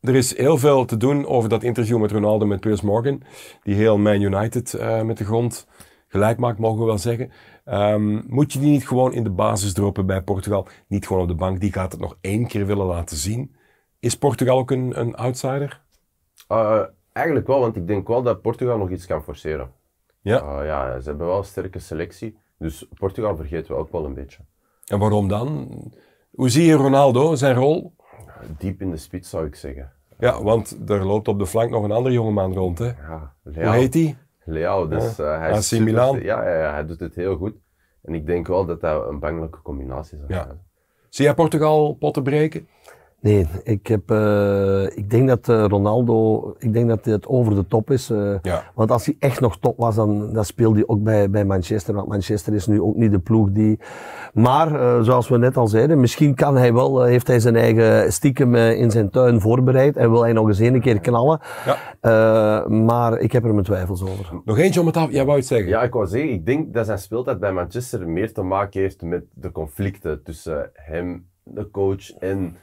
er 0.00 0.14
is 0.14 0.36
heel 0.36 0.58
veel 0.58 0.84
te 0.84 0.96
doen 0.96 1.26
over 1.26 1.48
dat 1.48 1.62
interview 1.62 1.98
met 2.00 2.12
Ronaldo 2.12 2.46
met 2.46 2.60
Piers 2.60 2.80
Morgan. 2.80 3.22
Die 3.62 3.74
heel 3.74 3.98
Man 3.98 4.20
United 4.20 4.74
eh, 4.74 5.02
met 5.02 5.18
de 5.18 5.24
grond 5.24 5.66
gelijk 6.08 6.38
maakt, 6.38 6.58
mogen 6.58 6.78
we 6.80 6.86
wel 6.86 6.98
zeggen. 6.98 7.30
Ehm, 7.64 8.20
moet 8.26 8.52
je 8.52 8.58
die 8.58 8.70
niet 8.70 8.88
gewoon 8.88 9.12
in 9.12 9.24
de 9.24 9.30
basis 9.30 9.72
droppen 9.72 10.06
bij 10.06 10.22
Portugal? 10.22 10.68
Niet 10.88 11.06
gewoon 11.06 11.22
op 11.22 11.28
de 11.28 11.34
bank. 11.34 11.60
Die 11.60 11.72
gaat 11.72 11.92
het 11.92 12.00
nog 12.00 12.16
één 12.20 12.46
keer 12.46 12.66
willen 12.66 12.86
laten 12.86 13.16
zien. 13.16 13.56
Is 14.00 14.18
Portugal 14.18 14.58
ook 14.58 14.70
een, 14.70 15.00
een 15.00 15.14
outsider? 15.14 15.82
Eh, 16.48 16.80
eigenlijk 17.16 17.46
wel, 17.46 17.60
want 17.60 17.76
ik 17.76 17.86
denk 17.86 18.08
wel 18.08 18.22
dat 18.22 18.40
Portugal 18.42 18.78
nog 18.78 18.90
iets 18.90 19.06
kan 19.06 19.22
forceren. 19.22 19.70
Ja. 20.20 20.40
Eh, 20.60 20.66
ja, 20.66 21.00
ze 21.00 21.08
hebben 21.08 21.26
wel 21.26 21.38
een 21.38 21.44
sterke 21.44 21.78
selectie. 21.78 22.38
Dus 22.58 22.88
Portugal 22.94 23.36
vergeten 23.36 23.74
we 23.74 23.80
ook 23.80 23.92
wel 23.92 24.04
een 24.04 24.14
beetje. 24.14 24.42
En 24.86 24.98
waarom 24.98 25.28
dan? 25.28 25.68
Hoe 26.30 26.48
zie 26.48 26.64
je 26.66 26.74
Ronaldo, 26.74 27.34
zijn 27.34 27.54
rol? 27.56 27.94
Diep 28.58 28.80
in 28.80 28.90
de 28.90 28.96
spits 28.96 29.30
zou 29.30 29.46
ik 29.46 29.54
zeggen. 29.54 29.92
Ja, 30.18 30.42
want 30.42 30.78
er 30.90 31.04
loopt 31.06 31.28
op 31.28 31.38
de 31.38 31.46
flank 31.46 31.70
nog 31.70 31.84
een 31.84 31.90
andere 31.92 32.14
jongeman 32.14 32.54
rond. 32.54 32.78
Hè? 32.78 32.86
Ja, 32.86 33.34
Hoe 33.42 33.70
heet 33.74 33.94
hij? 33.94 34.16
Leao, 34.44 34.88
dus 34.88 35.18
eh, 35.18 35.38
hij 35.38 35.50
is 35.56 35.68
super- 35.68 35.84
Milan. 35.84 36.20
Ja, 36.22 36.48
ja, 36.48 36.58
ja, 36.60 36.72
hij 36.72 36.86
doet 36.86 37.00
het 37.00 37.14
heel 37.14 37.36
goed. 37.36 37.54
En 38.02 38.14
ik 38.14 38.26
denk 38.26 38.46
wel 38.46 38.66
dat 38.66 38.80
dat 38.80 39.08
een 39.08 39.18
bangelijke 39.18 39.62
combinatie 39.62 40.18
zou 40.18 40.32
Ja. 40.34 40.44
zijn. 40.44 40.60
Zie 41.08 41.24
jij 41.24 41.34
Portugal 41.34 41.92
potten 41.94 42.22
breken? 42.22 42.68
Nee, 43.20 43.46
ik, 43.62 43.86
heb, 43.86 44.10
eh, 44.10 44.82
ik 44.96 45.10
denk 45.10 45.28
dat 45.28 45.48
eh, 45.48 45.64
Ronaldo, 45.68 46.54
ik 46.58 46.72
denk 46.72 46.88
dat 46.88 47.04
het 47.04 47.26
over 47.26 47.54
de 47.54 47.66
top 47.66 47.90
is. 47.90 48.10
eh, 48.10 48.34
Ja. 48.42 48.62
Want 48.74 48.90
als 48.90 49.06
hij 49.06 49.16
echt 49.18 49.40
nog 49.40 49.58
top 49.58 49.76
was, 49.78 49.94
dan, 49.94 50.32
dan 50.32 50.44
speelde 50.44 50.74
hij 50.78 50.86
ook 50.86 51.02
bij, 51.02 51.30
bij 51.30 51.44
Manchester. 51.44 51.94
Want 51.94 52.08
Manchester 52.08 52.54
is 52.54 52.66
nu 52.66 52.80
ook 52.80 52.96
niet 52.96 53.10
de 53.10 53.18
ploeg 53.18 53.50
die... 53.50 53.78
Maar, 54.32 54.80
eh, 54.80 55.02
zoals 55.02 55.28
we 55.28 55.38
net 55.38 55.56
al 55.56 55.66
zeiden, 55.66 56.00
misschien 56.00 56.34
kan 56.34 56.56
hij 56.56 56.72
wel, 56.74 57.02
heeft 57.02 57.26
hij 57.26 57.40
zijn 57.40 57.56
eigen 57.56 58.12
stiekem 58.12 58.54
in 58.54 58.90
zijn 58.90 59.10
tuin 59.10 59.40
voorbereid 59.40 59.96
en 59.96 60.10
wil 60.10 60.22
hij 60.22 60.32
nog 60.32 60.48
eens 60.48 60.58
een 60.58 60.80
keer 60.80 61.00
knallen. 61.00 61.40
Ja. 61.66 61.76
Eh, 62.00 62.66
maar 62.68 63.18
ik 63.18 63.32
heb 63.32 63.44
er 63.44 63.52
mijn 63.52 63.64
twijfels 63.64 64.02
over. 64.02 64.40
Nog 64.44 64.58
eentje 64.58 64.80
om 64.80 64.86
het 64.86 64.96
af... 64.96 65.10
Jij 65.10 65.24
wou 65.24 65.38
het 65.38 65.46
zeggen? 65.46 65.68
Ja, 65.68 65.82
ik 65.82 65.92
wou 65.92 66.06
zeggen, 66.06 66.30
ik 66.32 66.46
denk 66.46 66.74
dat 66.74 66.86
zijn 66.86 66.98
speeltijd 66.98 67.40
bij 67.40 67.52
Manchester 67.52 68.08
meer 68.08 68.32
te 68.32 68.42
maken 68.42 68.80
heeft 68.80 69.02
met 69.02 69.24
de 69.34 69.52
conflicten 69.52 70.22
tussen 70.22 70.70
hem, 70.72 71.26
de 71.42 71.70
coach 71.70 72.10
en 72.18 72.56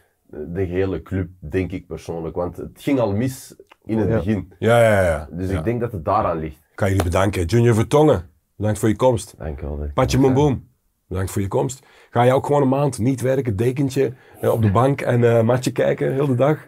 de 0.48 0.62
hele 0.62 1.02
club, 1.02 1.30
denk 1.40 1.72
ik 1.72 1.88
persoonlijk. 1.88 2.36
Want 2.36 2.58
het 2.58 2.82
ging 2.82 3.00
al 3.00 3.14
mis 3.16 3.56
in 3.86 3.98
het 3.98 4.10
Ja. 4.10 4.16
begin. 4.16 4.54
Ja, 4.60 4.82
ja, 4.82 5.02
ja. 5.04 5.28
Dus 5.32 5.50
Ja. 5.50 5.58
ik 5.58 5.64
denk 5.64 5.80
dat 5.80 5.92
het 5.92 6.06
daaraan 6.06 6.38
ligt. 6.38 6.56
Ik 6.56 6.76
kan 6.76 6.88
jullie 6.90 7.04
bedanken. 7.04 7.46
Junior 7.46 7.76
Vertongen, 7.76 8.30
bedankt 8.56 8.80
voor 8.80 8.90
je 8.90 8.96
komst. 8.96 9.36
Dank 9.38 9.60
je 9.60 9.66
wel. 9.66 9.90
Patje 9.94 10.18
kon 10.18 10.26
zijn. 10.26 10.38
Boom, 10.38 10.68
bedankt 11.08 11.32
voor 11.32 11.42
je 11.42 11.48
komst. 11.48 11.86
Ga 12.10 12.22
je 12.24 12.34
ook 12.34 12.46
gewoon 12.46 12.62
een 12.62 12.68
maand 12.70 12.98
niet 13.00 13.22
werken, 13.22 13.56
dekentje 13.56 14.14
eh, 14.42 14.52
op 14.52 14.62
de 14.62 14.72
bank 14.82 15.02
en 15.02 15.24
eh 15.24 15.42
matje 15.42 15.72
kijken, 15.72 16.14
heel 16.14 16.28
de 16.28 16.36
dag? 16.36 16.68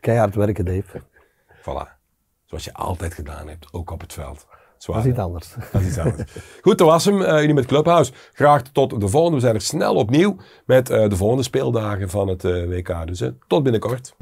Keihard 0.00 0.34
werken, 0.34 0.64
Dave. 0.64 1.00
Voilà. 1.60 1.96
Zoals 2.44 2.64
je 2.64 2.72
altijd 2.72 3.14
gedaan 3.14 3.48
hebt, 3.48 3.72
ook 3.72 3.90
op 3.90 4.00
het 4.00 4.12
veld. 4.12 4.46
Zwaar, 4.78 4.96
Dat 4.96 5.04
is 5.06 5.10
iets 5.10 5.20
anders. 5.20 5.48
Dat 5.72 5.80
is 5.80 5.86
iets 5.86 5.98
anders. 5.98 6.32
Goed, 6.62 6.78
dat 6.78 6.86
was 6.88 7.04
hem. 7.04 7.22
eh, 7.22 7.38
jullie 7.40 7.54
met 7.54 7.66
Clubhouse. 7.66 8.12
Graag 8.32 8.62
tot 8.62 9.00
de 9.00 9.08
volgende. 9.08 9.36
We 9.36 9.42
zijn 9.42 9.54
er 9.54 9.60
snel 9.60 9.94
opnieuw 9.94 10.36
met 10.66 10.90
eh, 10.90 11.08
de 11.08 11.16
volgende 11.16 11.42
speeldagen 11.42 12.10
van 12.10 12.28
het 12.28 12.44
eh, 12.44 12.64
WK. 12.66 13.06
Dus 13.06 13.22
tot 13.46 13.62
binnenkort. 13.62 14.14